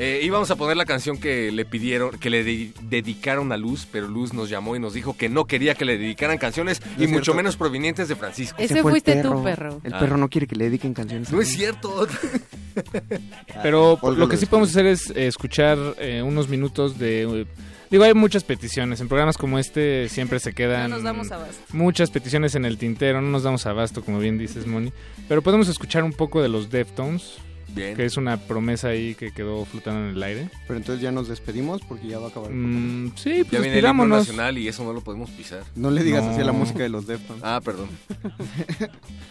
Eh, 0.00 0.20
íbamos 0.22 0.48
a 0.52 0.56
poner 0.56 0.76
la 0.76 0.84
canción 0.84 1.18
que 1.18 1.50
le 1.50 1.64
pidieron, 1.64 2.16
que 2.18 2.30
le 2.30 2.44
de- 2.44 2.72
dedicaron 2.82 3.50
a 3.50 3.56
Luz, 3.56 3.86
pero 3.90 4.06
Luz 4.06 4.32
nos 4.32 4.48
llamó 4.48 4.76
y 4.76 4.78
nos 4.80 4.94
dijo 4.94 5.16
que 5.16 5.28
no 5.28 5.46
quería 5.46 5.74
que 5.74 5.84
le 5.84 5.98
dedicaran 5.98 6.38
canciones 6.38 6.80
No 6.96 7.02
y 7.02 7.06
mucho 7.08 7.24
cierto. 7.24 7.34
menos 7.34 7.56
provenientes 7.56 8.06
de 8.08 8.14
Francisco. 8.14 8.56
Ese 8.60 8.80
fue 8.82 8.92
fuiste 8.92 9.20
tú, 9.22 9.42
perro. 9.42 9.80
El 9.82 9.92
Ah. 9.94 9.98
perro 9.98 10.16
no 10.16 10.28
quiere 10.28 10.46
que 10.46 10.54
le 10.54 10.66
dediquen 10.66 10.94
canciones. 10.94 11.32
No 11.32 11.40
es 11.40 11.48
cierto. 11.48 12.06
Pero 13.62 13.98
lo 14.16 14.28
que 14.28 14.36
sí 14.36 14.46
podemos 14.46 14.70
hacer 14.70 14.86
es 14.86 15.10
eh, 15.10 15.26
escuchar 15.26 15.78
eh, 15.98 16.22
unos 16.22 16.48
minutos 16.48 16.98
de... 16.98 17.22
eh, 17.42 17.46
digo, 17.90 18.04
hay 18.04 18.14
muchas 18.14 18.44
peticiones. 18.44 19.00
En 19.00 19.08
programas 19.08 19.36
como 19.36 19.58
este 19.58 20.08
siempre 20.08 20.38
se 20.38 20.52
quedan... 20.52 20.90
No 20.90 20.96
nos 20.96 21.04
damos 21.04 21.30
abasto. 21.32 21.56
Muchas 21.72 22.10
peticiones 22.10 22.54
en 22.54 22.64
el 22.64 22.78
tintero, 22.78 23.20
no 23.20 23.30
nos 23.30 23.42
damos 23.42 23.66
abasto, 23.66 24.04
como 24.04 24.18
bien 24.20 24.38
dices, 24.38 24.66
Moni. 24.66 24.92
Pero 25.28 25.42
podemos 25.42 25.68
escuchar 25.68 26.04
un 26.04 26.12
poco 26.12 26.40
de 26.42 26.48
los 26.48 26.70
Deftones, 26.70 27.38
Bien. 27.74 27.94
que 27.96 28.04
es 28.04 28.16
una 28.16 28.36
promesa 28.38 28.88
ahí 28.88 29.14
que 29.14 29.30
quedó 29.32 29.64
flotando 29.64 30.08
en 30.10 30.16
el 30.16 30.22
aire. 30.22 30.48
Pero 30.66 30.78
entonces 30.78 31.02
ya 31.02 31.12
nos 31.12 31.28
despedimos 31.28 31.82
porque 31.82 32.06
ya 32.08 32.18
va 32.18 32.26
a 32.26 32.28
acabar. 32.30 32.50
el 32.50 32.56
Mm, 32.56 33.12
sí, 33.16 33.38
Ya 33.38 33.44
pues 33.50 33.62
viene 33.62 33.78
el 33.78 33.84
himno 33.84 34.06
nacional 34.06 34.58
y 34.58 34.68
eso 34.68 34.84
no 34.84 34.92
lo 34.92 35.00
podemos 35.02 35.30
pisar. 35.30 35.62
No 35.76 35.90
le 35.90 36.02
digas 36.02 36.24
así 36.24 36.40
a 36.40 36.44
la 36.44 36.52
No. 36.52 36.58
música 36.58 36.80
de 36.82 36.88
los 36.88 37.06
Deftones. 37.06 37.42
Ah, 37.44 37.60
perdón. 37.64 37.88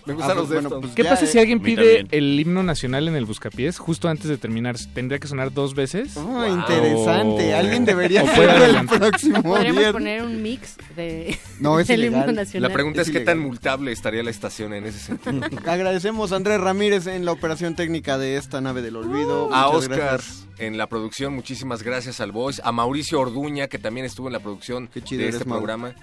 Me 0.05 0.13
Ah, 0.13 0.15
gustan 0.15 0.37
los 0.37 0.47
pues, 0.47 0.47
bueno, 0.47 0.61
Deftones. 0.69 0.81
pues 0.81 0.95
¿Qué 0.95 1.03
ya, 1.03 1.09
pasa 1.09 1.25
eh. 1.25 1.27
si 1.27 1.39
alguien 1.39 1.59
pide 1.61 2.05
el 2.11 2.39
himno 2.39 2.63
nacional 2.63 3.07
en 3.07 3.15
el 3.15 3.25
buscapiés 3.25 3.77
justo 3.77 4.07
antes 4.07 4.27
de 4.29 4.37
terminar? 4.37 4.77
¿Tendría 4.93 5.19
que 5.19 5.27
sonar 5.27 5.53
dos 5.53 5.75
veces? 5.75 6.15
Ah, 6.17 6.47
interesante. 6.49 7.53
Alguien 7.53 7.85
debería 7.85 8.21
hacerlo 8.21 8.65
el 8.79 8.85
próximo 8.87 9.43
Podríamos 9.43 9.83
poner 9.91 10.23
un 10.23 10.41
mix 10.41 10.77
de 10.95 11.37
No, 11.59 11.79
es 11.79 11.87
del 11.87 12.05
himno 12.05 12.31
nacional. 12.31 12.69
La 12.69 12.73
pregunta 12.73 13.01
es, 13.01 13.07
Es 13.07 13.13
qué 13.13 13.19
tan 13.21 13.39
multable 13.39 13.91
estaría 13.91 14.23
la 14.23 14.29
estación 14.29 14.73
en 14.73 14.85
ese 14.85 14.99
sentido. 14.99 15.41
Agradecemos 15.65 16.31
a 16.31 16.35
Andrés 16.37 16.59
Ramírez 16.61 17.07
en 17.07 17.25
la 17.25 17.31
operación 17.31 17.75
técnica 17.75 18.17
de 18.17 18.26
esta 18.35 18.59
nave 18.59 18.81
del 18.81 18.95
olvido. 18.97 19.45
a 19.53 19.67
Muchas 19.67 19.75
Oscar 19.83 19.97
gracias. 19.97 20.47
en 20.57 20.77
la 20.77 20.87
producción, 20.87 21.33
muchísimas 21.33 21.83
gracias 21.83 22.19
al 22.19 22.31
Voice. 22.33 22.61
A 22.65 22.71
Mauricio 22.71 23.19
Orduña, 23.21 23.67
que 23.67 23.79
también 23.79 24.05
estuvo 24.05 24.27
en 24.27 24.33
la 24.33 24.39
producción 24.39 24.87
Qué 24.87 25.01
chido 25.01 25.23
de 25.23 25.29
este 25.29 25.45
Mau. 25.45 25.59
programa. 25.59 25.93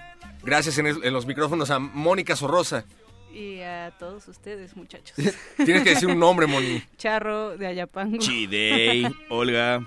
Gracias 0.43 0.79
en, 0.79 0.87
el- 0.87 1.05
en 1.05 1.13
los 1.13 1.27
micrófonos 1.27 1.71
a 1.71 1.79
Mónica 1.79 2.37
Sorrosa. 2.37 2.85
Y 3.33 3.61
a 3.61 3.93
todos 3.99 4.29
ustedes, 4.29 4.77
muchachos. 4.77 5.17
Tienes 5.65 5.83
que 5.83 5.91
decir 5.91 6.09
un 6.09 6.19
nombre, 6.19 6.47
Moni. 6.47 6.83
Charro 6.97 7.57
de 7.59 7.67
Ayapango. 7.67 8.19
Chidey, 8.19 9.07
Olga. 9.29 9.81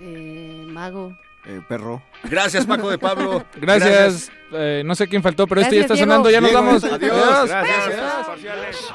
Eh, 0.00 0.64
mago. 0.68 1.16
Eh, 1.46 1.60
perro. 1.68 2.02
Gracias, 2.22 2.64
Paco 2.64 2.88
de 2.88 2.96
Pablo. 2.98 3.44
Gracias. 3.60 4.30
Eh, 4.52 4.82
no 4.84 4.94
sé 4.94 5.06
quién 5.08 5.22
faltó, 5.22 5.46
pero 5.46 5.60
este 5.60 5.76
ya 5.76 5.86
Gracias, 5.86 6.00
está 6.00 6.06
Diego. 6.06 6.22
sonando. 6.24 6.30
Ya 6.30 6.40
nos 6.40 6.52
vamos. 6.54 6.84
adiós. 6.84 7.48
Gracias. 7.48 8.94